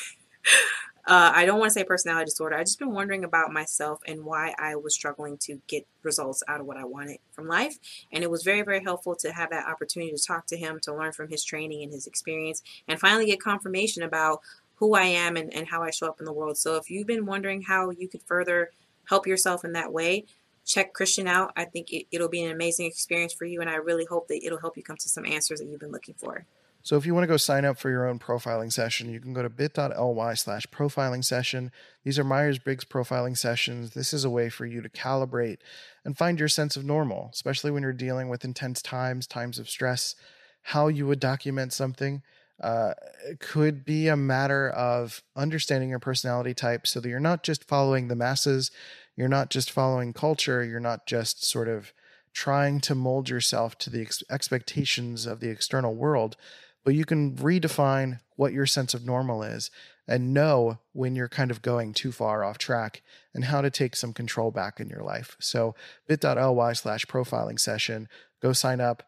uh, 1.05 1.33
I 1.35 1.47
don't 1.47 1.59
want 1.59 1.71
to 1.71 1.75
say 1.75 1.83
personality 1.83 2.27
disorder. 2.27 2.55
I've 2.55 2.67
just 2.67 2.79
been 2.79 2.93
wondering 2.93 3.25
about 3.25 3.53
myself 3.53 4.01
and 4.07 4.25
why 4.25 4.55
I 4.57 4.77
was 4.77 4.95
struggling 4.95 5.37
to 5.39 5.61
get 5.67 5.85
results 6.05 6.45
out 6.47 6.61
of 6.61 6.67
what 6.67 6.77
I 6.77 6.85
wanted 6.85 7.19
from 7.33 7.49
life. 7.49 7.77
And 8.13 8.23
it 8.23 8.31
was 8.31 8.45
very, 8.45 8.63
very 8.63 8.85
helpful 8.85 9.17
to 9.17 9.33
have 9.33 9.51
that 9.51 9.67
opportunity 9.67 10.13
to 10.13 10.23
talk 10.23 10.47
to 10.47 10.57
him, 10.57 10.79
to 10.83 10.95
learn 10.95 11.11
from 11.11 11.29
his 11.29 11.43
training 11.43 11.83
and 11.83 11.93
his 11.93 12.07
experience, 12.07 12.63
and 12.87 13.01
finally 13.01 13.27
get 13.27 13.41
confirmation 13.43 14.05
about 14.05 14.43
who 14.81 14.95
I 14.95 15.05
am 15.05 15.37
and, 15.37 15.55
and 15.55 15.69
how 15.69 15.83
I 15.83 15.91
show 15.91 16.09
up 16.09 16.19
in 16.19 16.25
the 16.25 16.33
world. 16.33 16.59
So 16.59 16.77
if 16.77 16.91
you've 16.91 17.07
been 17.07 17.27
wondering 17.27 17.63
how 17.63 17.91
you 17.91 18.09
could 18.09 18.23
further 18.23 18.71
help 19.09 19.27
yourself 19.27 19.65
in 19.65 19.73
that 19.75 19.93
way, 19.93 20.25
check 20.65 20.93
Christian 20.95 21.29
out. 21.29 21.53
I 21.55 21.67
think 21.67 21.93
it, 21.93 22.07
it'll 22.11 22.29
be 22.29 22.43
an 22.43 22.51
amazing 22.51 22.87
experience 22.87 23.33
for 23.33 23.45
you, 23.45 23.61
and 23.61 23.71
I 23.71 23.75
really 23.75 24.07
hope 24.07 24.27
that 24.29 24.45
it'll 24.45 24.61
help 24.61 24.77
you 24.77 24.83
come 24.83 24.97
to 24.97 25.09
some 25.09 25.27
answers 25.27 25.61
that 25.61 25.67
you've 25.67 25.81
been 25.81 25.93
looking 25.93 26.15
for. 26.15 26.47
So 26.83 26.97
if 26.97 27.05
you 27.05 27.13
want 27.13 27.25
to 27.25 27.29
go 27.29 27.37
sign 27.37 27.67
up 27.67 27.79
for 27.79 27.91
your 27.91 28.09
own 28.09 28.19
profiling 28.19 28.73
session, 28.73 29.11
you 29.11 29.21
can 29.21 29.35
go 29.35 29.43
to 29.43 29.51
bit.ly 29.51 30.35
slash 30.35 30.67
profiling 30.69 31.23
session. 31.23 31.73
These 32.05 32.19
are 32.19 32.25
Myers-Briggs 32.25 32.87
profiling 32.87 33.37
sessions. 33.37 33.91
This 33.91 34.15
is 34.15 34.25
a 34.25 34.31
way 34.31 34.49
for 34.49 34.65
you 34.65 34.81
to 34.81 34.89
calibrate 34.89 35.59
and 36.07 36.17
find 36.17 36.39
your 36.39 36.49
sense 36.49 36.79
of 36.79 36.85
normal, 36.87 37.29
especially 37.35 37.71
when 37.71 37.83
you're 37.83 37.93
dealing 37.93 38.31
with 38.31 38.47
intense 38.47 38.81
times, 38.81 39.27
times 39.27 39.59
of 39.59 39.69
stress, 39.69 40.15
how 40.63 40.89
you 40.89 41.07
would 41.07 41.21
document 41.21 41.75
something 41.75 42.23
uh, 42.61 42.95
could 43.39 43.85
be 43.85 44.09
a 44.09 44.17
matter 44.17 44.69
of 44.71 45.23
understanding 45.37 45.91
your 45.91 45.99
personality 45.99 46.55
type 46.55 46.87
so 46.87 47.01
that 47.01 47.09
you're 47.09 47.21
not 47.21 47.43
just 47.43 47.65
following 47.65 48.09
the 48.09 48.17
masses, 48.17 48.71
you're 49.17 49.29
not 49.29 49.51
just 49.51 49.71
following 49.71 50.13
culture, 50.13 50.65
you're 50.65 50.81
not 50.81 51.07
just 51.07 51.45
sort 51.45 51.69
of 51.69 51.93
trying 52.33 52.81
to 52.81 52.95
mold 52.95 53.29
yourself 53.29 53.77
to 53.79 53.91
the 53.91 54.03
ex- 54.03 54.23
expectations 54.31 55.27
of 55.27 55.41
the 55.41 55.49
external 55.49 55.95
world, 55.95 56.37
but 56.85 56.95
you 56.95 57.05
can 57.05 57.35
redefine 57.37 58.21
what 58.37 58.53
your 58.53 58.67
sense 58.67 58.95
of 58.95 59.05
normal 59.05 59.43
is 59.43 59.71
and 60.07 60.35
know 60.35 60.79
when 60.93 61.15
you're 61.15 61.29
kind 61.29 61.51
of 61.51 61.63
going 61.63 61.93
too 61.93 62.13
far 62.13 62.45
off 62.45 62.59
track 62.59 63.03
and 63.35 63.45
how 63.45 63.61
to 63.61 63.71
take 63.71 63.95
some 63.95 64.13
control 64.13 64.51
back 64.51 64.81
in 64.81 64.89
your 64.89 65.03
life. 65.03 65.37
So 65.41 65.75
bit.ly 66.09 66.73
slash 66.73 67.05
profiling 67.07 67.61
session, 67.61 68.09
go 68.43 68.53
sign 68.53 68.81
up. 68.81 69.03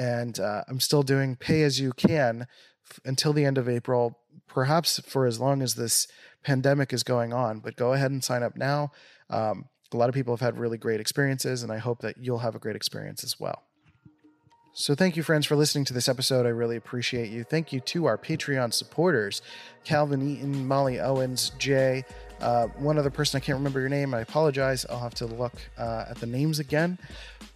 And 0.00 0.38
uh, 0.38 0.62
I'm 0.68 0.78
still 0.78 1.02
doing 1.02 1.34
pay 1.34 1.62
as 1.62 1.80
you 1.80 1.92
can 1.92 2.46
until 3.04 3.32
the 3.32 3.44
end 3.44 3.58
of 3.58 3.68
April, 3.68 4.18
perhaps 4.46 5.00
for 5.06 5.26
as 5.26 5.40
long 5.40 5.62
as 5.62 5.74
this 5.74 6.08
pandemic 6.42 6.92
is 6.92 7.02
going 7.02 7.32
on. 7.32 7.60
But 7.60 7.76
go 7.76 7.92
ahead 7.92 8.10
and 8.10 8.22
sign 8.22 8.42
up 8.42 8.56
now. 8.56 8.92
Um, 9.30 9.66
a 9.92 9.96
lot 9.96 10.08
of 10.08 10.14
people 10.14 10.34
have 10.34 10.40
had 10.40 10.58
really 10.58 10.78
great 10.78 11.00
experiences, 11.00 11.62
and 11.62 11.72
I 11.72 11.78
hope 11.78 12.00
that 12.00 12.16
you'll 12.18 12.38
have 12.38 12.54
a 12.54 12.58
great 12.58 12.76
experience 12.76 13.24
as 13.24 13.40
well. 13.40 13.62
So, 14.74 14.94
thank 14.94 15.16
you, 15.16 15.22
friends, 15.22 15.44
for 15.44 15.56
listening 15.56 15.84
to 15.86 15.94
this 15.94 16.08
episode. 16.08 16.46
I 16.46 16.50
really 16.50 16.76
appreciate 16.76 17.30
you. 17.30 17.42
Thank 17.42 17.72
you 17.72 17.80
to 17.80 18.04
our 18.04 18.16
Patreon 18.16 18.72
supporters 18.72 19.42
Calvin 19.84 20.22
Eaton, 20.22 20.68
Molly 20.68 21.00
Owens, 21.00 21.50
Jay, 21.58 22.04
uh, 22.40 22.68
one 22.78 22.98
other 22.98 23.10
person, 23.10 23.38
I 23.38 23.40
can't 23.40 23.58
remember 23.58 23.80
your 23.80 23.88
name. 23.88 24.14
I 24.14 24.20
apologize. 24.20 24.86
I'll 24.88 25.00
have 25.00 25.14
to 25.14 25.26
look 25.26 25.54
uh, 25.76 26.04
at 26.08 26.18
the 26.18 26.26
names 26.26 26.58
again. 26.58 26.98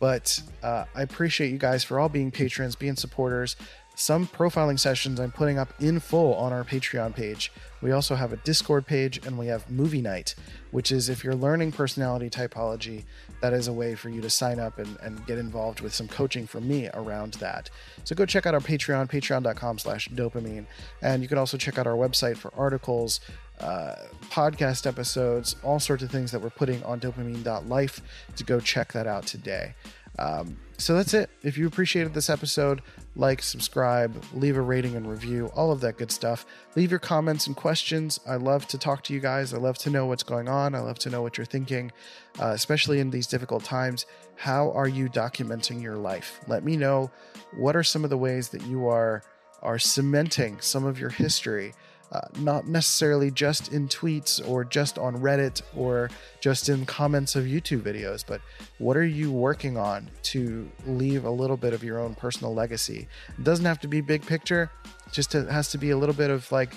But 0.00 0.42
uh, 0.62 0.86
I 0.94 1.02
appreciate 1.02 1.52
you 1.52 1.58
guys 1.58 1.84
for 1.84 2.00
all 2.00 2.08
being 2.08 2.30
patrons, 2.30 2.74
being 2.74 2.96
supporters 2.96 3.56
some 4.02 4.26
profiling 4.26 4.78
sessions 4.78 5.20
I'm 5.20 5.30
putting 5.30 5.58
up 5.58 5.72
in 5.80 6.00
full 6.00 6.34
on 6.34 6.52
our 6.52 6.64
Patreon 6.64 7.14
page. 7.14 7.52
We 7.80 7.92
also 7.92 8.16
have 8.16 8.32
a 8.32 8.36
Discord 8.38 8.84
page 8.84 9.24
and 9.24 9.38
we 9.38 9.46
have 9.46 9.70
Movie 9.70 10.02
Night, 10.02 10.34
which 10.72 10.90
is 10.90 11.08
if 11.08 11.22
you're 11.22 11.36
learning 11.36 11.70
personality 11.70 12.28
typology, 12.28 13.04
that 13.40 13.52
is 13.52 13.68
a 13.68 13.72
way 13.72 13.94
for 13.94 14.08
you 14.08 14.20
to 14.20 14.28
sign 14.28 14.58
up 14.58 14.78
and, 14.78 14.96
and 15.02 15.24
get 15.26 15.38
involved 15.38 15.80
with 15.80 15.94
some 15.94 16.08
coaching 16.08 16.48
from 16.48 16.66
me 16.66 16.88
around 16.94 17.34
that. 17.34 17.70
So 18.02 18.16
go 18.16 18.26
check 18.26 18.44
out 18.44 18.54
our 18.54 18.60
Patreon, 18.60 19.08
patreon.com 19.08 19.78
slash 19.78 20.08
dopamine. 20.08 20.66
And 21.00 21.22
you 21.22 21.28
can 21.28 21.38
also 21.38 21.56
check 21.56 21.78
out 21.78 21.86
our 21.86 21.96
website 21.96 22.36
for 22.36 22.52
articles, 22.56 23.20
uh, 23.60 23.94
podcast 24.30 24.84
episodes, 24.84 25.54
all 25.62 25.78
sorts 25.78 26.02
of 26.02 26.10
things 26.10 26.32
that 26.32 26.40
we're 26.40 26.50
putting 26.50 26.82
on 26.82 26.98
dopamine.life 26.98 28.02
to 28.34 28.44
go 28.44 28.58
check 28.58 28.92
that 28.94 29.06
out 29.06 29.26
today. 29.26 29.74
Um, 30.18 30.56
so 30.78 30.94
that's 30.94 31.14
it. 31.14 31.30
If 31.42 31.56
you 31.56 31.66
appreciated 31.66 32.12
this 32.12 32.28
episode, 32.28 32.82
like, 33.14 33.42
subscribe, 33.42 34.22
leave 34.34 34.56
a 34.56 34.60
rating 34.60 34.96
and 34.96 35.08
review, 35.08 35.46
all 35.54 35.70
of 35.70 35.80
that 35.82 35.96
good 35.96 36.10
stuff. 36.10 36.44
Leave 36.74 36.90
your 36.90 36.98
comments 36.98 37.46
and 37.46 37.54
questions. 37.54 38.18
I 38.26 38.36
love 38.36 38.66
to 38.68 38.78
talk 38.78 39.04
to 39.04 39.14
you 39.14 39.20
guys. 39.20 39.54
I 39.54 39.58
love 39.58 39.78
to 39.78 39.90
know 39.90 40.06
what's 40.06 40.24
going 40.24 40.48
on. 40.48 40.74
I 40.74 40.80
love 40.80 40.98
to 41.00 41.10
know 41.10 41.22
what 41.22 41.38
you're 41.38 41.44
thinking, 41.44 41.92
uh, 42.40 42.48
especially 42.48 42.98
in 42.98 43.10
these 43.10 43.26
difficult 43.26 43.64
times. 43.64 44.06
How 44.36 44.72
are 44.72 44.88
you 44.88 45.08
documenting 45.08 45.80
your 45.80 45.96
life? 45.96 46.40
Let 46.48 46.64
me 46.64 46.76
know 46.76 47.10
what 47.56 47.76
are 47.76 47.84
some 47.84 48.02
of 48.02 48.10
the 48.10 48.18
ways 48.18 48.48
that 48.48 48.66
you 48.66 48.88
are 48.88 49.22
are 49.62 49.78
cementing 49.78 50.60
some 50.60 50.84
of 50.84 50.98
your 50.98 51.10
history 51.10 51.72
uh, 52.12 52.20
not 52.40 52.68
necessarily 52.68 53.30
just 53.30 53.72
in 53.72 53.88
tweets 53.88 54.46
or 54.46 54.64
just 54.64 54.98
on 54.98 55.16
Reddit 55.16 55.62
or 55.74 56.10
just 56.40 56.68
in 56.68 56.84
comments 56.84 57.34
of 57.36 57.44
YouTube 57.44 57.80
videos, 57.80 58.22
but 58.26 58.42
what 58.78 58.98
are 58.98 59.04
you 59.04 59.32
working 59.32 59.78
on 59.78 60.10
to 60.24 60.70
leave 60.86 61.24
a 61.24 61.30
little 61.30 61.56
bit 61.56 61.72
of 61.72 61.82
your 61.82 61.98
own 61.98 62.14
personal 62.14 62.52
legacy? 62.52 63.08
It 63.38 63.44
doesn't 63.44 63.64
have 63.64 63.80
to 63.80 63.88
be 63.88 64.02
big 64.02 64.26
picture, 64.26 64.70
just 65.10 65.34
it 65.34 65.48
has 65.48 65.70
to 65.70 65.78
be 65.78 65.88
a 65.88 65.96
little 65.96 66.14
bit 66.14 66.28
of 66.28 66.52
like, 66.52 66.74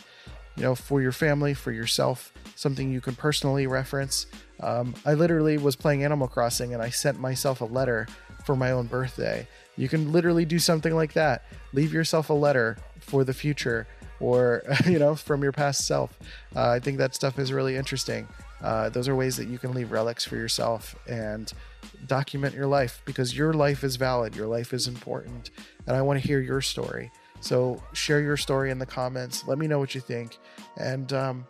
you 0.55 0.63
know, 0.63 0.73
for 0.73 1.01
your 1.01 1.11
family, 1.11 1.53
for 1.53 1.73
yourself, 1.73 2.31
something 2.55 2.89
you 2.89 3.01
can 3.01 3.15
personally 3.15 3.67
reference. 3.67 4.27
Um, 4.61 4.95
I 5.05 5.15
literally 5.15 5.57
was 5.57 5.75
playing 5.75 6.05
Animal 6.05 6.29
Crossing 6.29 6.73
and 6.73 6.81
I 6.81 6.89
sent 6.89 7.19
myself 7.19 7.59
a 7.59 7.65
letter 7.65 8.07
for 8.45 8.55
my 8.55 8.71
own 8.71 8.87
birthday. 8.87 9.45
You 9.75 9.89
can 9.89 10.13
literally 10.13 10.45
do 10.45 10.59
something 10.59 10.95
like 10.95 11.11
that. 11.13 11.43
Leave 11.73 11.91
yourself 11.91 12.29
a 12.29 12.33
letter 12.33 12.77
for 13.01 13.25
the 13.25 13.33
future 13.33 13.85
or 14.19 14.63
you 14.85 14.99
know 14.99 15.15
from 15.15 15.43
your 15.43 15.51
past 15.51 15.85
self. 15.85 16.17
Uh, 16.55 16.69
I 16.69 16.79
think 16.79 16.97
that 16.97 17.15
stuff 17.15 17.39
is 17.39 17.51
really 17.51 17.75
interesting. 17.75 18.27
Uh, 18.61 18.89
those 18.89 19.07
are 19.07 19.15
ways 19.15 19.37
that 19.37 19.47
you 19.47 19.57
can 19.57 19.73
leave 19.73 19.91
relics 19.91 20.25
for 20.25 20.37
yourself 20.37 20.95
and 21.07 21.53
document 22.07 22.55
your 22.55 22.67
life 22.67 23.01
because 23.05 23.37
your 23.37 23.53
life 23.53 23.83
is 23.83 23.95
valid, 23.95 24.35
your 24.35 24.47
life 24.47 24.73
is 24.73 24.87
important, 24.87 25.51
and 25.87 25.95
I 25.95 26.01
want 26.01 26.21
to 26.21 26.27
hear 26.27 26.39
your 26.39 26.61
story. 26.61 27.11
So 27.41 27.83
share 27.93 28.21
your 28.21 28.37
story 28.37 28.71
in 28.71 28.79
the 28.79 28.85
comments. 28.85 29.45
Let 29.47 29.57
me 29.57 29.67
know 29.67 29.77
what 29.77 29.93
you 29.93 30.01
think, 30.01 30.37
and 30.77 31.11
um, 31.13 31.45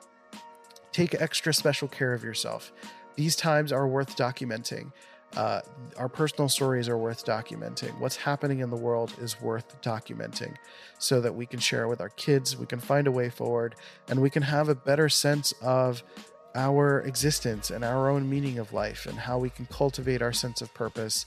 take 0.91 1.13
extra 1.21 1.53
special 1.53 1.87
care 1.87 2.13
of 2.13 2.23
yourself. 2.23 2.73
These 3.15 3.35
times 3.35 3.71
are 3.71 3.87
worth 3.87 4.17
documenting. 4.17 4.91
Uh, 5.35 5.61
our 5.97 6.07
personal 6.07 6.47
stories 6.47 6.87
are 6.87 6.97
worth 6.97 7.25
documenting. 7.25 7.97
What's 7.99 8.15
happening 8.15 8.59
in 8.59 8.69
the 8.69 8.75
world 8.77 9.13
is 9.19 9.41
worth 9.41 9.81
documenting 9.81 10.55
so 10.97 11.19
that 11.21 11.35
we 11.35 11.45
can 11.45 11.59
share 11.59 11.87
with 11.87 11.99
our 11.99 12.09
kids, 12.09 12.55
we 12.55 12.65
can 12.65 12.79
find 12.79 13.07
a 13.07 13.11
way 13.11 13.29
forward, 13.29 13.75
and 14.07 14.21
we 14.21 14.29
can 14.29 14.43
have 14.43 14.69
a 14.69 14.75
better 14.75 15.09
sense 15.09 15.53
of 15.61 16.03
our 16.55 17.01
existence 17.01 17.69
and 17.69 17.83
our 17.83 18.09
own 18.09 18.29
meaning 18.29 18.59
of 18.59 18.71
life 18.71 19.05
and 19.05 19.17
how 19.17 19.37
we 19.37 19.49
can 19.49 19.65
cultivate 19.65 20.21
our 20.21 20.31
sense 20.31 20.61
of 20.61 20.73
purpose 20.73 21.25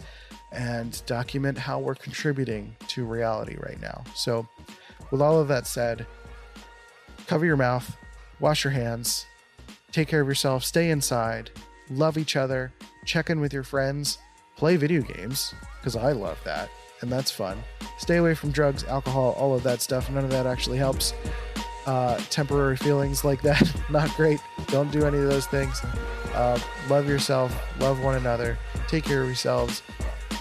and 0.53 1.03
document 1.05 1.59
how 1.59 1.79
we're 1.79 1.95
contributing 1.95 2.75
to 2.89 3.05
reality 3.05 3.57
right 3.61 3.81
now. 3.81 4.03
So, 4.15 4.49
with 5.11 5.21
all 5.21 5.39
of 5.39 5.49
that 5.49 5.67
said, 5.67 6.07
cover 7.27 7.45
your 7.45 7.57
mouth, 7.57 7.97
wash 8.41 8.65
your 8.65 8.73
hands, 8.73 9.27
take 9.93 10.09
care 10.09 10.23
of 10.23 10.29
yourself, 10.29 10.65
stay 10.65 10.91
inside, 10.91 11.51
love 11.91 12.17
each 12.17 12.37
other, 12.37 12.73
check 13.09 13.31
in 13.31 13.41
with 13.41 13.53
your 13.53 13.65
friends, 13.65 14.19
play 14.57 14.77
video 14.77 15.01
games, 15.01 15.55
because 15.81 15.97
I 15.97 16.13
love 16.13 16.39
that, 16.45 16.69
and 17.01 17.11
that's 17.11 17.31
fun. 17.31 17.59
Stay 17.99 18.19
away 18.19 18.35
from 18.35 18.51
drugs, 18.51 18.85
alcohol, 18.85 19.35
all 19.39 19.55
of 19.55 19.63
that 19.65 19.81
stuff. 19.81 20.11
None 20.11 20.25
of 20.25 20.31
that 20.31 20.47
actually 20.47 20.79
helps. 20.79 21.15
Uh, 21.87 22.19
temporary 22.29 22.77
feelings 22.77 23.25
like 23.25 23.41
that, 23.41 23.75
not 23.91 24.15
great. 24.15 24.39
Don't 24.67 24.93
do 24.93 25.07
any 25.07 25.17
of 25.17 25.25
those 25.25 25.47
things. 25.47 25.81
Uh, 26.35 26.61
love 26.91 27.09
yourself, 27.09 27.51
love 27.81 28.05
one 28.05 28.15
another, 28.17 28.59
take 28.87 29.05
care 29.05 29.23
of 29.23 29.27
yourselves 29.27 29.83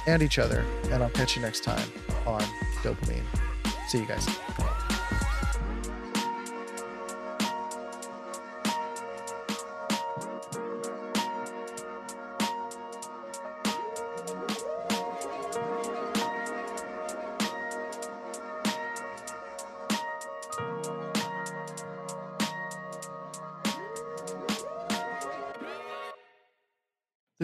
and 0.06 0.22
each 0.22 0.38
other, 0.38 0.66
and 0.92 1.02
I'll 1.02 1.10
catch 1.10 1.38
you 1.38 1.42
next 1.42 1.64
time 1.64 1.88
on 2.26 2.42
DOPEamine. 2.84 3.24
See 3.88 4.00
you 4.00 4.06
guys. 4.06 4.28